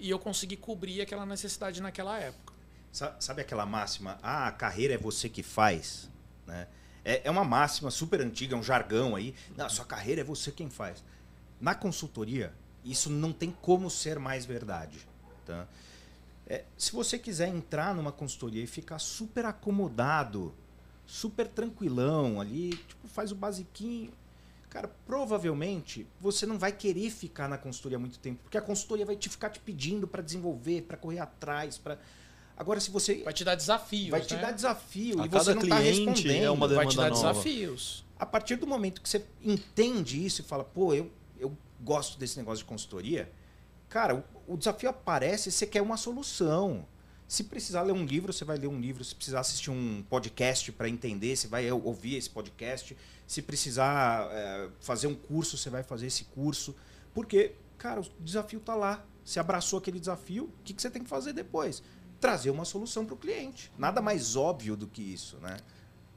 e 0.00 0.10
eu 0.10 0.18
consegui 0.18 0.56
cobrir 0.56 1.00
aquela 1.00 1.24
necessidade 1.24 1.80
naquela 1.80 2.18
época. 2.18 2.52
Sabe 2.90 3.42
aquela 3.42 3.64
máxima? 3.64 4.18
Ah, 4.20 4.48
a 4.48 4.50
carreira 4.50 4.94
é 4.94 4.98
você 4.98 5.28
que 5.28 5.44
faz, 5.44 6.10
né? 6.44 6.66
É, 7.04 7.20
é 7.22 7.30
uma 7.30 7.44
máxima 7.44 7.88
super 7.88 8.20
antiga, 8.20 8.56
é 8.56 8.58
um 8.58 8.64
jargão 8.64 9.14
aí. 9.14 9.32
Não, 9.56 9.68
sua 9.68 9.84
carreira 9.84 10.22
é 10.22 10.24
você 10.24 10.50
quem 10.50 10.68
faz. 10.68 11.04
Na 11.60 11.72
consultoria, 11.72 12.52
isso 12.84 13.08
não 13.08 13.32
tem 13.32 13.52
como 13.52 13.88
ser 13.88 14.18
mais 14.18 14.44
verdade. 14.44 15.06
Tá? 15.46 15.68
É, 16.48 16.64
se 16.76 16.90
você 16.90 17.16
quiser 17.16 17.46
entrar 17.46 17.94
numa 17.94 18.10
consultoria 18.10 18.64
e 18.64 18.66
ficar 18.66 18.98
super 18.98 19.44
acomodado, 19.44 20.52
super 21.06 21.46
tranquilão 21.46 22.40
ali, 22.40 22.70
tipo, 22.70 23.06
faz 23.06 23.30
o 23.30 23.36
basiquinho, 23.36 24.12
Cara, 24.74 24.88
provavelmente 25.06 26.04
você 26.20 26.44
não 26.44 26.58
vai 26.58 26.72
querer 26.72 27.08
ficar 27.08 27.48
na 27.48 27.56
consultoria 27.56 27.96
muito 27.96 28.18
tempo, 28.18 28.40
porque 28.42 28.58
a 28.58 28.60
consultoria 28.60 29.06
vai 29.06 29.14
te 29.14 29.28
ficar 29.28 29.48
te 29.48 29.60
pedindo 29.60 30.08
para 30.08 30.20
desenvolver, 30.20 30.82
para 30.82 30.96
correr 30.96 31.20
atrás, 31.20 31.78
para 31.78 31.96
Agora 32.56 32.80
se 32.80 32.90
você 32.90 33.22
vai 33.22 33.32
te 33.32 33.44
dar 33.44 33.54
desafios, 33.54 34.10
vai 34.10 34.20
te 34.20 34.34
né? 34.34 34.40
dar 34.40 34.50
desafio 34.50 35.22
a 35.22 35.26
e 35.26 35.28
você 35.28 35.54
não 35.54 35.62
está 35.62 35.78
respondendo, 35.78 36.44
é 36.44 36.50
uma 36.50 36.66
demanda 36.68 36.74
vai 36.74 36.86
te 36.88 36.96
dar 36.96 37.10
nova. 37.10 37.32
desafios. 37.32 38.04
A 38.18 38.26
partir 38.26 38.56
do 38.56 38.66
momento 38.66 39.00
que 39.00 39.08
você 39.08 39.24
entende 39.44 40.24
isso 40.24 40.40
e 40.40 40.44
fala, 40.44 40.64
pô, 40.64 40.92
eu, 40.92 41.08
eu 41.38 41.56
gosto 41.80 42.18
desse 42.18 42.36
negócio 42.36 42.58
de 42.58 42.68
consultoria, 42.68 43.30
cara, 43.88 44.24
o, 44.46 44.54
o 44.54 44.56
desafio 44.56 44.88
aparece 44.90 45.50
e 45.50 45.52
você 45.52 45.66
quer 45.68 45.82
uma 45.82 45.96
solução. 45.96 46.84
Se 47.28 47.44
precisar 47.44 47.82
ler 47.82 47.92
um 47.92 48.04
livro, 48.04 48.32
você 48.32 48.44
vai 48.44 48.56
ler 48.56 48.68
um 48.68 48.80
livro. 48.80 49.04
Se 49.04 49.14
precisar 49.14 49.40
assistir 49.40 49.70
um 49.70 50.04
podcast 50.08 50.70
para 50.72 50.88
entender, 50.88 51.36
você 51.36 51.46
vai 51.46 51.70
ouvir 51.70 52.16
esse 52.16 52.30
podcast. 52.30 52.96
Se 53.26 53.42
precisar 53.42 54.28
é, 54.30 54.68
fazer 54.80 55.06
um 55.06 55.14
curso, 55.14 55.56
você 55.56 55.70
vai 55.70 55.82
fazer 55.82 56.06
esse 56.06 56.24
curso. 56.24 56.74
Porque, 57.12 57.54
cara, 57.78 58.00
o 58.00 58.06
desafio 58.20 58.58
está 58.58 58.74
lá. 58.74 59.04
Você 59.24 59.40
abraçou 59.40 59.78
aquele 59.78 59.98
desafio, 59.98 60.44
o 60.44 60.62
que, 60.64 60.74
que 60.74 60.82
você 60.82 60.90
tem 60.90 61.02
que 61.02 61.08
fazer 61.08 61.32
depois? 61.32 61.82
Trazer 62.20 62.50
uma 62.50 62.64
solução 62.64 63.06
para 63.06 63.14
o 63.14 63.16
cliente. 63.16 63.72
Nada 63.78 64.02
mais 64.02 64.36
óbvio 64.36 64.76
do 64.76 64.86
que 64.86 65.02
isso, 65.02 65.38
né? 65.38 65.56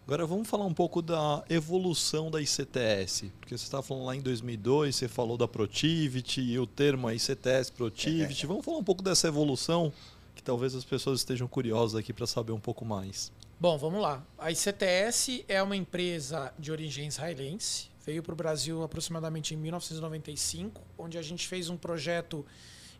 Agora 0.07 0.25
vamos 0.25 0.47
falar 0.47 0.65
um 0.65 0.73
pouco 0.73 1.01
da 1.01 1.43
evolução 1.49 2.31
da 2.31 2.41
ICTS, 2.41 3.29
porque 3.41 3.57
você 3.57 3.65
estava 3.65 3.83
falando 3.83 4.05
lá 4.05 4.15
em 4.15 4.21
2002, 4.21 4.95
você 4.95 5.07
falou 5.09 5.37
da 5.37 5.49
Protivity 5.49 6.39
e 6.39 6.57
o 6.57 6.65
termo 6.65 7.09
é 7.09 7.15
ICTS 7.15 7.73
Protivity. 7.73 8.45
É. 8.45 8.47
Vamos 8.47 8.63
falar 8.63 8.77
um 8.77 8.83
pouco 8.85 9.03
dessa 9.03 9.27
evolução, 9.27 9.91
que 10.33 10.41
talvez 10.41 10.73
as 10.75 10.85
pessoas 10.85 11.19
estejam 11.19 11.45
curiosas 11.45 11.99
aqui 11.99 12.13
para 12.13 12.25
saber 12.25 12.53
um 12.53 12.59
pouco 12.59 12.85
mais. 12.85 13.33
Bom, 13.59 13.75
vamos 13.75 13.99
lá. 13.99 14.23
A 14.37 14.51
ICTS 14.51 15.43
é 15.47 15.63
uma 15.63 15.75
empresa 15.75 16.53
de 16.59 16.71
origem 16.71 17.07
israelense. 17.07 17.89
Veio 18.05 18.21
para 18.21 18.33
o 18.33 18.35
Brasil 18.35 18.83
aproximadamente 18.83 19.55
em 19.55 19.57
1995, 19.57 20.79
onde 20.95 21.17
a 21.17 21.23
gente 21.23 21.47
fez 21.47 21.67
um 21.67 21.75
projeto 21.75 22.45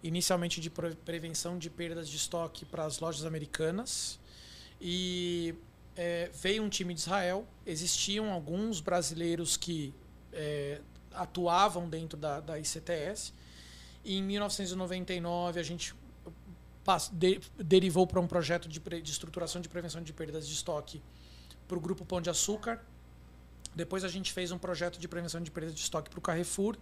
inicialmente 0.02 0.60
de 0.60 0.72
prevenção 0.72 1.60
de 1.60 1.70
perdas 1.70 2.10
de 2.10 2.17
estoque 2.17 2.65
para 2.65 2.86
as 2.86 3.00
lojas 3.00 3.24
americanas. 3.24 4.20
E 4.82 5.54
é, 5.96 6.32
veio 6.34 6.63
um 6.63 6.70
time 6.70 6.91
de 6.91 7.02
Israel. 7.02 7.46
Existiam 7.63 8.32
alguns 8.32 8.82
brasileiros 8.82 9.58
que 9.58 9.93
é, 10.34 10.82
atuavam 11.13 11.88
dentro 11.88 12.17
da, 12.17 12.39
da 12.39 12.58
ICTS. 12.58 13.32
E 14.04 14.17
em 14.17 14.24
1999 14.24 15.60
a 15.60 15.63
gente 15.63 15.93
de, 17.12 17.39
derivou 17.58 18.08
para 18.08 18.19
um 18.19 18.28
projeto 18.28 18.67
de, 18.67 18.80
de, 18.80 19.12
estruturação 19.12 19.62
de 19.62 19.67
prevenção 19.67 20.02
de 20.02 20.13
perdas 20.13 20.47
de 20.47 20.54
estoque 20.54 21.02
para 21.67 21.78
o 21.78 21.82
Grupo 21.82 22.06
Pão 22.06 22.21
de 22.21 22.30
Açúcar. 22.30 22.82
Depois 23.76 24.04
a 24.04 24.08
gente 24.08 24.32
fez 24.32 24.52
um 24.52 24.58
projeto 24.58 25.00
de 25.00 25.08
prevenção 25.08 25.41
de 25.41 25.52
perdas 25.52 25.76
de 25.76 25.82
estoque 25.82 26.10
para 26.10 26.19
o 26.19 26.21
Carrefour. 26.21 26.78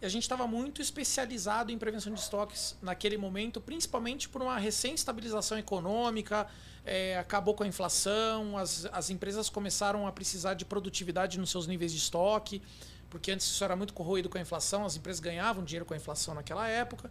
E 0.00 0.06
a 0.06 0.08
gente 0.08 0.22
estava 0.22 0.46
muito 0.46 0.80
especializado 0.80 1.72
em 1.72 1.78
prevenção 1.78 2.12
de 2.12 2.20
estoques 2.20 2.76
naquele 2.80 3.16
momento, 3.16 3.60
principalmente 3.60 4.28
por 4.28 4.40
uma 4.40 4.56
recém-estabilização 4.56 5.58
econômica, 5.58 6.46
é, 6.84 7.18
acabou 7.18 7.52
com 7.54 7.64
a 7.64 7.66
inflação, 7.66 8.56
as, 8.56 8.86
as 8.92 9.10
empresas 9.10 9.50
começaram 9.50 10.06
a 10.06 10.12
precisar 10.12 10.54
de 10.54 10.64
produtividade 10.64 11.38
nos 11.38 11.50
seus 11.50 11.66
níveis 11.66 11.90
de 11.90 11.98
estoque, 11.98 12.62
porque 13.10 13.32
antes 13.32 13.46
isso 13.46 13.64
era 13.64 13.74
muito 13.74 13.92
corroído 13.92 14.28
com 14.28 14.38
a 14.38 14.40
inflação, 14.40 14.84
as 14.84 14.94
empresas 14.94 15.18
ganhavam 15.18 15.64
dinheiro 15.64 15.84
com 15.84 15.94
a 15.94 15.96
inflação 15.96 16.34
naquela 16.34 16.68
época. 16.68 17.10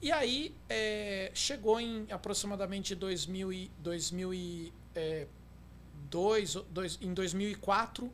E 0.00 0.12
aí 0.12 0.54
é, 0.68 1.32
chegou 1.34 1.80
em 1.80 2.06
aproximadamente 2.10 2.94
2000 2.94 3.52
e, 3.52 3.68
2002, 3.78 6.54
dois, 6.70 6.96
em 7.02 7.12
2004, 7.12 8.08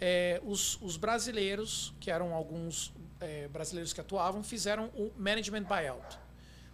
é, 0.00 0.40
os, 0.44 0.80
os, 0.80 0.96
brasileiros, 0.96 1.92
que 1.98 2.12
eram 2.12 2.32
alguns 2.32 2.94
é, 3.20 3.48
brasileiros 3.48 3.92
que 3.92 4.00
atuavam, 4.00 4.44
fizeram 4.44 4.86
o 4.94 5.10
management 5.18 5.64
buyout. 5.64 6.16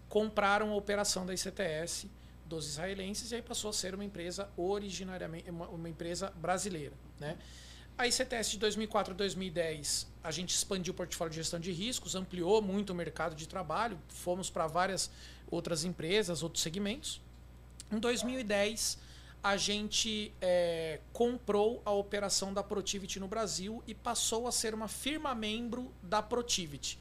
Compraram 0.08 0.70
a 0.72 0.76
operação 0.76 1.24
da 1.24 1.32
ICTS 1.32 2.10
dos 2.44 2.66
israelenses 2.66 3.30
e 3.30 3.36
aí 3.36 3.42
passou 3.42 3.70
a 3.70 3.72
ser 3.72 3.94
uma 3.94 4.04
empresa 4.04 4.50
originariamente 4.58 5.48
uma, 5.48 5.66
uma 5.68 5.88
empresa 5.88 6.30
brasileira, 6.36 6.92
né? 7.18 7.38
A 8.02 8.08
ICTS 8.08 8.50
de 8.50 8.58
2004 8.58 9.14
a 9.14 9.16
2010, 9.16 10.08
a 10.24 10.32
gente 10.32 10.52
expandiu 10.52 10.92
o 10.92 10.96
portfólio 10.96 11.30
de 11.30 11.36
gestão 11.36 11.60
de 11.60 11.70
riscos, 11.70 12.16
ampliou 12.16 12.60
muito 12.60 12.90
o 12.90 12.96
mercado 12.96 13.36
de 13.36 13.46
trabalho, 13.46 13.96
fomos 14.08 14.50
para 14.50 14.66
várias 14.66 15.08
outras 15.48 15.84
empresas, 15.84 16.42
outros 16.42 16.64
segmentos. 16.64 17.20
Em 17.92 18.00
2010, 18.00 18.98
a 19.40 19.56
gente 19.56 20.34
é, 20.40 20.98
comprou 21.12 21.80
a 21.84 21.92
operação 21.92 22.52
da 22.52 22.60
Protivity 22.60 23.20
no 23.20 23.28
Brasil 23.28 23.80
e 23.86 23.94
passou 23.94 24.48
a 24.48 24.50
ser 24.50 24.74
uma 24.74 24.88
firma 24.88 25.32
membro 25.32 25.94
da 26.02 26.20
Protivity. 26.20 26.98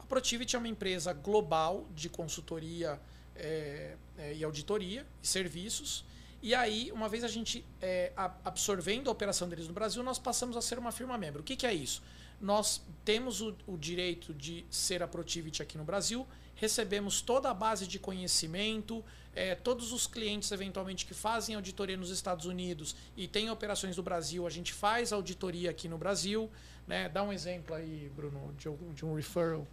A 0.00 0.04
Protivity 0.04 0.56
é 0.56 0.58
uma 0.58 0.66
empresa 0.66 1.12
global 1.12 1.86
de 1.94 2.08
consultoria 2.08 3.00
é, 3.36 3.94
é, 4.18 4.34
e 4.34 4.42
auditoria 4.42 5.06
e 5.22 5.28
serviços. 5.28 6.04
E 6.42 6.54
aí, 6.54 6.90
uma 6.92 7.08
vez 7.08 7.22
a 7.22 7.28
gente 7.28 7.64
é, 7.82 8.12
absorvendo 8.44 9.08
a 9.08 9.12
operação 9.12 9.48
deles 9.48 9.68
no 9.68 9.74
Brasil, 9.74 10.02
nós 10.02 10.18
passamos 10.18 10.56
a 10.56 10.62
ser 10.62 10.78
uma 10.78 10.90
firma 10.90 11.18
membro. 11.18 11.42
O 11.42 11.44
que, 11.44 11.54
que 11.54 11.66
é 11.66 11.74
isso? 11.74 12.02
Nós 12.40 12.80
temos 13.04 13.42
o, 13.42 13.54
o 13.66 13.76
direito 13.76 14.32
de 14.32 14.64
ser 14.70 15.02
a 15.02 15.08
Protivity 15.08 15.62
aqui 15.62 15.76
no 15.76 15.84
Brasil, 15.84 16.26
recebemos 16.54 17.20
toda 17.20 17.50
a 17.50 17.54
base 17.54 17.86
de 17.86 17.98
conhecimento, 17.98 19.04
é, 19.34 19.54
todos 19.54 19.92
os 19.92 20.06
clientes, 20.06 20.50
eventualmente, 20.50 21.04
que 21.04 21.12
fazem 21.12 21.54
auditoria 21.54 21.96
nos 21.96 22.10
Estados 22.10 22.46
Unidos 22.46 22.96
e 23.16 23.28
têm 23.28 23.50
operações 23.50 23.96
no 23.96 24.02
Brasil, 24.02 24.46
a 24.46 24.50
gente 24.50 24.72
faz 24.72 25.12
auditoria 25.12 25.70
aqui 25.70 25.88
no 25.88 25.98
Brasil. 25.98 26.50
Né? 26.86 27.08
Dá 27.08 27.22
um 27.22 27.32
exemplo 27.32 27.74
aí, 27.74 28.10
Bruno, 28.16 28.54
de, 28.58 28.68
de 28.94 29.04
um 29.04 29.14
referral. 29.14 29.66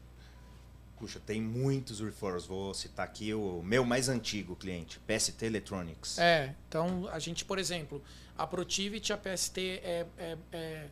Puxa, 0.97 1.19
tem 1.19 1.39
muitos 1.41 1.99
referrals. 1.99 2.45
Vou 2.45 2.73
citar 2.73 3.05
aqui 3.05 3.33
o 3.33 3.61
meu 3.63 3.85
mais 3.85 4.09
antigo 4.09 4.55
cliente, 4.55 4.99
PST 4.99 5.45
Electronics. 5.45 6.17
É, 6.17 6.55
então 6.67 7.07
a 7.11 7.19
gente, 7.19 7.45
por 7.45 7.59
exemplo, 7.59 8.01
a 8.35 8.47
Protivity, 8.47 9.13
a 9.13 9.17
PST 9.17 9.59
é, 9.59 10.07
é, 10.17 10.37
é, 10.51 10.87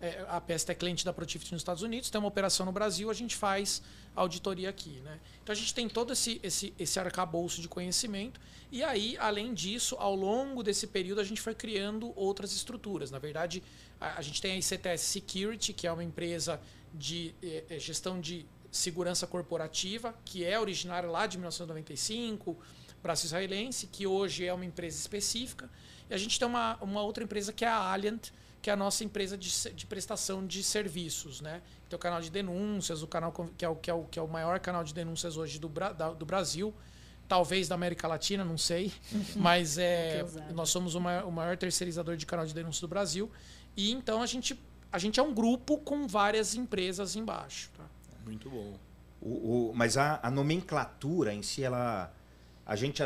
é 0.00 0.26
a 0.28 0.40
PST 0.40 0.70
é 0.70 0.74
cliente 0.74 1.04
da 1.04 1.12
Protivity 1.12 1.52
nos 1.52 1.62
Estados 1.62 1.82
Unidos, 1.82 2.10
tem 2.10 2.18
uma 2.18 2.28
operação 2.28 2.66
no 2.66 2.72
Brasil, 2.72 3.10
a 3.10 3.14
gente 3.14 3.34
faz 3.34 3.82
auditoria 4.14 4.68
aqui. 4.68 5.00
Né? 5.00 5.18
Então 5.42 5.52
a 5.54 5.56
gente 5.56 5.72
tem 5.72 5.88
todo 5.88 6.12
esse, 6.12 6.38
esse, 6.42 6.74
esse 6.78 7.00
arcabouço 7.00 7.62
de 7.62 7.68
conhecimento. 7.68 8.38
E 8.70 8.82
aí, 8.84 9.16
além 9.18 9.54
disso, 9.54 9.96
ao 9.98 10.14
longo 10.14 10.62
desse 10.62 10.86
período, 10.86 11.20
a 11.20 11.24
gente 11.24 11.40
foi 11.40 11.54
criando 11.54 12.12
outras 12.14 12.52
estruturas. 12.52 13.10
Na 13.10 13.18
verdade, 13.18 13.62
a, 13.98 14.18
a 14.18 14.22
gente 14.22 14.42
tem 14.42 14.52
a 14.52 14.56
ICTS 14.56 15.04
Security, 15.04 15.72
que 15.72 15.86
é 15.86 15.92
uma 15.92 16.04
empresa 16.04 16.60
de 16.92 17.34
eh, 17.42 17.78
gestão 17.78 18.20
de 18.20 18.46
segurança 18.70 19.26
corporativa, 19.26 20.14
que 20.24 20.44
é 20.44 20.58
originária 20.58 21.08
lá 21.08 21.26
de 21.26 21.38
1995, 21.38 22.56
braço 23.02 23.26
israelense, 23.26 23.86
que 23.86 24.06
hoje 24.06 24.44
é 24.44 24.52
uma 24.52 24.64
empresa 24.64 24.98
específica. 24.98 25.70
E 26.08 26.14
a 26.14 26.18
gente 26.18 26.38
tem 26.38 26.46
uma, 26.46 26.76
uma 26.80 27.02
outra 27.02 27.22
empresa 27.22 27.52
que 27.52 27.64
é 27.64 27.68
a 27.68 27.76
Alliant, 27.76 28.30
que 28.66 28.70
é 28.70 28.72
a 28.72 28.76
nossa 28.76 29.04
empresa 29.04 29.38
de, 29.38 29.48
de 29.74 29.86
prestação 29.86 30.44
de 30.44 30.62
serviços, 30.62 31.40
né? 31.40 31.62
Tem 31.88 31.96
o 31.96 32.00
canal 32.00 32.20
de 32.20 32.30
denúncias, 32.30 33.00
o 33.00 33.06
canal 33.06 33.32
que 33.56 33.64
é 33.64 33.68
o, 33.68 33.76
que 33.76 33.88
é 33.88 33.94
o, 33.94 34.04
que 34.04 34.18
é 34.18 34.22
o 34.22 34.26
maior 34.26 34.58
canal 34.58 34.82
de 34.82 34.92
denúncias 34.92 35.36
hoje 35.36 35.58
do, 35.60 35.68
da, 35.68 35.92
do 36.10 36.26
Brasil, 36.26 36.74
talvez 37.28 37.68
da 37.68 37.76
América 37.76 38.08
Latina, 38.08 38.44
não 38.44 38.58
sei, 38.58 38.92
mas 39.36 39.78
é, 39.78 40.24
nós 40.52 40.70
somos 40.70 40.96
o 40.96 41.00
maior, 41.00 41.24
o 41.26 41.30
maior 41.30 41.56
terceirizador 41.56 42.16
de 42.16 42.26
canal 42.26 42.44
de 42.44 42.52
denúncias 42.52 42.80
do 42.80 42.88
Brasil. 42.88 43.30
E 43.76 43.92
então 43.92 44.20
a 44.20 44.26
gente, 44.26 44.60
a 44.90 44.98
gente 44.98 45.20
é 45.20 45.22
um 45.22 45.32
grupo 45.32 45.78
com 45.78 46.08
várias 46.08 46.56
empresas 46.56 47.14
embaixo. 47.14 47.70
Muito 48.26 48.50
bom. 48.50 48.76
O, 49.20 49.70
o, 49.70 49.72
mas 49.74 49.96
a, 49.96 50.18
a, 50.20 50.30
nomenclatura 50.30 51.32
em 51.32 51.42
si, 51.42 51.62
ela. 51.62 52.12
A 52.66 52.74
gente, 52.74 53.00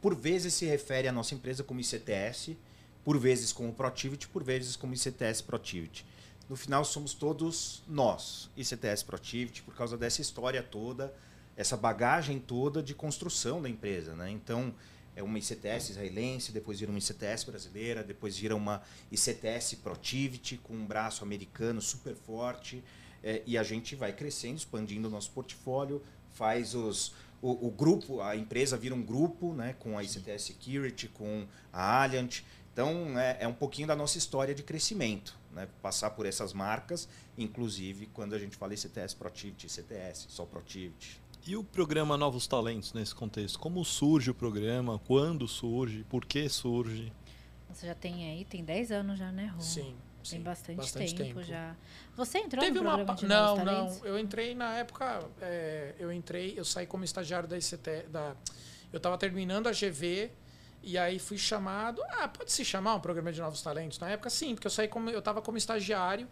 por 0.00 0.14
vezes, 0.14 0.54
se 0.54 0.64
refere 0.64 1.08
à 1.08 1.12
nossa 1.12 1.34
empresa 1.34 1.64
como 1.64 1.80
ICTS, 1.80 2.56
por 3.04 3.18
vezes 3.18 3.52
como 3.52 3.72
Protivity, 3.72 4.28
por 4.28 4.44
vezes 4.44 4.76
como 4.76 4.94
ICTS 4.94 5.42
Protivity. 5.42 6.06
No 6.48 6.54
final 6.54 6.84
somos 6.84 7.12
todos 7.12 7.82
nós, 7.88 8.48
ICTS 8.56 9.04
Protivity, 9.04 9.62
por 9.62 9.74
causa 9.74 9.98
dessa 9.98 10.22
história 10.22 10.62
toda, 10.62 11.12
essa 11.56 11.76
bagagem 11.76 12.38
toda 12.38 12.80
de 12.80 12.94
construção 12.94 13.60
da 13.60 13.68
empresa. 13.68 14.14
Né? 14.14 14.30
Então, 14.30 14.72
é 15.16 15.24
uma 15.24 15.38
ICTS 15.38 15.90
israelense, 15.90 16.52
depois 16.52 16.78
vira 16.78 16.92
uma 16.92 16.98
ICTS 16.98 17.46
brasileira, 17.46 18.04
depois 18.04 18.38
vira 18.38 18.54
uma 18.54 18.80
ICTS 19.10 19.76
Protivity, 19.82 20.56
com 20.58 20.74
um 20.74 20.86
braço 20.86 21.24
americano 21.24 21.80
super 21.80 22.14
forte. 22.14 22.84
É, 23.28 23.42
e 23.44 23.58
a 23.58 23.64
gente 23.64 23.96
vai 23.96 24.12
crescendo, 24.12 24.56
expandindo 24.56 25.08
o 25.08 25.10
nosso 25.10 25.32
portfólio, 25.32 26.00
faz 26.30 26.76
os, 26.76 27.12
o, 27.42 27.66
o, 27.66 27.70
grupo, 27.72 28.20
a 28.20 28.36
empresa 28.36 28.76
vira 28.76 28.94
um 28.94 29.02
grupo 29.02 29.52
né, 29.52 29.74
com 29.80 29.98
a 29.98 30.04
ICTS 30.04 30.44
Security, 30.44 31.08
com 31.08 31.44
a 31.72 32.04
Alliant. 32.04 32.42
Então, 32.72 33.18
é, 33.18 33.38
é 33.40 33.48
um 33.48 33.52
pouquinho 33.52 33.88
da 33.88 33.96
nossa 33.96 34.16
história 34.16 34.54
de 34.54 34.62
crescimento, 34.62 35.36
né? 35.50 35.66
passar 35.82 36.10
por 36.10 36.24
essas 36.24 36.52
marcas, 36.52 37.08
inclusive 37.36 38.06
quando 38.14 38.34
a 38.34 38.38
gente 38.38 38.56
fala 38.56 38.74
ICTS 38.74 39.16
Protivity, 39.16 39.66
ICTS, 39.66 40.26
só 40.28 40.44
Protivity. 40.44 41.20
E 41.44 41.56
o 41.56 41.64
programa 41.64 42.16
Novos 42.16 42.46
Talentos 42.46 42.92
nesse 42.92 43.12
contexto? 43.12 43.58
Como 43.58 43.84
surge 43.84 44.30
o 44.30 44.34
programa? 44.34 45.00
Quando 45.00 45.48
surge? 45.48 46.04
Por 46.08 46.24
que 46.24 46.48
surge? 46.48 47.12
Você 47.70 47.86
já 47.88 47.94
tem 47.96 48.30
aí, 48.30 48.44
tem 48.44 48.62
10 48.62 48.92
anos 48.92 49.18
já, 49.18 49.32
né, 49.32 49.46
Rô? 49.46 49.60
Sim. 49.60 49.96
Tem 50.30 50.42
bastante, 50.42 50.76
bastante 50.76 51.14
tempo, 51.14 51.40
tempo, 51.40 51.42
já. 51.42 51.76
Você 52.16 52.38
entrou 52.38 52.62
Teve 52.62 52.78
no 52.78 52.84
programa 52.84 53.12
uma... 53.12 53.14
de 53.14 53.26
Não, 53.26 53.64
não. 53.64 54.04
Eu 54.04 54.18
entrei 54.18 54.54
na 54.54 54.76
época. 54.78 55.22
É, 55.40 55.94
eu 55.98 56.12
entrei, 56.12 56.54
eu 56.56 56.64
saí 56.64 56.86
como 56.86 57.04
estagiário 57.04 57.48
da 57.48 57.56
ICT. 57.56 58.06
Da, 58.08 58.34
eu 58.92 58.96
estava 58.96 59.18
terminando 59.18 59.66
a 59.66 59.72
GV 59.72 60.30
e 60.82 60.96
aí 60.96 61.18
fui 61.18 61.36
chamado. 61.36 62.02
Ah, 62.10 62.28
pode 62.28 62.52
se 62.52 62.64
chamar 62.64 62.94
um 62.94 63.00
programa 63.00 63.32
de 63.32 63.40
novos 63.40 63.60
talentos? 63.60 63.98
Na 63.98 64.08
época, 64.10 64.30
sim, 64.30 64.54
porque 64.54 64.66
eu 64.66 64.70
saí 64.70 64.88
como 64.88 65.10
eu 65.10 65.18
estava 65.18 65.42
como 65.42 65.58
estagiário. 65.58 66.28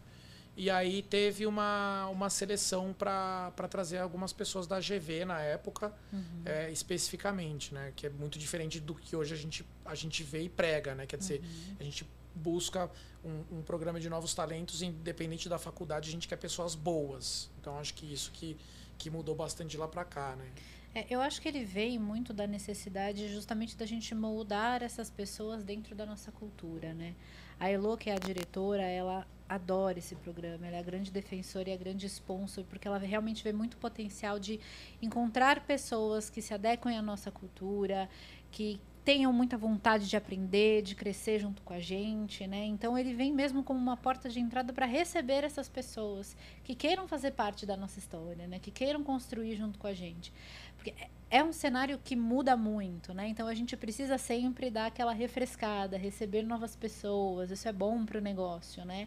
E 0.57 0.71
aí 0.71 1.03
teve 1.03 1.47
uma, 1.47 2.07
uma 2.09 2.31
seleção 2.31 2.93
para 2.93 3.51
trazer 3.69 3.99
algumas 3.99 4.33
pessoas 4.33 4.69
da 4.69 4.79
GV 4.79 5.25
na 5.25 5.41
época, 5.41 5.93
uhum. 6.13 6.43
é, 6.45 6.71
especificamente, 6.71 7.75
né? 7.75 7.93
Que 7.97 8.07
é 8.07 8.11
muito 8.11 8.39
diferente 8.39 8.79
do 8.79 8.95
que 8.95 9.17
hoje 9.17 9.35
a 9.35 9.37
gente, 9.37 9.67
a 9.85 9.97
gente 9.97 10.23
vê 10.23 10.43
e 10.43 10.49
prega, 10.49 10.95
né? 10.95 11.07
Quer 11.07 11.17
dizer, 11.17 11.41
uhum. 11.41 11.77
a 11.81 11.83
gente 11.83 12.07
busca 12.35 12.91
um, 13.25 13.59
um, 13.59 13.63
programa 13.63 14.01
de 14.01 14.09
novos 14.09 14.35
talentos, 14.35 14.83
independente 14.83 15.49
da 15.49 15.59
faculdade, 15.59 16.09
a 16.09 16.13
gente 16.13 16.29
quer 16.29 16.37
pessoas 16.37 16.75
boas. 16.75 17.51
Então 17.61 17.79
acho 17.79 17.95
que 17.95 18.13
isso 18.13 18.31
que, 18.33 18.57
que 18.99 19.11
mudou 19.11 19.35
bastante 19.35 19.71
de 19.71 19.77
lá 19.77 19.89
para 19.89 20.05
cá, 20.05 20.37
né? 20.37 20.51
É, 20.95 21.07
eu 21.11 21.21
acho 21.21 21.43
que 21.43 21.49
ele 21.49 21.65
veio 21.65 22.01
muito 22.01 22.33
da 22.33 22.47
necessidade 22.47 23.29
justamente 23.29 23.77
da 23.77 23.85
gente 23.85 24.15
moldar 24.15 24.83
essas 24.83 25.11
pessoas 25.11 25.65
dentro 25.65 25.95
da 25.95 26.07
nossa 26.07 26.31
cultura, 26.31 26.95
né? 26.95 27.17
A 27.59 27.69
Elo, 27.69 27.97
que 27.97 28.11
é 28.11 28.15
a 28.15 28.19
diretora, 28.19 28.83
ela 28.83 29.27
adora 29.49 29.99
esse 29.99 30.15
programa, 30.15 30.67
ela 30.67 30.77
é 30.77 30.79
a 30.79 30.83
grande 30.83 31.11
defensora 31.11 31.69
e 31.69 31.73
a 31.73 31.77
grande 31.77 32.07
sponsor, 32.07 32.65
porque 32.65 32.87
ela 32.87 32.99
realmente 32.99 33.43
vê 33.43 33.53
muito 33.53 33.77
potencial 33.77 34.39
de 34.39 34.61
encontrar 35.03 35.67
pessoas 35.67 36.31
que 36.31 36.41
se 36.41 36.55
adequem 36.55 36.97
à 36.97 37.03
nossa 37.03 37.31
cultura, 37.31 38.09
que 38.51 38.81
tenham 39.05 39.33
muita 39.33 39.59
vontade 39.59 40.09
de 40.09 40.17
aprender, 40.17 40.83
de 40.83 40.95
crescer 40.95 41.39
junto 41.39 41.63
com 41.63 41.75
a 41.75 41.79
gente, 41.79 42.47
né? 42.47 42.65
Então 42.65 42.97
ele 42.97 43.13
vem 43.13 43.33
mesmo 43.33 43.63
como 43.63 43.79
uma 43.79 43.97
porta 43.97 44.29
de 44.31 44.41
entrada 44.41 44.73
para 44.73 44.87
receber 44.87 45.45
essas 45.45 45.69
pessoas 45.69 46.35
que 46.65 46.75
queiram 46.75 47.07
fazer 47.07 47.33
parte 47.33 47.67
da 47.67 47.77
nossa 47.77 47.99
história, 47.99 48.47
né? 48.47 48.59
Que 48.59 48.71
queiram 48.71 49.05
construir 49.05 49.57
junto 49.57 49.79
com 49.79 49.87
a 49.87 49.93
gente. 49.93 50.33
Porque 50.77 50.95
é 51.31 51.45
um 51.45 51.53
cenário 51.53 52.01
que 52.03 52.17
muda 52.17 52.57
muito, 52.57 53.13
né? 53.13 53.29
Então 53.29 53.47
a 53.47 53.55
gente 53.55 53.77
precisa 53.77 54.17
sempre 54.17 54.71
dar 54.71 54.87
aquela 54.87 55.13
refrescada, 55.13 55.99
receber 55.99 56.43
novas 56.43 56.75
pessoas, 56.75 57.51
isso 57.51 57.69
é 57.69 57.73
bom 57.73 58.07
para 58.07 58.19
o 58.19 58.23
negócio, 58.23 58.85
né? 58.85 59.07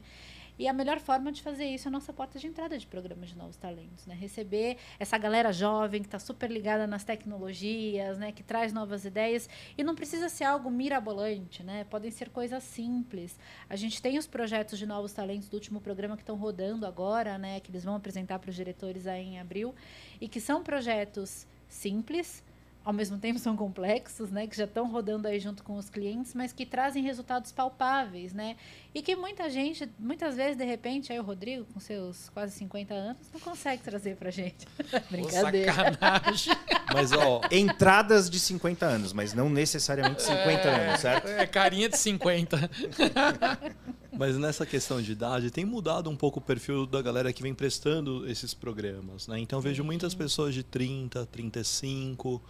E 0.60 0.68
a 0.68 0.74
melhor 0.74 1.00
forma 1.00 1.32
de 1.32 1.42
fazer 1.42 1.66
isso 1.66 1.88
é 1.88 1.90
a 1.90 1.92
nossa 1.92 2.12
porta 2.12 2.40
de 2.40 2.48
entrada 2.48 2.78
de 2.78 2.88
programas 2.88 3.30
de 3.30 3.38
novos 3.38 3.58
talentos, 3.58 4.06
né? 4.08 4.16
Receber 4.16 4.78
essa 5.00 5.18
galera 5.18 5.52
jovem 5.52 6.02
que 6.02 6.08
está 6.08 6.18
super 6.18 6.50
ligada 6.50 6.88
nas 6.88 7.04
tecnologias, 7.04 8.18
né? 8.18 8.32
Que 8.32 8.42
traz 8.42 8.74
novas 8.74 9.06
ideias 9.06 9.48
e 9.78 9.84
não 9.84 9.94
precisa 9.94 10.30
ser 10.30 10.46
algo 10.46 10.72
mirabolante, 10.72 11.62
né? 11.62 11.84
Podem 11.84 12.10
ser 12.10 12.30
coisas 12.30 12.64
simples. 12.64 13.38
A 13.70 13.76
gente 13.76 14.02
tem 14.02 14.18
os 14.18 14.26
projetos 14.26 14.80
de 14.80 14.86
novos 14.86 15.14
talentos 15.14 15.48
do 15.48 15.54
último 15.54 15.80
programa 15.80 16.16
que 16.16 16.24
estão 16.24 16.36
rodando 16.36 16.86
agora, 16.86 17.38
né? 17.38 17.60
Que 17.60 17.70
eles 17.70 17.84
vão 17.84 17.96
apresentar 17.96 18.40
para 18.40 18.50
os 18.50 18.56
diretores 18.56 19.06
aí 19.06 19.24
em 19.24 19.40
abril 19.40 19.76
e 20.20 20.28
que 20.28 20.40
são 20.40 20.64
projetos 20.64 21.46
simples, 21.70 22.44
ao 22.88 22.94
mesmo 22.94 23.18
tempo 23.18 23.38
são 23.38 23.54
complexos, 23.58 24.32
né, 24.32 24.48
que 24.48 24.56
já 24.56 24.64
estão 24.64 24.90
rodando 24.90 25.28
aí 25.28 25.42
junto 25.42 25.62
com 25.62 25.76
os 25.76 25.90
clientes, 25.90 26.34
mas 26.34 26.54
que 26.54 26.66
trazem 26.66 27.04
resultados 27.04 27.52
palpáveis, 27.52 28.32
né? 28.32 28.56
E 28.96 29.02
que 29.02 29.14
muita 29.14 29.50
gente, 29.50 29.92
muitas 30.00 30.38
vezes, 30.38 30.56
de 30.56 30.64
repente, 30.64 31.12
aí 31.12 31.20
o 31.20 31.22
Rodrigo, 31.24 31.66
com 31.74 31.82
seus 31.82 32.30
quase 32.30 32.54
50 32.54 32.94
anos, 32.94 33.28
não 33.34 33.42
consegue 33.42 33.84
trazer 33.84 34.16
pra 34.16 34.32
gente. 34.32 34.66
Brincadeira. 35.12 35.74
Sacanagem. 35.74 36.54
mas, 36.94 37.12
ó, 37.12 37.42
entradas 37.52 38.30
de 38.30 38.40
50 38.40 38.86
anos, 38.86 39.12
mas 39.12 39.34
não 39.34 39.50
necessariamente 39.50 40.24
50 40.24 40.48
é, 40.48 40.88
anos, 40.88 41.02
certo? 41.02 41.28
É, 41.28 41.46
carinha 41.46 41.90
de 41.90 41.98
50. 41.98 42.58
Mas 44.18 44.36
nessa 44.36 44.66
questão 44.66 45.00
de 45.00 45.12
idade, 45.12 45.52
tem 45.52 45.64
mudado 45.64 46.10
um 46.10 46.16
pouco 46.16 46.40
o 46.40 46.42
perfil 46.42 46.88
da 46.88 47.04
galera 47.04 47.32
que 47.32 47.44
vem 47.44 47.54
prestando 47.54 48.28
esses 48.28 48.52
programas, 48.52 49.28
né? 49.28 49.38
Então 49.38 49.60
eu 49.60 49.62
vejo 49.62 49.84
muitas 49.84 50.16
pessoas 50.16 50.56
de 50.56 50.64
30, 50.64 51.24
35. 51.28 52.42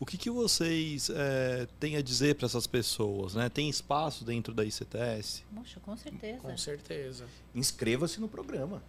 O 0.00 0.06
que, 0.06 0.16
que 0.16 0.30
vocês 0.30 1.10
é, 1.10 1.66
têm 1.80 1.96
a 1.96 2.02
dizer 2.02 2.36
para 2.36 2.46
essas 2.46 2.66
pessoas? 2.68 3.34
Né? 3.34 3.48
Tem 3.48 3.68
espaço 3.68 4.24
dentro 4.24 4.54
da 4.54 4.64
ICTS? 4.64 5.44
Poxa, 5.52 5.80
com 5.80 5.96
certeza. 5.96 6.38
Com 6.38 6.56
certeza. 6.56 7.26
Inscreva-se 7.52 8.20
no 8.20 8.28
programa. 8.28 8.82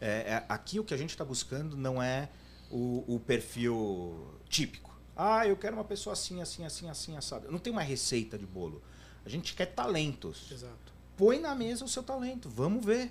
É, 0.00 0.34
é, 0.34 0.44
aqui 0.48 0.78
o 0.78 0.84
que 0.84 0.94
a 0.94 0.96
gente 0.96 1.10
está 1.10 1.24
buscando 1.24 1.76
não 1.76 2.00
é 2.00 2.28
o, 2.70 3.04
o, 3.14 3.20
perfil 3.20 4.28
típico. 4.48 4.96
Ah, 5.16 5.46
eu 5.46 5.56
quero 5.56 5.76
uma 5.76 5.84
pessoa 5.84 6.12
assim, 6.12 6.40
assim, 6.40 6.64
assim, 6.64 6.88
assim, 6.88 7.16
assado. 7.16 7.50
Não 7.50 7.58
tem 7.58 7.72
uma 7.72 7.82
receita 7.82 8.38
de 8.38 8.46
bolo. 8.46 8.80
A 9.26 9.28
gente 9.28 9.54
quer 9.54 9.66
talentos. 9.66 10.52
Exato. 10.52 10.92
Põe 11.16 11.40
na 11.40 11.54
mesa 11.54 11.84
o 11.84 11.88
seu 11.88 12.02
talento. 12.02 12.48
Vamos 12.48 12.84
ver. 12.84 13.10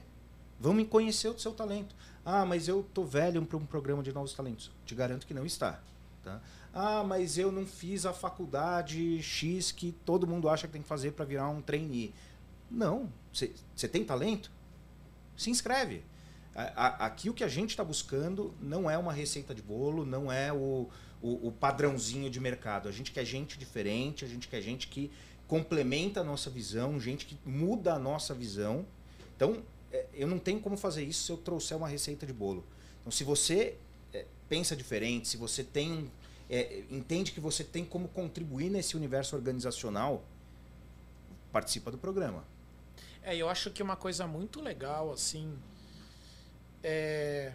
Vamos 0.59 0.87
conhecer 0.87 1.27
o 1.27 1.37
seu 1.37 1.51
talento. 1.53 1.93
Ah, 2.25 2.45
mas 2.45 2.69
eu 2.69 2.87
tô 2.93 3.03
velho 3.03 3.45
para 3.45 3.57
um 3.57 3.65
programa 3.65 4.01
de 4.01 4.13
novos 4.13 4.33
talentos. 4.33 4.71
Te 4.85 4.95
garanto 4.95 5.27
que 5.27 5.33
não 5.33 5.45
está. 5.45 5.81
Tá? 6.23 6.41
Ah, 6.73 7.03
mas 7.03 7.37
eu 7.37 7.51
não 7.51 7.67
fiz 7.67 8.03
a 8.05 8.11
faculdade 8.11 9.21
X 9.21 9.71
que 9.71 9.91
todo 10.03 10.25
mundo 10.25 10.49
acha 10.49 10.65
que 10.65 10.73
tem 10.73 10.81
que 10.81 10.87
fazer 10.87 11.11
para 11.11 11.23
virar 11.23 11.47
um 11.49 11.61
trainee. 11.61 12.13
Não. 12.69 13.07
Você 13.31 13.87
tem 13.87 14.03
talento? 14.03 14.51
Se 15.37 15.51
inscreve. 15.51 16.03
aqui 16.55 17.29
o 17.29 17.33
que 17.33 17.43
a 17.43 17.47
gente 17.47 17.71
está 17.71 17.83
buscando 17.83 18.53
não 18.59 18.89
é 18.89 18.97
uma 18.97 19.13
receita 19.13 19.53
de 19.53 19.61
bolo, 19.61 20.03
não 20.03 20.31
é 20.31 20.51
o, 20.51 20.89
o, 21.21 21.47
o, 21.47 21.51
padrãozinho 21.51 22.29
de 22.29 22.39
mercado. 22.39 22.89
A 22.89 22.91
gente 22.91 23.11
quer 23.11 23.25
gente 23.25 23.57
diferente, 23.57 24.25
a 24.25 24.27
gente 24.27 24.47
quer 24.47 24.61
gente 24.61 24.87
que 24.87 25.11
complementa 25.47 26.21
a 26.21 26.23
nossa 26.23 26.49
visão, 26.49 26.99
gente 26.99 27.27
que 27.27 27.37
muda 27.45 27.93
a 27.93 27.99
nossa 27.99 28.33
visão. 28.33 28.85
Então, 29.35 29.61
é, 29.91 30.07
eu 30.13 30.27
não 30.27 30.39
tenho 30.39 30.59
como 30.59 30.75
fazer 30.75 31.03
isso 31.03 31.23
se 31.23 31.31
eu 31.31 31.37
trouxer 31.37 31.77
uma 31.77 31.87
receita 31.87 32.25
de 32.25 32.33
bolo. 32.33 32.63
Então, 33.01 33.11
se 33.11 33.23
você 33.23 33.75
é, 34.11 34.25
pensa 34.49 34.75
diferente, 34.75 35.27
se 35.27 35.37
você 35.37 35.63
tem 35.63 36.09
é, 36.53 36.85
entende 36.91 37.31
que 37.31 37.39
você 37.39 37.63
tem 37.63 37.83
como 37.83 38.07
contribuir 38.07 38.69
nesse 38.69 38.95
universo 38.95 39.35
organizacional, 39.35 40.23
participa 41.51 41.89
do 41.89 41.97
programa. 41.97 42.43
É, 43.23 43.35
eu 43.35 43.49
acho 43.49 43.71
que 43.71 43.81
uma 43.81 43.95
coisa 43.95 44.27
muito 44.27 44.61
legal, 44.61 45.11
assim, 45.11 45.57
é, 46.83 47.53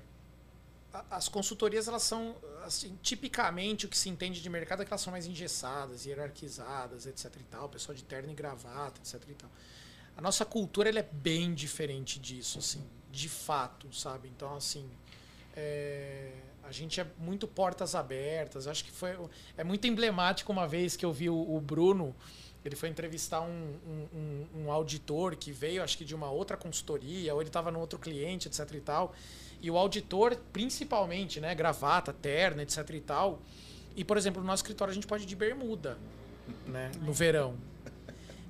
as 1.09 1.29
consultorias 1.29 1.87
elas 1.87 2.03
são 2.03 2.35
assim, 2.65 2.99
tipicamente 3.01 3.87
o 3.87 3.89
que 3.89 3.97
se 3.97 4.09
entende 4.09 4.43
de 4.43 4.51
mercado 4.51 4.83
é 4.83 4.85
que 4.85 4.93
elas 4.93 5.01
são 5.01 5.13
mais 5.13 5.27
engessadas, 5.27 6.05
hierarquizadas, 6.05 7.07
etc 7.07 7.33
e 7.39 7.45
tal, 7.45 7.69
pessoal 7.69 7.95
de 7.95 8.03
terno 8.03 8.33
e 8.33 8.35
gravata, 8.35 9.01
etc 9.01 9.23
e 9.29 9.35
tal. 9.35 9.51
A 10.17 10.21
nossa 10.21 10.45
cultura 10.45 10.89
ela 10.89 10.99
é 10.99 11.09
bem 11.13 11.55
diferente 11.55 12.19
disso, 12.19 12.59
assim, 12.59 12.83
de 13.13 13.29
fato, 13.29 13.95
sabe? 13.95 14.29
Então, 14.29 14.57
assim, 14.57 14.91
é, 15.55 16.33
a 16.69 16.73
gente 16.73 17.01
é 17.01 17.07
muito 17.19 17.49
portas 17.49 17.95
abertas. 17.95 18.67
Acho 18.67 18.85
que 18.85 18.91
foi 18.91 19.17
é 19.57 19.65
muito 19.65 19.87
emblemático 19.87 20.53
uma 20.53 20.69
vez 20.69 20.97
que 20.97 21.05
eu 21.05 21.13
vi 21.13 21.31
o, 21.31 21.57
o 21.57 21.61
Bruno, 21.61 22.15
ele 22.65 22.77
foi 22.77 22.89
entrevistar 22.91 23.41
um, 23.41 23.77
um, 24.13 24.47
um, 24.55 24.73
auditor 24.73 25.35
que 25.37 25.51
veio, 25.51 25.83
acho 25.83 25.97
que 25.97 26.05
de 26.05 26.15
uma 26.15 26.31
outra 26.31 26.57
consultoria, 26.57 27.33
ou 27.35 27.41
ele 27.41 27.49
estava 27.49 27.71
no 27.71 27.81
outro 27.81 27.99
cliente, 27.99 28.49
etc 28.49 28.71
e 28.75 28.81
tal. 28.81 29.15
E 29.63 29.71
o 29.71 29.79
auditor, 29.79 30.37
principalmente, 30.53 31.41
né, 31.41 31.55
gravata, 31.55 32.13
terna, 32.13 32.63
etc 32.63 32.91
e 32.91 33.01
tal. 33.01 33.41
E, 33.97 34.05
por 34.05 34.17
exemplo, 34.17 34.43
no 34.43 34.47
nosso 34.47 34.63
escritório 34.63 34.93
a 34.93 34.95
gente 34.95 35.07
pode 35.07 35.23
ir 35.23 35.27
de 35.27 35.35
bermuda, 35.35 35.97
né, 36.67 36.91
no 37.01 37.13
verão. 37.13 37.57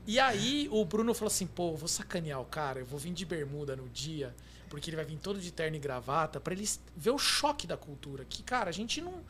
E 0.07 0.19
aí 0.19 0.69
o 0.73 0.85
Bruno 0.85 1.15
falou 1.15 1.29
assim, 1.29 1.47
pô, 1.47 1.77
vou 1.77 1.89
sacanear 1.89 2.41
o 2.41 2.45
cara, 2.47 2.81
eu 2.81 2.87
vou 2.87 2.99
vir 2.99 3.13
de 3.13 3.25
bermuda 3.25 3.77
no 3.77 3.89
dia, 3.89 4.35
porque 4.69 4.91
ele 4.91 4.97
vai 4.97 5.05
vir 5.05 5.19
todo 5.19 5.41
de 5.41 5.51
terno 5.51 5.77
e 5.77 5.81
gravata, 5.81 6.41
para 6.41 6.55
eles 6.55 6.81
ver 6.97 7.11
o 7.11 7.19
choque 7.19 7.67
da 7.67 7.77
cultura. 7.77 8.25
Que, 8.25 8.43
cara, 8.43 8.71
a 8.71 8.73
gente 8.73 9.01
não, 9.01 9.23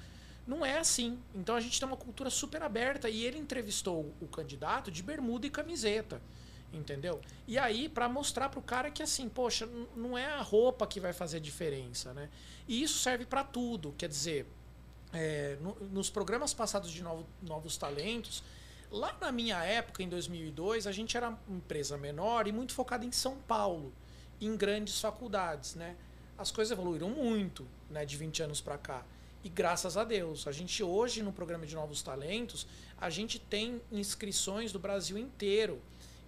não 0.47 0.64
é 0.64 0.78
assim. 0.78 1.18
Então 1.34 1.55
a 1.55 1.61
gente 1.61 1.78
tem 1.78 1.86
uma 1.86 1.97
cultura 1.97 2.30
super 2.30 2.62
aberta. 2.62 3.09
E 3.09 3.24
ele 3.24 3.39
entrevistou 3.39 4.14
o 4.20 4.26
candidato 4.26 4.91
de 4.91 5.03
bermuda 5.03 5.47
e 5.47 5.51
camiseta 5.51 6.20
entendeu? 6.72 7.20
E 7.47 7.59
aí 7.59 7.89
para 7.89 8.09
mostrar 8.09 8.49
pro 8.49 8.61
cara 8.61 8.91
que 8.91 9.03
assim, 9.03 9.28
poxa, 9.28 9.68
não 9.97 10.16
é 10.16 10.26
a 10.26 10.43
roupa 10.43 10.86
que 10.86 11.01
vai 11.01 11.12
fazer 11.12 11.39
a 11.39 11.41
diferença, 11.41 12.12
né? 12.12 12.28
E 12.66 12.82
isso 12.82 12.99
serve 12.99 13.24
para 13.24 13.43
tudo, 13.43 13.95
quer 13.97 14.09
dizer, 14.09 14.47
é, 15.12 15.57
no, 15.61 15.74
nos 15.91 16.11
programas 16.11 16.53
passados 16.53 16.91
de 16.91 17.03
novo, 17.03 17.26
novos 17.43 17.76
talentos, 17.76 18.43
lá 18.91 19.16
na 19.20 19.32
minha 19.32 19.62
época, 19.64 20.03
em 20.03 20.09
2002, 20.09 20.86
a 20.86 20.93
gente 20.93 21.16
era 21.16 21.36
empresa 21.49 21.97
menor 21.97 22.47
e 22.47 22.53
muito 22.53 22.74
focada 22.74 23.05
em 23.05 23.12
São 23.12 23.36
Paulo, 23.39 23.93
em 24.41 24.57
grandes 24.57 25.01
faculdades, 25.01 25.74
né? 25.74 25.97
As 26.36 26.51
coisas 26.51 26.70
evoluíram 26.70 27.11
muito, 27.11 27.66
né, 27.91 28.05
de 28.05 28.16
20 28.16 28.45
anos 28.45 28.61
para 28.61 28.78
cá. 28.78 29.05
E 29.43 29.49
graças 29.49 29.97
a 29.97 30.05
Deus, 30.05 30.47
a 30.47 30.53
gente 30.53 30.82
hoje 30.82 31.22
no 31.22 31.32
programa 31.32 31.66
de 31.66 31.74
novos 31.74 32.03
talentos, 32.03 32.66
a 33.01 33.09
gente 33.09 33.39
tem 33.39 33.80
inscrições 33.91 34.72
do 34.72 34.78
Brasil 34.78 35.16
inteiro. 35.16 35.80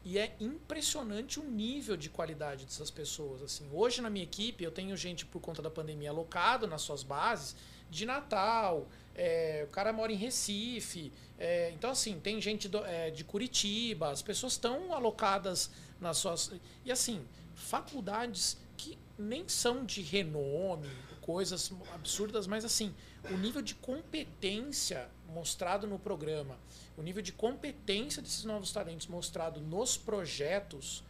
E 0.03 0.19
é 0.19 0.35
impressionante 0.41 1.39
o 1.39 1.45
nível 1.45 1.97
de 1.97 2.09
qualidade 2.09 2.65
dessas 2.65 2.91
pessoas. 2.91 3.43
Assim, 3.43 3.69
hoje 3.73 4.01
na 4.01 4.09
minha 4.09 4.25
equipe 4.25 4.65
eu 4.65 4.71
tenho 4.71 4.97
gente 4.97 5.27
por 5.27 5.41
conta 5.41 5.61
da 5.61 5.71
pandemia 5.71 6.11
alocado 6.11 6.67
nas 6.67 6.83
suas 6.83 7.03
bases 7.03 7.55
de 7.91 8.07
Natal. 8.07 8.89
É, 9.15 9.67
o 9.69 9.71
cara 9.71 9.93
mora 9.93 10.11
em 10.11 10.17
Recife. 10.17 11.13
É, 11.39 11.71
então 11.73 11.91
assim 11.91 12.19
tem 12.19 12.41
gente 12.41 12.69
do, 12.69 12.85
é, 12.87 13.11
de 13.11 13.25
Curitiba. 13.25 14.11
As 14.11 14.23
pessoas 14.23 14.55
estão 14.55 14.95
alocadas 14.95 15.71
nas 16.01 16.17
suas 16.17 16.51
e 16.85 16.91
assim 16.91 17.23
faculdades 17.61 18.59
que 18.77 18.99
nem 19.19 19.49
são 19.49 19.85
de 19.85 20.01
renome, 20.01 20.89
coisas 21.21 21.73
absurdas, 21.95 22.47
mas 22.47 22.65
assim 22.65 22.95
o 23.31 23.37
nível 23.37 23.61
de 23.61 23.75
competência 23.75 25.09
mostrado 25.29 25.87
no 25.87 25.99
programa 25.99 26.59
o 27.01 27.03
nível 27.03 27.23
de 27.23 27.33
competência 27.33 28.21
desses 28.21 28.45
novos 28.45 28.73
talentos 28.73 29.07
mostrado 29.07 29.59
nos 29.59 29.97
projetos 29.97 31.03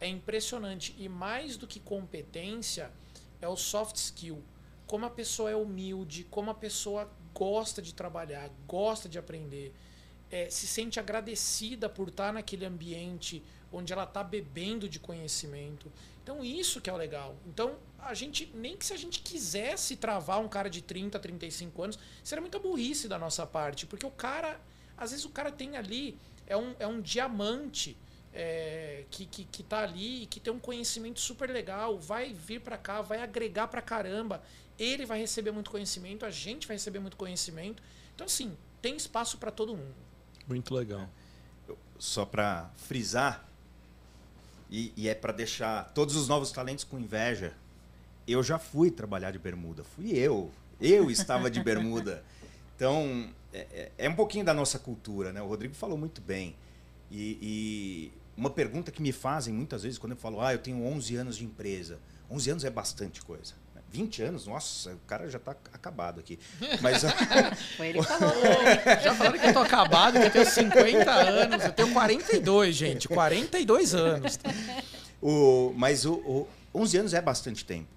é 0.00 0.08
impressionante. 0.08 0.92
E 0.98 1.08
mais 1.08 1.56
do 1.56 1.68
que 1.68 1.78
competência, 1.78 2.90
é 3.40 3.46
o 3.46 3.56
soft 3.56 3.94
skill. 3.94 4.42
Como 4.88 5.06
a 5.06 5.10
pessoa 5.10 5.48
é 5.48 5.54
humilde, 5.54 6.24
como 6.24 6.50
a 6.50 6.54
pessoa 6.54 7.08
gosta 7.32 7.80
de 7.80 7.94
trabalhar, 7.94 8.50
gosta 8.66 9.08
de 9.08 9.20
aprender, 9.20 9.72
é, 10.32 10.50
se 10.50 10.66
sente 10.66 10.98
agradecida 10.98 11.88
por 11.88 12.08
estar 12.08 12.32
naquele 12.32 12.64
ambiente 12.64 13.40
onde 13.72 13.92
ela 13.92 14.04
está 14.04 14.22
bebendo 14.22 14.88
de 14.88 14.98
conhecimento. 14.98 15.90
Então, 16.22 16.44
isso 16.44 16.80
que 16.80 16.90
é 16.90 16.92
o 16.92 16.96
legal. 16.96 17.36
Então, 17.46 17.76
a 17.98 18.14
gente, 18.14 18.50
nem 18.54 18.76
que 18.76 18.86
se 18.86 18.92
a 18.92 18.96
gente 18.96 19.20
quisesse 19.20 19.96
travar 19.96 20.40
um 20.40 20.48
cara 20.48 20.68
de 20.68 20.82
30, 20.82 21.18
35 21.18 21.82
anos, 21.82 21.98
seria 22.22 22.40
muita 22.40 22.58
burrice 22.58 23.08
da 23.08 23.18
nossa 23.18 23.46
parte, 23.46 23.86
porque 23.86 24.06
o 24.06 24.10
cara 24.10 24.60
às 24.96 25.10
vezes 25.10 25.24
o 25.24 25.30
cara 25.30 25.52
tem 25.52 25.76
ali, 25.76 26.18
é 26.46 26.56
um, 26.56 26.74
é 26.78 26.86
um 26.86 27.00
diamante 27.00 27.96
é, 28.32 29.04
que, 29.10 29.26
que, 29.26 29.44
que 29.44 29.62
tá 29.62 29.80
ali 29.80 30.22
e 30.22 30.26
que 30.26 30.40
tem 30.40 30.52
um 30.52 30.58
conhecimento 30.58 31.20
super 31.20 31.50
legal, 31.50 31.98
vai 31.98 32.32
vir 32.32 32.60
para 32.60 32.78
cá, 32.78 33.02
vai 33.02 33.20
agregar 33.20 33.68
pra 33.68 33.82
caramba. 33.82 34.42
Ele 34.78 35.04
vai 35.04 35.18
receber 35.18 35.50
muito 35.50 35.70
conhecimento, 35.70 36.24
a 36.24 36.30
gente 36.30 36.66
vai 36.66 36.76
receber 36.76 36.98
muito 36.98 37.16
conhecimento. 37.16 37.82
Então, 38.14 38.26
assim, 38.26 38.56
tem 38.80 38.96
espaço 38.96 39.38
para 39.38 39.50
todo 39.50 39.76
mundo. 39.76 39.94
Muito 40.46 40.74
legal. 40.74 41.08
Só 41.98 42.24
para 42.24 42.70
frisar, 42.76 43.46
e, 44.70 44.92
e 44.96 45.08
é 45.08 45.14
para 45.14 45.32
deixar 45.32 45.90
todos 45.94 46.16
os 46.16 46.28
novos 46.28 46.50
talentos 46.50 46.84
com 46.84 46.98
inveja. 46.98 47.52
Eu 48.26 48.42
já 48.42 48.58
fui 48.58 48.90
trabalhar 48.90 49.30
de 49.30 49.38
bermuda, 49.38 49.84
fui 49.84 50.12
eu. 50.12 50.50
Eu 50.80 51.10
estava 51.10 51.50
de 51.50 51.62
bermuda. 51.62 52.24
Então, 52.74 53.30
é, 53.52 53.66
é, 53.72 53.92
é, 53.98 54.08
um 54.08 54.14
pouquinho 54.14 54.44
da 54.44 54.52
nossa 54.52 54.78
cultura, 54.78 55.32
né? 55.32 55.40
O 55.40 55.46
Rodrigo 55.46 55.74
falou 55.74 55.96
muito 55.96 56.20
bem. 56.20 56.54
E, 57.10 57.38
e, 57.40 58.12
uma 58.36 58.50
pergunta 58.50 58.90
que 58.90 59.00
me 59.00 59.12
fazem 59.12 59.54
muitas 59.54 59.82
vezes 59.82 59.98
quando 59.98 60.12
eu 60.12 60.18
falo, 60.18 60.40
ah, 60.40 60.52
eu 60.52 60.58
tenho 60.58 60.84
11 60.84 61.16
anos 61.16 61.36
de 61.36 61.44
empresa. 61.44 61.98
11 62.30 62.50
anos 62.50 62.64
é 62.64 62.70
bastante 62.70 63.22
coisa. 63.22 63.54
20 63.90 64.22
anos, 64.22 64.46
nossa, 64.46 64.92
o 64.92 64.98
cara 65.06 65.28
já 65.30 65.38
está 65.38 65.52
acabado 65.72 66.20
aqui. 66.20 66.38
Mas 66.80 67.02
Foi 67.76 67.88
ele 67.88 68.00
que 68.00 68.04
falou. 68.04 68.34
já 69.02 69.14
falaram 69.14 69.38
que 69.38 69.46
eu 69.46 69.52
tô 69.52 69.60
acabado, 69.60 70.20
que 70.20 70.26
eu 70.26 70.30
tenho 70.30 70.50
50 70.50 71.10
anos, 71.10 71.64
eu 71.64 71.72
tenho 71.72 71.92
42, 71.92 72.74
gente, 72.74 73.08
42 73.08 73.94
anos. 73.94 74.38
O, 75.20 75.72
mas 75.74 76.04
o, 76.04 76.14
o 76.14 76.48
11 76.74 76.98
anos 76.98 77.14
é 77.14 77.20
bastante 77.22 77.64
tempo. 77.64 77.88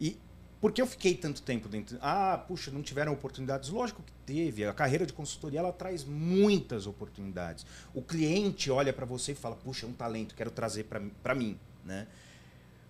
E 0.00 0.18
por 0.60 0.72
que 0.72 0.82
eu 0.82 0.86
fiquei 0.86 1.14
tanto 1.14 1.40
tempo 1.42 1.68
dentro? 1.68 1.96
Ah, 2.02 2.44
puxa, 2.46 2.70
não 2.70 2.82
tiveram 2.82 3.12
oportunidades? 3.12 3.70
Lógico 3.70 4.02
que 4.02 4.12
teve. 4.26 4.64
A 4.64 4.72
carreira 4.72 5.06
de 5.06 5.12
consultoria 5.12 5.60
ela 5.60 5.72
traz 5.72 6.04
muitas 6.04 6.86
oportunidades. 6.86 7.64
O 7.94 8.02
cliente 8.02 8.70
olha 8.70 8.92
para 8.92 9.06
você 9.06 9.32
e 9.32 9.34
fala: 9.34 9.54
puxa, 9.56 9.86
é 9.86 9.88
um 9.88 9.92
talento, 9.92 10.34
quero 10.34 10.50
trazer 10.50 10.84
para 11.22 11.34
mim. 11.34 11.58
Né? 11.84 12.06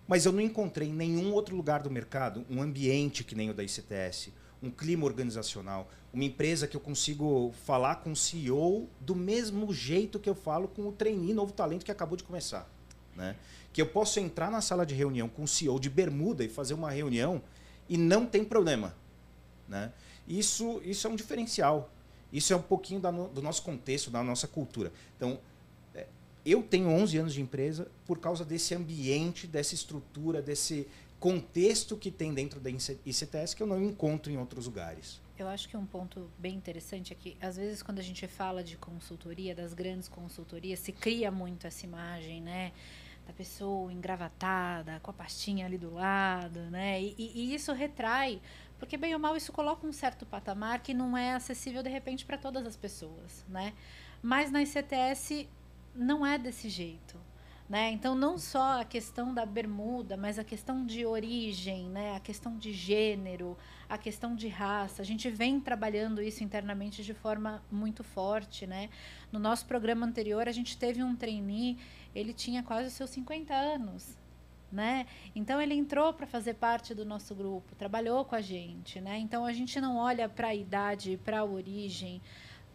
Mas 0.09 0.25
eu 0.25 0.33
não 0.33 0.41
encontrei 0.41 0.89
em 0.89 0.93
nenhum 0.93 1.35
outro 1.35 1.55
lugar 1.55 1.83
do 1.83 1.91
mercado 1.91 2.45
um 2.49 2.63
ambiente 2.63 3.23
que 3.23 3.35
nem 3.35 3.51
o 3.51 3.55
da 3.55 3.63
ICTS, 3.63 4.33
um 4.63 4.71
clima 4.71 5.05
organizacional, 5.05 5.89
uma 6.13 6.25
empresa 6.25 6.67
que 6.67 6.75
eu 6.75 6.81
consigo 6.81 7.53
falar 7.67 7.97
com 7.97 8.13
o 8.13 8.17
CEO 8.17 8.89
do 8.99 9.15
mesmo 9.15 9.73
jeito 9.73 10.19
que 10.19 10.29
eu 10.29 10.35
falo 10.35 10.67
com 10.67 10.89
o 10.89 10.93
trainee 10.93 11.35
novo 11.35 11.53
talento 11.53 11.85
que 11.85 11.93
acabou 11.93 12.17
de 12.17 12.25
começar. 12.25 12.67
Né? 13.15 13.37
Que 13.71 13.83
eu 13.83 13.87
posso 13.87 14.19
entrar 14.19 14.51
na 14.51 14.63
sala 14.63 14.87
de 14.87 14.95
reunião 14.95 15.29
com 15.29 15.43
o 15.43 15.49
CEO 15.49 15.79
de 15.79 15.91
bermuda 15.91 16.43
e 16.43 16.49
fazer 16.49 16.73
uma 16.73 16.91
reunião 16.91 17.43
e 17.87 17.99
não 17.99 18.25
tem 18.25 18.45
problema. 18.45 18.97
Né? 19.69 19.93
Isso, 20.27 20.81
isso 20.85 21.07
é 21.07 21.11
um 21.11 21.17
diferencial. 21.17 21.91
Isso 22.33 22.53
é 22.53 22.57
um 22.57 22.63
pouquinho 22.63 23.01
da 23.01 23.11
do 23.11 23.43
nosso 23.43 23.63
contexto, 23.63 24.11
da 24.11 24.23
nossa 24.23 24.47
cultura. 24.47 24.93
Então, 25.17 25.39
eu 26.51 26.63
tenho 26.63 26.89
11 26.89 27.19
anos 27.19 27.35
de 27.35 27.41
empresa 27.41 27.91
por 28.07 28.19
causa 28.19 28.45
desse 28.45 28.75
ambiente, 28.75 29.47
dessa 29.47 29.75
estrutura, 29.75 30.41
desse 30.41 30.87
contexto 31.19 31.97
que 31.97 32.11
tem 32.11 32.33
dentro 32.33 32.61
da 32.61 32.71
ICTS 32.71 33.55
que 33.55 33.63
eu 33.63 33.67
não 33.67 33.83
encontro 33.83 34.31
em 34.31 34.39
outros 34.39 34.67
lugares. 34.67 35.21
Eu 35.39 35.49
acho 35.49 35.69
que 35.69 35.77
um 35.77 35.87
ponto 35.87 36.31
bem 36.37 36.55
interessante 36.55 37.13
é 37.13 37.17
que, 37.17 37.37
às 37.41 37.57
vezes, 37.57 37.83
quando 37.83 37.99
a 37.99 38.03
gente 38.03 38.27
fala 38.27 38.63
de 38.63 38.77
consultoria, 38.77 39.55
das 39.55 39.73
grandes 39.73 40.09
consultorias, 40.09 40.81
se 40.81 40.93
cria 40.93 41.31
muito 41.31 41.67
essa 41.67 41.87
imagem, 41.87 42.41
né? 42.41 42.73
Da 43.25 43.33
pessoa 43.33 43.93
engravatada, 43.93 44.99
com 45.01 45.11
a 45.11 45.15
pastinha 45.15 45.67
ali 45.67 45.79
do 45.79 45.95
lado, 45.95 46.59
né? 46.71 47.01
E, 47.01 47.15
e 47.19 47.55
isso 47.55 47.73
retrai, 47.73 48.41
porque, 48.79 48.97
bem 48.97 49.15
ou 49.15 49.21
mal, 49.21 49.37
isso 49.37 49.53
coloca 49.53 49.87
um 49.87 49.93
certo 49.93 50.27
patamar 50.27 50.83
que 50.83 50.93
não 50.93 51.17
é 51.17 51.35
acessível, 51.35 51.83
de 51.83 51.91
repente, 51.91 52.25
para 52.25 52.39
todas 52.39 52.67
as 52.67 52.77
pessoas, 52.77 53.45
né? 53.49 53.75
Mas 54.21 54.51
na 54.51 54.63
ICTS 54.63 55.49
não 55.95 56.25
é 56.25 56.39
desse 56.39 56.69
jeito. 56.69 57.19
Né? 57.69 57.91
Então, 57.91 58.15
não 58.15 58.39
só 58.39 58.81
a 58.81 58.85
questão 58.85 59.35
da 59.35 59.45
bermuda, 59.45 60.17
mas 60.17 60.39
a 60.39 60.45
questão 60.45 60.87
de 60.87 61.05
origem, 61.05 61.85
né? 61.91 62.17
a 62.17 62.21
questão 62.21 62.57
de 62.57 62.73
gênero, 62.73 63.59
a 63.87 63.99
questão 63.99 64.35
de 64.35 64.49
raça. 64.49 65.03
A 65.03 65.05
gente 65.05 65.29
vem 65.29 65.61
trabalhando 65.61 66.23
isso 66.23 66.43
internamente 66.43 67.05
de 67.05 67.13
forma 67.13 67.63
muito 67.71 68.03
forte. 68.03 68.67
Né? 68.67 68.89
No 69.31 69.39
nosso 69.39 69.67
programa 69.67 70.07
anterior, 70.07 70.49
a 70.49 70.53
gente 70.53 70.79
teve 70.79 71.03
um 71.03 71.15
trainee, 71.15 71.77
ele 72.15 72.33
tinha 72.33 72.63
quase 72.63 72.89
os 72.89 72.95
seus 72.95 73.11
50 73.11 73.53
anos. 73.53 74.17
Né? 74.73 75.07
Então 75.35 75.61
ele 75.61 75.75
entrou 75.75 76.13
para 76.15 76.27
fazer 76.27 76.55
parte 76.55 76.95
do 76.95 77.05
nosso 77.05 77.35
grupo, 77.35 77.75
trabalhou 77.75 78.23
com 78.25 78.35
a 78.35 78.41
gente, 78.43 79.01
né? 79.01 79.19
Então 79.19 79.47
a 79.47 79.53
gente 79.55 79.81
não 79.81 79.97
olha 79.97 80.29
para 80.29 80.49
a 80.49 80.55
idade, 80.55 81.19
para 81.25 81.39
a 81.39 81.45
origem, 81.45 82.21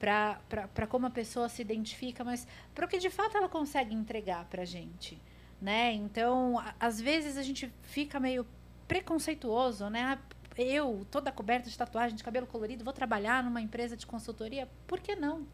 para 0.03 0.87
como 0.87 1.05
a 1.05 1.09
pessoa 1.09 1.47
se 1.47 1.61
identifica, 1.61 2.23
mas 2.23 2.45
para 2.75 2.85
o 2.85 2.89
que 2.89 2.97
de 2.97 3.09
fato 3.09 3.37
ela 3.37 3.47
consegue 3.47 3.95
entregar 3.95 4.45
para 4.45 4.63
a 4.63 4.65
gente. 4.65 5.21
Né? 5.61 5.93
Então, 5.93 6.59
a, 6.59 6.75
às 6.77 6.99
vezes 6.99 7.37
a 7.37 7.43
gente 7.43 7.71
fica 7.83 8.19
meio 8.19 8.45
preconceituoso, 8.85 9.89
né? 9.89 10.01
Ah, 10.03 10.19
eu, 10.57 11.07
toda 11.09 11.31
coberta 11.31 11.69
de 11.69 11.77
tatuagem, 11.77 12.17
de 12.17 12.23
cabelo 12.23 12.45
colorido, 12.45 12.83
vou 12.83 12.93
trabalhar 12.93 13.41
numa 13.43 13.61
empresa 13.61 13.95
de 13.95 14.05
consultoria, 14.05 14.67
por 14.85 14.99
que 14.99 15.15
não? 15.15 15.47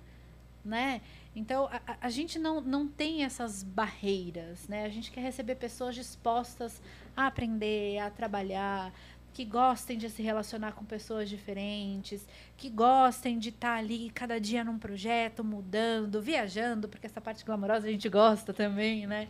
Né? 0.66 1.02
Então, 1.36 1.70
a, 1.72 1.98
a 2.02 2.10
gente 2.10 2.40
não, 2.40 2.60
não 2.60 2.88
tem 2.88 3.24
essas 3.24 3.62
barreiras, 3.64 4.68
né? 4.68 4.84
A 4.84 4.90
gente 4.90 5.12
quer 5.12 5.22
receber 5.22 5.56
pessoas 5.56 5.94
dispostas 5.96 6.82
a 7.16 7.28
aprender, 7.28 8.00
a 8.00 8.10
trabalhar, 8.10 8.92
que 9.40 9.46
gostem 9.46 9.98
de 9.98 10.10
se 10.10 10.22
relacionar 10.22 10.74
com 10.74 10.84
pessoas 10.84 11.30
diferentes, 11.30 12.28
que 12.58 12.70
gostem 12.70 13.40
de 13.40 13.48
estar 13.48 13.76
tá 13.76 13.78
ali 13.78 14.10
cada 14.10 14.38
dia 14.38 14.66
num 14.66 14.78
projeto, 14.78 15.46
mudando, 15.46 16.22
viajando, 16.22 16.90
porque 16.90 17.06
essa 17.08 17.22
parte 17.22 17.46
glamourosa 17.46 17.88
a 17.88 17.90
gente 17.90 18.10
gosta 18.10 18.54
também, 18.54 19.08
né? 19.08 19.30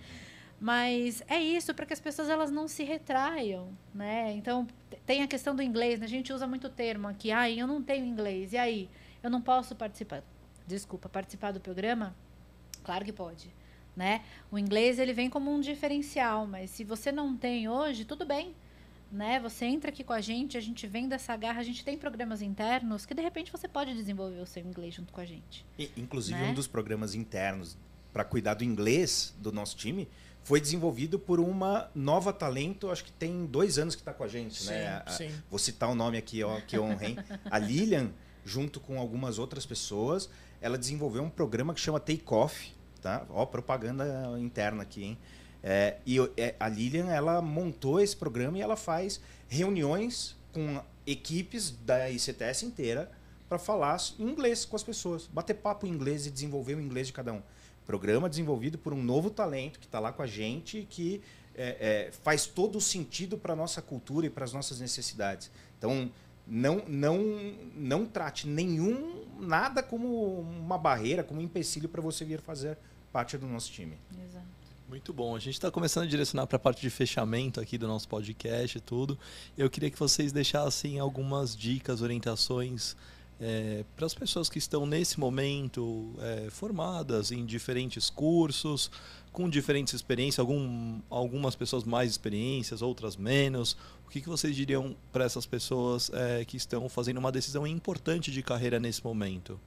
Mas 0.60 1.22
é 1.28 1.40
isso, 1.40 1.76
para 1.76 1.86
que 1.86 1.94
as 1.94 2.00
pessoas 2.00 2.28
elas 2.28 2.50
não 2.50 2.68
se 2.68 2.84
retraiam, 2.84 3.70
né? 3.94 4.34
Então, 4.34 4.66
tem 5.06 5.22
a 5.22 5.28
questão 5.28 5.56
do 5.56 5.62
inglês, 5.62 6.00
né? 6.00 6.08
A 6.08 6.10
gente 6.10 6.34
usa 6.34 6.48
muito 6.48 6.70
termo 6.70 7.08
aqui, 7.08 7.32
ah, 7.32 7.48
eu 7.48 7.68
não 7.68 7.80
tenho 7.80 8.04
inglês, 8.04 8.54
e 8.54 8.58
aí? 8.58 8.90
Eu 9.22 9.30
não 9.30 9.44
posso 9.44 9.76
participar, 9.76 10.24
desculpa, 10.66 11.08
participar 11.08 11.52
do 11.52 11.60
programa? 11.60 12.16
Claro 12.84 13.06
que 13.06 13.14
pode, 13.14 13.54
né? 13.96 14.24
O 14.52 14.58
inglês, 14.58 14.98
ele 14.98 15.14
vem 15.14 15.30
como 15.30 15.54
um 15.54 15.60
diferencial, 15.60 16.48
mas 16.48 16.72
se 16.72 16.84
você 16.84 17.12
não 17.12 17.38
tem 17.38 17.70
hoje, 17.70 18.06
tudo 18.06 18.26
bem, 18.26 18.56
né? 19.12 19.40
Você 19.40 19.66
entra 19.66 19.90
aqui 19.90 20.04
com 20.04 20.14
a 20.14 20.22
gente, 20.22 20.58
a 20.58 20.62
gente 20.62 20.86
vem 20.88 21.08
dessa 21.08 21.36
garra, 21.36 21.60
a 21.60 21.64
gente 21.64 21.84
tem 21.84 21.98
programas 21.98 22.42
internos 22.42 23.06
que 23.06 23.14
de 23.14 23.22
repente 23.22 23.52
você 23.52 23.68
pode 23.68 23.94
desenvolver 23.94 24.40
o 24.40 24.46
seu 24.46 24.64
inglês 24.64 24.94
junto 24.94 25.12
com 25.12 25.22
a 25.22 25.26
gente. 25.26 25.66
E, 25.78 25.92
inclusive 25.98 26.40
né? 26.40 26.50
um 26.50 26.54
dos 26.54 26.68
programas 26.68 27.16
internos 27.16 27.78
para 28.14 28.24
cuidar 28.24 28.56
do 28.56 28.64
inglês 28.64 29.34
do 29.40 29.52
nosso 29.52 29.76
time 29.76 30.08
foi 30.44 30.60
desenvolvido 30.60 31.20
por 31.20 31.40
uma 31.40 31.90
nova 31.94 32.32
talento, 32.32 32.90
acho 32.90 33.04
que 33.04 33.12
tem 33.12 33.46
dois 33.46 33.78
anos 33.78 33.96
que 33.96 34.02
está 34.02 34.14
com 34.14 34.24
a 34.24 34.28
gente, 34.28 34.62
sim, 34.62 34.70
né? 34.70 35.04
A, 35.06 35.12
sim. 35.12 35.32
Vou 35.50 35.60
citar 35.60 35.90
o 35.90 35.96
nome 35.96 36.18
aqui, 36.18 36.44
ó, 36.44 36.60
que 36.62 36.80
honrem. 36.80 37.18
a 37.50 37.60
Lilian, 37.60 38.12
junto 38.46 38.80
com 38.80 39.00
algumas 39.00 39.38
outras 39.38 39.66
pessoas, 39.66 40.30
ela 40.62 40.78
desenvolveu 40.78 41.24
um 41.24 41.30
programa 41.30 41.74
que 41.74 41.80
chama 41.80 42.00
Take 42.00 42.24
Off, 42.28 42.74
tá? 43.02 43.26
Ó, 43.30 43.46
propaganda 43.46 44.06
interna 44.40 44.84
aqui, 44.84 45.04
hein? 45.04 45.18
É, 45.64 45.98
e 46.06 46.18
é, 46.38 46.56
a 46.60 46.70
Lilian 46.70 47.08
ela 47.08 47.42
montou 47.42 48.00
esse 48.00 48.16
programa 48.16 48.58
e 48.58 48.62
ela 48.62 48.78
faz 48.78 49.20
reuniões 49.48 50.38
com 50.54 50.82
equipes 51.06 51.72
da 51.72 52.10
ICTS 52.10 52.66
inteira 52.66 53.12
para 53.48 53.58
falar 53.58 53.98
inglês 54.20 54.64
com 54.64 54.76
as 54.76 54.84
pessoas, 54.84 55.28
bater 55.28 55.56
papo 55.56 55.86
em 55.86 55.90
inglês 55.90 56.26
e 56.26 56.32
desenvolver 56.32 56.76
o 56.76 56.82
inglês 56.82 57.08
de 57.08 57.14
cada 57.14 57.34
um. 57.34 57.42
Programa 57.86 58.30
desenvolvido 58.30 58.78
por 58.78 58.94
um 58.94 59.02
novo 59.02 59.32
talento 59.32 59.80
que 59.80 59.88
está 59.88 60.00
lá 60.00 60.14
com 60.14 60.22
a 60.22 60.28
gente 60.28 60.86
que 60.90 61.22
é, 61.56 62.08
é, 62.08 62.12
faz 62.12 62.46
todo 62.46 62.78
o 62.78 62.82
sentido 62.82 63.38
para 63.38 63.54
a 63.54 63.56
nossa 63.56 63.82
cultura 63.82 64.28
e 64.28 64.30
para 64.30 64.46
as 64.46 64.54
nossas 64.54 64.80
necessidades. 64.80 65.52
Então, 65.78 66.12
não, 66.46 66.84
não, 66.88 67.20
não 67.76 68.06
trate 68.06 68.48
nenhum, 68.48 69.26
nada 69.40 69.84
como 69.84 70.40
uma 70.40 70.78
barreira, 70.78 71.24
como 71.24 71.42
um 71.42 71.44
empecilho 71.44 71.90
para 71.90 72.02
você 72.02 72.24
vir 72.24 72.40
fazer 72.40 72.78
parte 73.12 73.38
do 73.38 73.48
nosso 73.48 73.72
time. 73.72 73.98
Exato. 74.24 74.59
Muito 74.90 75.14
bom. 75.14 75.36
A 75.36 75.40
gente 75.40 75.54
está 75.54 75.70
começando 75.70 76.06
a 76.06 76.08
direcionar 76.08 76.48
para 76.48 76.56
a 76.56 76.60
parte 76.60 76.82
de 76.82 76.90
fechamento 76.90 77.62
aqui 77.62 77.78
do 77.78 77.88
nosso 77.88 78.08
podcast 78.08 78.76
e 78.76 78.82
tudo. 78.82 79.20
Eu 79.56 79.70
queria 79.70 79.92
que 79.92 80.00
vocês 80.00 80.32
deixassem 80.32 80.98
algumas 80.98 81.56
dicas, 81.56 82.02
orientações 82.02 82.96
é, 83.40 83.86
para 83.96 84.08
as 84.08 84.16
pessoas 84.16 84.50
que 84.50 84.58
estão 84.58 84.88
nesse 84.88 85.20
momento 85.20 86.16
é, 86.20 86.50
formadas 86.50 87.32
em 87.32 87.46
diferentes 87.46 88.10
cursos, 88.10 88.90
com 89.32 89.48
diferentes 89.48 89.94
experiências, 89.94 90.40
algum, 90.40 91.00
algumas 91.08 91.56
pessoas 91.56 91.84
mais 91.84 92.10
experiências, 92.10 92.82
outras 92.82 93.16
menos. 93.16 93.78
O 94.08 94.10
que, 94.10 94.20
que 94.20 94.28
vocês 94.28 94.56
diriam 94.56 94.98
para 95.12 95.24
essas 95.24 95.46
pessoas 95.46 96.10
é, 96.12 96.44
que 96.46 96.58
estão 96.58 96.90
fazendo 96.90 97.20
uma 97.20 97.32
decisão 97.32 97.68
importante 97.68 98.32
de 98.32 98.42
carreira 98.42 98.80
nesse 98.80 99.04
momento? 99.04 99.60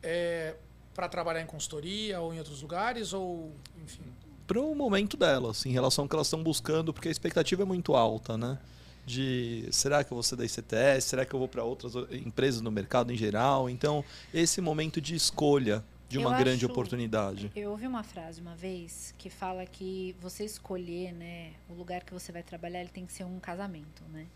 É, 0.00 0.54
para 0.98 1.08
trabalhar 1.08 1.40
em 1.40 1.46
consultoria 1.46 2.20
ou 2.20 2.34
em 2.34 2.38
outros 2.38 2.60
lugares 2.60 3.12
ou 3.12 3.52
enfim? 3.80 4.02
Para 4.48 4.60
o 4.60 4.74
momento 4.74 5.16
delas 5.16 5.64
em 5.64 5.70
relação 5.70 6.04
ao 6.04 6.08
que 6.08 6.16
elas 6.16 6.26
estão 6.26 6.42
buscando 6.42 6.92
porque 6.92 7.06
a 7.06 7.10
expectativa 7.12 7.62
é 7.62 7.64
muito 7.64 7.94
alta 7.94 8.36
né? 8.36 8.58
De 9.06 9.68
será 9.70 10.02
que 10.02 10.12
eu 10.12 10.16
vou 10.16 10.24
ser 10.24 10.34
da 10.34 10.44
ICTS 10.44 11.04
será 11.04 11.24
que 11.24 11.32
eu 11.32 11.38
vou 11.38 11.46
para 11.46 11.62
outras 11.62 11.94
empresas 12.10 12.60
no 12.60 12.72
mercado 12.72 13.12
em 13.12 13.16
geral? 13.16 13.70
Então 13.70 14.04
esse 14.34 14.60
momento 14.60 15.00
de 15.00 15.14
escolha 15.14 15.84
de 16.08 16.18
uma 16.18 16.32
eu 16.32 16.38
grande 16.38 16.64
acho, 16.64 16.72
oportunidade. 16.72 17.52
Eu 17.54 17.70
ouvi 17.70 17.86
uma 17.86 18.02
frase 18.02 18.40
uma 18.40 18.56
vez 18.56 19.14
que 19.18 19.30
fala 19.30 19.64
que 19.64 20.16
você 20.20 20.44
escolher 20.44 21.12
né 21.12 21.52
o 21.70 21.74
lugar 21.74 22.02
que 22.02 22.12
você 22.12 22.32
vai 22.32 22.42
trabalhar 22.42 22.80
ele 22.80 22.90
tem 22.90 23.06
que 23.06 23.12
ser 23.12 23.22
um 23.22 23.38
casamento 23.38 24.02
né? 24.12 24.26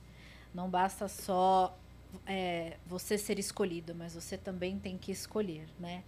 Não 0.54 0.70
basta 0.70 1.08
só 1.08 1.76
é, 2.24 2.76
você 2.86 3.18
ser 3.18 3.40
escolhido 3.40 3.96
mas 3.96 4.14
você 4.14 4.38
também 4.38 4.78
tem 4.78 4.96
que 4.96 5.10
escolher 5.10 5.66
né 5.80 6.04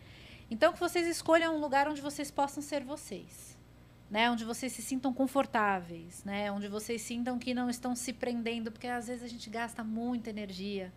então, 0.50 0.72
que 0.72 0.80
vocês 0.80 1.06
escolham 1.06 1.56
um 1.56 1.60
lugar 1.60 1.88
onde 1.88 2.00
vocês 2.00 2.30
possam 2.30 2.62
ser 2.62 2.84
vocês. 2.84 3.54
Né, 4.10 4.30
onde 4.30 4.44
vocês 4.44 4.70
se 4.70 4.82
sintam 4.82 5.12
confortáveis, 5.12 6.22
né, 6.24 6.52
onde 6.52 6.68
vocês 6.68 7.00
sintam 7.02 7.38
que 7.38 7.52
não 7.54 7.68
estão 7.68 7.96
se 7.96 8.12
prendendo, 8.12 8.70
porque 8.70 8.86
às 8.86 9.08
vezes 9.08 9.24
a 9.24 9.26
gente 9.26 9.50
gasta 9.50 9.82
muita 9.82 10.30
energia, 10.30 10.92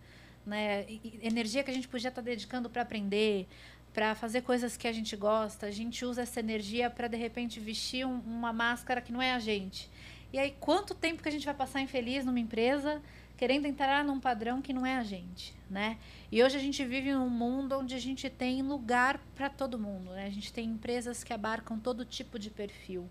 né, 0.46 0.84
energia 1.20 1.64
que 1.64 1.70
a 1.70 1.74
gente 1.74 1.88
podia 1.88 2.10
estar 2.10 2.20
dedicando 2.20 2.70
para 2.70 2.82
aprender, 2.82 3.48
para 3.92 4.14
fazer 4.14 4.42
coisas 4.42 4.76
que 4.76 4.86
a 4.86 4.92
gente 4.92 5.16
gosta, 5.16 5.66
a 5.66 5.70
gente 5.70 6.04
usa 6.04 6.22
essa 6.22 6.38
energia 6.38 6.90
para 6.90 7.08
de 7.08 7.16
repente 7.16 7.58
vestir 7.58 8.06
um, 8.06 8.20
uma 8.20 8.52
máscara 8.52 9.00
que 9.00 9.10
não 9.10 9.20
é 9.20 9.32
a 9.32 9.38
gente. 9.38 9.90
E 10.32 10.38
aí 10.38 10.54
quanto 10.60 10.94
tempo 10.94 11.22
que 11.22 11.28
a 11.28 11.32
gente 11.32 11.46
vai 11.46 11.54
passar 11.54 11.80
infeliz 11.80 12.24
numa 12.24 12.38
empresa 12.38 13.02
querendo 13.38 13.66
entrar 13.66 14.04
num 14.04 14.18
padrão 14.18 14.60
que 14.60 14.72
não 14.72 14.84
é 14.84 14.96
a 14.96 15.04
gente, 15.04 15.54
né? 15.70 15.96
E 16.30 16.42
hoje 16.42 16.56
a 16.56 16.60
gente 16.60 16.84
vive 16.84 17.12
num 17.12 17.30
mundo 17.30 17.78
onde 17.78 17.94
a 17.94 17.98
gente 17.98 18.28
tem 18.28 18.60
lugar 18.62 19.18
para 19.36 19.48
todo 19.48 19.78
mundo, 19.78 20.10
né? 20.10 20.26
A 20.26 20.30
gente 20.30 20.52
tem 20.52 20.68
empresas 20.68 21.22
que 21.22 21.32
abarcam 21.32 21.78
todo 21.78 22.04
tipo 22.04 22.36
de 22.36 22.50
perfil. 22.50 23.08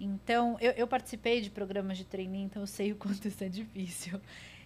Então, 0.00 0.56
eu, 0.58 0.72
eu 0.72 0.88
participei 0.88 1.42
de 1.42 1.50
programas 1.50 1.98
de 1.98 2.04
treininho, 2.04 2.46
então 2.46 2.62
eu 2.62 2.66
sei 2.66 2.92
o 2.92 2.96
quanto 2.96 3.28
isso 3.28 3.44
é 3.44 3.48
difícil. 3.48 4.18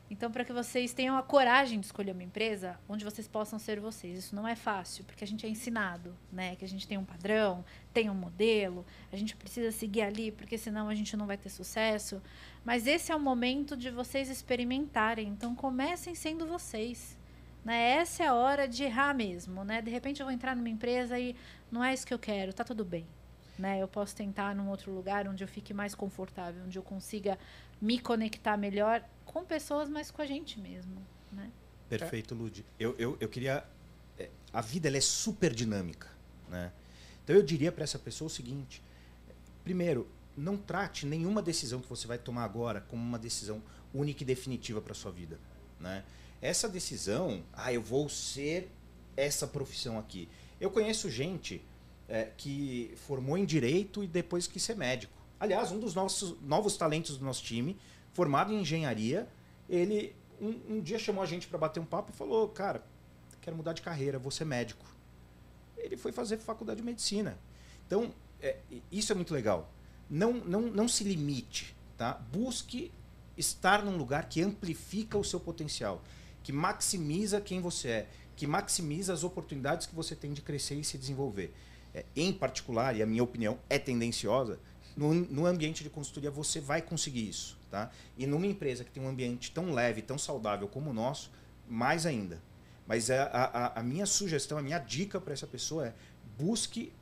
Então, 0.08 0.30
para 0.30 0.44
que 0.44 0.52
vocês 0.52 0.92
tenham 0.92 1.16
a 1.16 1.22
coragem 1.22 1.80
de 1.80 1.86
escolher 1.86 2.12
uma 2.12 2.22
empresa 2.22 2.78
onde 2.88 3.04
vocês 3.04 3.26
possam 3.26 3.58
ser 3.58 3.80
vocês. 3.80 4.18
Isso 4.18 4.36
não 4.36 4.46
é 4.46 4.54
fácil, 4.54 5.04
porque 5.04 5.24
a 5.24 5.26
gente 5.26 5.44
é 5.44 5.48
ensinado, 5.48 6.16
né? 6.32 6.54
Que 6.54 6.64
a 6.64 6.68
gente 6.68 6.86
tem 6.86 6.96
um 6.96 7.04
padrão, 7.04 7.64
tem 7.92 8.08
um 8.08 8.14
modelo, 8.14 8.86
a 9.12 9.16
gente 9.16 9.34
precisa 9.34 9.72
seguir 9.72 10.02
ali, 10.02 10.30
porque 10.30 10.56
senão 10.56 10.88
a 10.88 10.94
gente 10.94 11.16
não 11.16 11.26
vai 11.26 11.36
ter 11.36 11.48
sucesso. 11.48 12.22
Mas 12.64 12.86
esse 12.86 13.10
é 13.10 13.16
o 13.16 13.20
momento 13.20 13.76
de 13.76 13.90
vocês 13.90 14.30
experimentarem. 14.30 15.26
Então, 15.26 15.56
comecem 15.56 16.14
sendo 16.14 16.46
vocês. 16.46 17.18
Né? 17.64 17.96
Essa 17.96 18.22
é 18.22 18.26
a 18.28 18.34
hora 18.34 18.68
de 18.68 18.84
errar 18.84 19.12
mesmo, 19.12 19.64
né? 19.64 19.82
De 19.82 19.90
repente 19.90 20.20
eu 20.20 20.26
vou 20.26 20.32
entrar 20.32 20.54
numa 20.54 20.68
empresa 20.68 21.18
e 21.18 21.34
não 21.68 21.82
é 21.82 21.92
isso 21.92 22.06
que 22.06 22.14
eu 22.14 22.18
quero, 22.18 22.52
tá 22.52 22.62
tudo 22.62 22.84
bem. 22.84 23.04
Né? 23.58 23.82
Eu 23.82 23.88
posso 23.88 24.14
tentar 24.14 24.54
num 24.54 24.68
outro 24.68 24.92
lugar 24.92 25.26
onde 25.26 25.42
eu 25.42 25.48
fique 25.48 25.74
mais 25.74 25.92
confortável, 25.92 26.62
onde 26.64 26.78
eu 26.78 26.82
consiga 26.82 27.36
me 27.80 27.98
conectar 27.98 28.56
melhor 28.56 29.02
com 29.26 29.44
pessoas, 29.44 29.88
mas 29.88 30.10
com 30.10 30.22
a 30.22 30.26
gente 30.26 30.58
mesmo. 30.58 31.06
Né? 31.30 31.50
Perfeito, 31.88 32.34
Lud. 32.34 32.64
Eu, 32.80 32.94
eu, 32.98 33.16
eu 33.20 33.28
queria. 33.28 33.62
é, 34.18 34.30
A 34.52 34.62
vida 34.62 34.88
ela 34.88 34.96
é 34.96 35.00
super 35.00 35.52
dinâmica. 35.52 36.08
Né? 36.48 36.72
Então 37.22 37.36
eu 37.36 37.42
diria 37.42 37.70
para 37.70 37.84
essa 37.84 37.98
pessoa 37.98 38.26
o 38.26 38.30
seguinte: 38.30 38.82
primeiro, 39.62 40.08
não 40.36 40.56
trate 40.56 41.04
nenhuma 41.04 41.42
decisão 41.42 41.80
que 41.80 41.88
você 41.88 42.06
vai 42.06 42.18
tomar 42.18 42.44
agora 42.44 42.80
como 42.80 43.02
uma 43.02 43.18
decisão 43.18 43.62
única 43.92 44.22
e 44.22 44.26
definitiva 44.26 44.80
para 44.80 44.94
sua 44.94 45.10
vida. 45.10 45.38
Né? 45.78 46.04
Essa 46.40 46.68
decisão, 46.68 47.42
ah, 47.52 47.72
eu 47.72 47.82
vou 47.82 48.08
ser 48.08 48.70
essa 49.16 49.46
profissão 49.46 49.98
aqui. 49.98 50.28
Eu 50.60 50.70
conheço 50.70 51.10
gente 51.10 51.62
é, 52.08 52.30
que 52.36 52.94
formou 53.06 53.36
em 53.36 53.44
direito 53.44 54.04
e 54.04 54.06
depois 54.06 54.46
quis 54.46 54.62
ser 54.62 54.76
médico. 54.76 55.12
Aliás, 55.38 55.70
um 55.72 55.78
dos 55.78 55.94
nossos 55.94 56.40
novos 56.42 56.76
talentos 56.76 57.18
do 57.18 57.24
nosso 57.24 57.42
time, 57.42 57.76
formado 58.16 58.50
em 58.50 58.62
engenharia, 58.62 59.28
ele 59.68 60.16
um, 60.40 60.76
um 60.76 60.80
dia 60.80 60.98
chamou 60.98 61.22
a 61.22 61.26
gente 61.26 61.46
para 61.46 61.58
bater 61.58 61.80
um 61.80 61.84
papo 61.84 62.10
e 62.12 62.16
falou: 62.16 62.48
Cara, 62.48 62.82
quero 63.42 63.54
mudar 63.54 63.74
de 63.74 63.82
carreira, 63.82 64.18
vou 64.18 64.30
ser 64.30 64.46
médico. 64.46 64.84
Ele 65.76 65.98
foi 65.98 66.12
fazer 66.12 66.38
faculdade 66.38 66.80
de 66.80 66.86
medicina. 66.86 67.38
Então, 67.86 68.12
é, 68.40 68.56
isso 68.90 69.12
é 69.12 69.14
muito 69.14 69.34
legal. 69.34 69.70
Não, 70.08 70.32
não, 70.32 70.62
não 70.62 70.88
se 70.88 71.04
limite, 71.04 71.76
tá? 71.98 72.14
Busque 72.32 72.90
estar 73.36 73.84
num 73.84 73.98
lugar 73.98 74.28
que 74.30 74.40
amplifica 74.40 75.18
o 75.18 75.24
seu 75.24 75.38
potencial, 75.38 76.02
que 76.42 76.52
maximiza 76.52 77.38
quem 77.38 77.60
você 77.60 77.88
é, 77.88 78.08
que 78.34 78.46
maximiza 78.46 79.12
as 79.12 79.24
oportunidades 79.24 79.86
que 79.86 79.94
você 79.94 80.16
tem 80.16 80.32
de 80.32 80.40
crescer 80.40 80.74
e 80.74 80.84
se 80.84 80.96
desenvolver. 80.96 81.52
É, 81.94 82.04
em 82.14 82.32
particular, 82.32 82.96
e 82.96 83.02
a 83.02 83.06
minha 83.06 83.22
opinião 83.22 83.58
é 83.68 83.78
tendenciosa, 83.78 84.58
no, 84.96 85.12
no 85.12 85.46
ambiente 85.46 85.84
de 85.84 85.90
consultoria 85.90 86.30
você 86.30 86.60
vai 86.60 86.80
conseguir 86.80 87.28
isso. 87.28 87.58
Tá? 87.70 87.90
E 88.16 88.26
numa 88.26 88.46
empresa 88.46 88.84
que 88.84 88.90
tem 88.90 89.02
um 89.02 89.08
ambiente 89.08 89.50
tão 89.50 89.72
leve, 89.72 90.00
tão 90.00 90.16
saudável 90.16 90.68
como 90.68 90.90
o 90.90 90.94
nosso, 90.94 91.30
mais 91.68 92.06
ainda. 92.06 92.40
Mas 92.86 93.10
a, 93.10 93.24
a, 93.24 93.80
a 93.80 93.82
minha 93.82 94.06
sugestão, 94.06 94.56
a 94.56 94.62
minha 94.62 94.78
dica 94.78 95.20
para 95.20 95.32
essa 95.32 95.46
pessoa 95.46 95.88
é 95.88 95.94
busque 96.38 96.92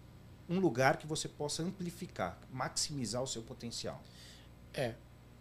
um 0.49 0.59
lugar 0.59 0.97
que 0.97 1.07
você 1.07 1.29
possa 1.29 1.63
amplificar, 1.63 2.39
maximizar 2.51 3.23
o 3.23 3.27
seu 3.27 3.43
potencial. 3.43 4.03
É. 4.73 4.95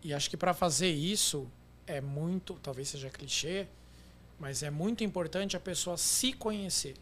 E 0.03 0.13
acho 0.13 0.29
que 0.29 0.37
para 0.37 0.53
fazer 0.53 0.89
isso 0.89 1.49
é 1.87 2.01
muito, 2.01 2.55
talvez 2.55 2.89
seja 2.89 3.09
clichê, 3.09 3.67
mas 4.39 4.63
é 4.63 4.69
muito 4.69 5.03
importante 5.03 5.55
a 5.55 5.59
pessoa 5.59 5.97
se 5.97 6.33
conhecer. 6.33 6.95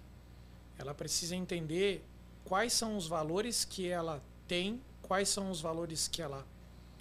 Ela 0.77 0.93
precisa 0.93 1.35
entender 1.35 2.03
quais 2.43 2.73
são 2.73 2.95
os 2.97 3.07
valores 3.07 3.65
que 3.65 3.87
ela 3.87 4.23
tem, 4.47 4.81
quais 5.01 5.29
são 5.29 5.49
os 5.49 5.61
valores 5.61 6.07
que 6.07 6.21
ela 6.21 6.45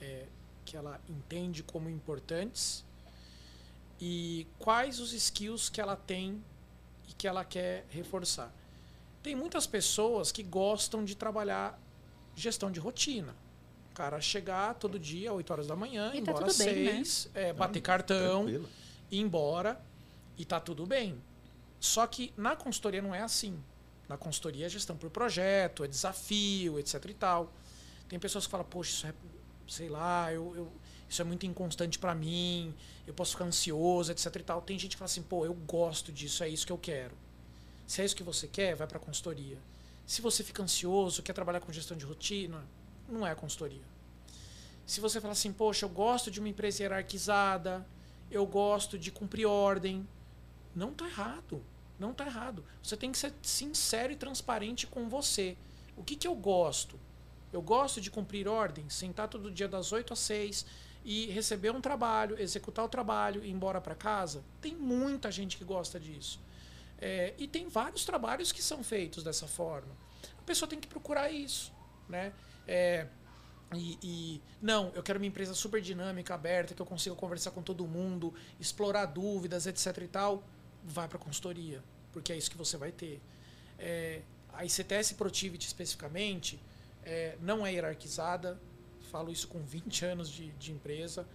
é, 0.00 0.26
que 0.70 0.76
ela 0.76 1.00
entende 1.08 1.64
como 1.64 1.90
importantes 1.90 2.84
e 4.00 4.46
quais 4.56 5.00
os 5.00 5.12
skills 5.12 5.68
que 5.68 5.80
ela 5.80 5.96
tem 5.96 6.40
e 7.08 7.12
que 7.12 7.26
ela 7.26 7.44
quer 7.44 7.84
reforçar. 7.90 8.54
Tem 9.20 9.34
muitas 9.34 9.66
pessoas 9.66 10.30
que 10.30 10.44
gostam 10.44 11.04
de 11.04 11.16
trabalhar 11.16 11.76
gestão 12.36 12.70
de 12.70 12.78
rotina. 12.78 13.34
O 13.90 13.94
cara 13.94 14.20
chegar 14.20 14.74
todo 14.74 14.96
dia, 14.96 15.32
8 15.32 15.50
horas 15.52 15.66
da 15.66 15.74
manhã, 15.74 16.12
E 16.14 16.18
ir 16.18 16.22
tá 16.22 16.30
embora 16.30 16.46
tudo 16.46 16.58
bem, 16.58 16.84
né? 16.84 16.92
6, 16.92 17.30
é, 17.34 17.52
bater 17.52 17.82
cartão, 17.82 18.44
Tranquilo. 18.44 18.68
ir 19.10 19.18
embora 19.18 19.80
e 20.38 20.44
tá 20.44 20.60
tudo 20.60 20.86
bem. 20.86 21.20
Só 21.80 22.06
que 22.06 22.32
na 22.36 22.54
consultoria 22.54 23.02
não 23.02 23.12
é 23.12 23.22
assim. 23.22 23.60
Na 24.08 24.16
consultoria 24.16 24.66
é 24.66 24.68
gestão 24.68 24.96
por 24.96 25.10
projeto, 25.10 25.82
é 25.82 25.88
desafio, 25.88 26.78
etc 26.78 27.04
e 27.06 27.14
tal. 27.14 27.52
Tem 28.08 28.20
pessoas 28.20 28.46
que 28.46 28.50
falam, 28.52 28.66
poxa, 28.66 28.90
isso 28.90 29.06
é, 29.08 29.14
sei 29.70 29.88
lá, 29.88 30.32
eu, 30.32 30.54
eu- 30.56 30.72
isso 31.08 31.22
é 31.22 31.24
muito 31.24 31.46
inconstante 31.46 31.98
para 31.98 32.14
mim, 32.14 32.74
eu 33.06 33.14
posso 33.14 33.32
ficar 33.32 33.44
ansioso, 33.46 34.12
etc 34.12 34.36
e 34.36 34.42
tal. 34.42 34.62
Tem 34.62 34.78
gente 34.78 34.92
que 34.92 34.96
fala 34.98 35.06
assim, 35.06 35.22
pô, 35.22 35.44
eu 35.46 35.54
gosto 35.54 36.12
disso, 36.12 36.44
é 36.44 36.48
isso 36.48 36.66
que 36.66 36.72
eu 36.72 36.78
quero. 36.78 37.14
Se 37.86 38.02
é 38.02 38.04
isso 38.04 38.16
que 38.16 38.22
você 38.22 38.46
quer, 38.46 38.76
vai 38.76 38.86
para 38.86 38.98
consultoria. 38.98 39.58
Se 40.06 40.22
você 40.22 40.44
fica 40.44 40.62
ansioso, 40.62 41.22
quer 41.22 41.32
trabalhar 41.32 41.60
com 41.60 41.72
gestão 41.72 41.96
de 41.96 42.04
rotina, 42.04 42.64
não 43.08 43.26
é 43.26 43.34
consultoria. 43.34 43.82
Se 44.86 45.00
você 45.00 45.20
fala 45.20 45.32
assim, 45.32 45.52
poxa, 45.52 45.84
eu 45.84 45.88
gosto 45.88 46.30
de 46.30 46.40
uma 46.40 46.48
empresa 46.48 46.82
hierarquizada, 46.82 47.86
eu 48.30 48.44
gosto 48.46 48.98
de 48.98 49.10
cumprir 49.12 49.46
ordem, 49.46 50.06
não 50.74 50.92
tá 50.92 51.06
errado. 51.06 51.62
Não 51.98 52.14
tá 52.14 52.26
errado. 52.26 52.64
Você 52.82 52.96
tem 52.96 53.12
que 53.12 53.18
ser 53.18 53.32
sincero 53.42 54.12
e 54.12 54.16
transparente 54.16 54.86
com 54.86 55.08
você. 55.08 55.56
O 55.96 56.02
que, 56.02 56.16
que 56.16 56.26
eu 56.26 56.34
gosto? 56.34 56.98
Eu 57.52 57.60
gosto 57.60 58.00
de 58.00 58.10
cumprir 58.10 58.46
ordem, 58.46 58.88
sentar 58.88 59.28
todo 59.28 59.50
dia 59.50 59.68
das 59.68 59.92
8 59.92 60.12
às 60.12 60.18
6 60.20 60.66
e 61.04 61.26
receber 61.26 61.70
um 61.70 61.80
trabalho, 61.80 62.40
executar 62.40 62.84
o 62.84 62.88
trabalho 62.88 63.42
e 63.44 63.48
ir 63.48 63.50
embora 63.50 63.80
para 63.80 63.94
casa. 63.94 64.44
Tem 64.60 64.74
muita 64.74 65.30
gente 65.30 65.56
que 65.56 65.64
gosta 65.64 65.98
disso. 65.98 66.40
É, 66.98 67.34
e 67.38 67.48
tem 67.48 67.68
vários 67.68 68.04
trabalhos 68.04 68.52
que 68.52 68.62
são 68.62 68.84
feitos 68.84 69.24
dessa 69.24 69.48
forma. 69.48 69.90
A 70.38 70.42
pessoa 70.42 70.68
tem 70.68 70.78
que 70.78 70.86
procurar 70.86 71.30
isso. 71.30 71.72
Né? 72.08 72.32
É, 72.68 73.06
e, 73.74 73.98
e, 74.02 74.42
não, 74.60 74.92
eu 74.94 75.02
quero 75.02 75.18
uma 75.18 75.26
empresa 75.26 75.54
super 75.54 75.80
dinâmica, 75.80 76.34
aberta, 76.34 76.74
que 76.74 76.82
eu 76.82 76.86
consiga 76.86 77.14
conversar 77.14 77.52
com 77.52 77.62
todo 77.62 77.86
mundo, 77.86 78.34
explorar 78.58 79.06
dúvidas, 79.06 79.66
etc 79.66 79.96
e 80.02 80.08
tal. 80.08 80.44
Vai 80.84 81.08
para 81.08 81.18
consultoria, 81.18 81.82
porque 82.12 82.32
é 82.32 82.36
isso 82.36 82.50
que 82.50 82.56
você 82.56 82.76
vai 82.76 82.92
ter. 82.92 83.20
É, 83.78 84.22
a 84.52 84.64
ICTS 84.64 85.14
Protivity 85.14 85.66
especificamente 85.66 86.60
é, 87.04 87.36
não 87.40 87.66
é 87.66 87.72
hierarquizada, 87.72 88.60
falo 89.10 89.30
isso 89.30 89.48
com 89.48 89.62
20 89.62 90.04
anos 90.04 90.28
de, 90.28 90.50
de 90.52 90.72
empresa. 90.72 91.26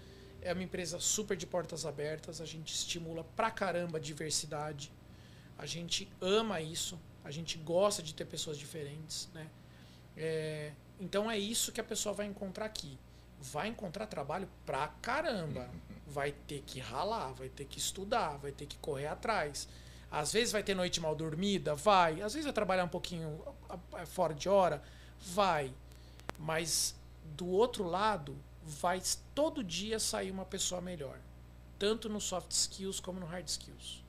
É 0.41 0.53
uma 0.53 0.63
empresa 0.63 0.99
super 0.99 1.36
de 1.36 1.47
portas 1.47 1.86
abertas, 1.86 2.39
a 2.39 2.45
gente 2.45 2.74
estimula 2.74 3.24
pra 3.36 3.49
caramba 3.49 3.97
a 3.97 4.01
diversidade, 4.01 4.91
a 5.57 5.66
gente 5.66 6.07
ama 6.22 6.61
isso, 6.61 6.99
a 7.24 7.32
gente 7.32 7.57
gosta 7.57 8.03
de 8.03 8.13
ter 8.13 8.26
pessoas 8.26 8.57
diferentes, 8.57 9.30
né? 9.34 9.49
É, 10.16 10.72
então 10.99 11.30
é 11.30 11.38
isso 11.38 11.72
que 11.72 11.82
a 11.82 11.84
pessoa 11.84 12.13
vai 12.13 12.26
encontrar 12.26 12.66
aqui. 12.66 12.97
Vai 13.39 13.68
encontrar 13.68 14.05
trabalho 14.07 14.47
pra 14.66 14.88
caramba. 15.01 15.70
Vai 16.07 16.32
ter 16.32 16.61
que 16.61 16.80
ralar, 16.80 17.34
vai 17.34 17.49
ter 17.49 17.66
que 17.66 17.80
estudar, 17.80 18.38
vai 18.38 18.51
ter 18.51 18.66
que 18.66 18.78
correr 18.78 19.07
atrás. 19.07 19.68
Às 20.09 20.32
vezes 20.32 20.51
vai 20.51 20.63
ter 20.63 20.76
noite 20.76 21.01
mal 21.01 21.16
dormida, 21.16 21.76
vai. 21.76 22.22
Às 22.22 22.34
vezes 22.34 22.45
vai 22.45 22.53
trabalhar 22.53 22.86
um 22.86 22.89
pouquinho 22.89 23.43
fora 24.05 24.34
de 24.34 24.47
hora, 24.47 24.82
vai. 25.34 25.72
Mas 26.39 26.95
do 27.38 27.47
outro 27.47 27.84
lado, 27.88 28.36
vai 28.66 29.01
todo 29.34 29.63
dia 29.63 29.99
sair 29.99 30.32
uma 30.32 30.45
pessoa 30.45 30.82
melhor. 30.82 31.18
Tanto 31.78 32.07
no 32.09 32.22
soft 32.22 32.51
skills 32.51 32.99
como 32.99 33.20
no 33.20 33.26
hard 33.26 33.47
skills. 33.47 34.03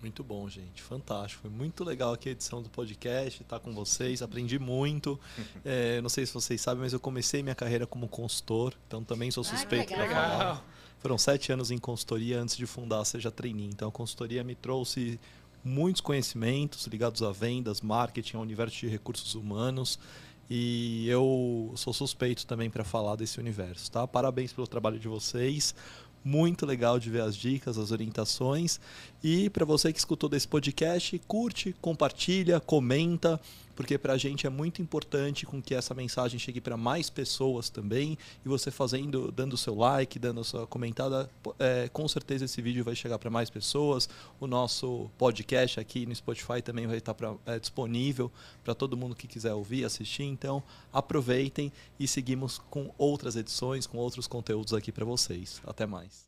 Muito 0.00 0.22
bom, 0.22 0.48
gente. 0.48 0.82
Fantástico. 0.82 1.42
Foi 1.42 1.50
muito 1.50 1.82
legal 1.82 2.12
aqui 2.12 2.28
a 2.28 2.32
edição 2.32 2.62
do 2.62 2.68
podcast, 2.68 3.42
estar 3.42 3.58
com 3.58 3.72
vocês. 3.72 4.20
Aprendi 4.22 4.58
muito. 4.58 5.18
É, 5.64 6.00
não 6.00 6.08
sei 6.08 6.24
se 6.26 6.32
vocês 6.32 6.60
sabem, 6.60 6.82
mas 6.82 6.92
eu 6.92 7.00
comecei 7.00 7.42
minha 7.42 7.54
carreira 7.54 7.86
como 7.86 8.06
consultor, 8.06 8.72
então 8.86 9.02
também 9.02 9.30
sou 9.32 9.42
Ah, 9.42 9.46
suspeito 9.56 9.88
pra 9.92 10.02
legal. 10.02 10.30
falar. 10.38 10.64
Foram 11.00 11.18
sete 11.18 11.50
anos 11.50 11.70
em 11.70 11.78
consultoria 11.78 12.40
antes 12.40 12.56
de 12.56 12.66
fundar 12.66 13.00
a 13.00 13.04
Seja 13.04 13.30
Trainee. 13.30 13.66
Então 13.66 13.88
a 13.88 13.92
consultoria 13.92 14.44
me 14.44 14.54
trouxe 14.54 15.18
muitos 15.64 16.00
conhecimentos 16.00 16.86
ligados 16.86 17.22
a 17.22 17.32
vendas, 17.32 17.80
marketing, 17.80 18.36
ao 18.36 18.42
universo 18.42 18.76
de 18.78 18.88
recursos 18.88 19.34
humanos. 19.34 19.98
E 20.48 21.08
eu 21.08 21.72
sou 21.76 21.92
suspeito 21.92 22.46
também 22.46 22.70
para 22.70 22.84
falar 22.84 23.16
desse 23.16 23.40
universo, 23.40 23.90
tá? 23.90 24.06
Parabéns 24.06 24.52
pelo 24.52 24.66
trabalho 24.66 24.98
de 24.98 25.08
vocês. 25.08 25.74
Muito 26.24 26.66
legal 26.66 26.98
de 26.98 27.08
ver 27.10 27.22
as 27.22 27.36
dicas, 27.36 27.78
as 27.78 27.90
orientações. 27.90 28.80
E 29.28 29.50
para 29.50 29.64
você 29.64 29.92
que 29.92 29.98
escutou 29.98 30.28
desse 30.28 30.46
podcast, 30.46 31.20
curte, 31.26 31.74
compartilha, 31.80 32.60
comenta, 32.60 33.40
porque 33.74 33.98
para 33.98 34.12
a 34.12 34.16
gente 34.16 34.46
é 34.46 34.48
muito 34.48 34.80
importante 34.80 35.44
com 35.44 35.60
que 35.60 35.74
essa 35.74 35.92
mensagem 35.92 36.38
chegue 36.38 36.60
para 36.60 36.76
mais 36.76 37.10
pessoas 37.10 37.68
também. 37.68 38.16
E 38.44 38.48
você 38.48 38.70
fazendo, 38.70 39.32
dando 39.32 39.54
o 39.54 39.56
seu 39.56 39.74
like, 39.74 40.16
dando 40.16 40.42
a 40.42 40.44
sua 40.44 40.64
comentada, 40.68 41.28
é, 41.58 41.88
com 41.92 42.06
certeza 42.06 42.44
esse 42.44 42.62
vídeo 42.62 42.84
vai 42.84 42.94
chegar 42.94 43.18
para 43.18 43.28
mais 43.28 43.50
pessoas. 43.50 44.08
O 44.38 44.46
nosso 44.46 45.10
podcast 45.18 45.80
aqui 45.80 46.06
no 46.06 46.14
Spotify 46.14 46.62
também 46.62 46.86
vai 46.86 46.98
estar 46.98 47.12
pra, 47.12 47.34
é, 47.46 47.58
disponível 47.58 48.30
para 48.62 48.76
todo 48.76 48.96
mundo 48.96 49.16
que 49.16 49.26
quiser 49.26 49.54
ouvir, 49.54 49.84
assistir. 49.84 50.22
Então 50.22 50.62
aproveitem 50.92 51.72
e 51.98 52.06
seguimos 52.06 52.60
com 52.70 52.94
outras 52.96 53.34
edições, 53.34 53.88
com 53.88 53.98
outros 53.98 54.28
conteúdos 54.28 54.72
aqui 54.72 54.92
para 54.92 55.04
vocês. 55.04 55.60
Até 55.66 55.84
mais. 55.84 56.26